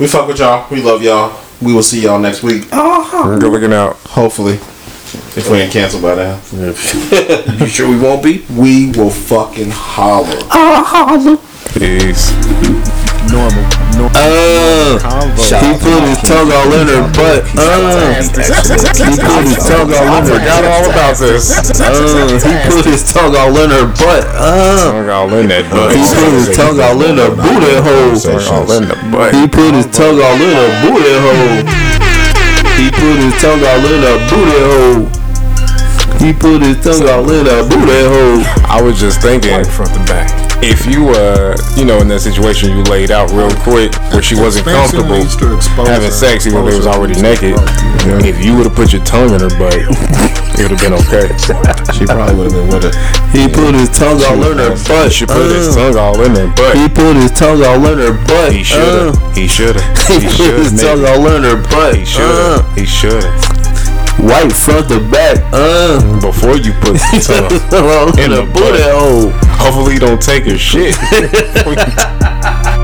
[0.00, 0.66] we fuck with y'all.
[0.70, 1.38] We love y'all.
[1.60, 2.64] We will see y'all next week.
[2.72, 3.38] Uh-huh.
[3.38, 3.96] Good looking out.
[3.96, 4.54] Hopefully.
[4.54, 6.40] If we ain't canceled by then.
[7.60, 8.44] you sure we won't be?
[8.50, 10.38] We will fucking holler.
[10.50, 11.36] Uh-huh.
[11.78, 13.11] Peace.
[13.30, 13.62] Normal.
[13.94, 14.18] Normal.
[14.18, 15.42] Uh, Convo.
[15.62, 17.46] he put his tongue all in her butt.
[17.54, 21.70] Uh, he put his tongue all in her Forgot all about this.
[21.78, 24.24] Uh, he put his tongue all in her butt.
[24.34, 28.16] Uh, Tongue all in that he put his tongue all in her booty hole.
[28.50, 29.34] All in the butt.
[29.34, 31.92] He put his tongue all in her booty hole.
[32.74, 35.22] He put his tongue all in her booty hole.
[36.18, 38.42] He put his tongue all in her booty hole.
[38.66, 40.41] I was just thinking, Front to back.
[40.62, 44.34] If you, uh, you know, in that situation you laid out real quick where she
[44.38, 45.90] wasn't comfortable leads to exposure.
[45.90, 48.24] having sex even though they was already naked, leads to growth.
[48.24, 49.74] if you would have put your tongue in her butt,
[50.54, 51.26] it would have been okay.
[51.92, 52.94] She probably would have been with it.
[53.34, 55.10] He put his tongue all in her butt.
[55.10, 56.76] She put Uh, his tongue all in her butt.
[56.78, 58.52] He put his tongue all in her butt.
[58.54, 59.36] He should have.
[59.36, 59.90] He should have.
[60.12, 61.96] He He put his tongue all in her butt.
[61.96, 62.76] He should Uh, have.
[62.78, 63.61] He should have.
[64.18, 69.30] White front to back, uh, before you put the tongue in the, the bullet hole.
[69.58, 70.96] Hopefully, you don't take a shit.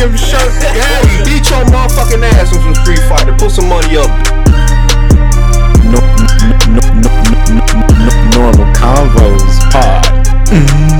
[0.00, 0.52] medium shirt.
[0.62, 3.34] Yeah, beat your motherfucking ass with some Street Fighter.
[3.36, 4.08] Put some money up.
[5.84, 6.00] No,
[6.68, 7.20] no, no,
[8.32, 10.99] normal convos pod.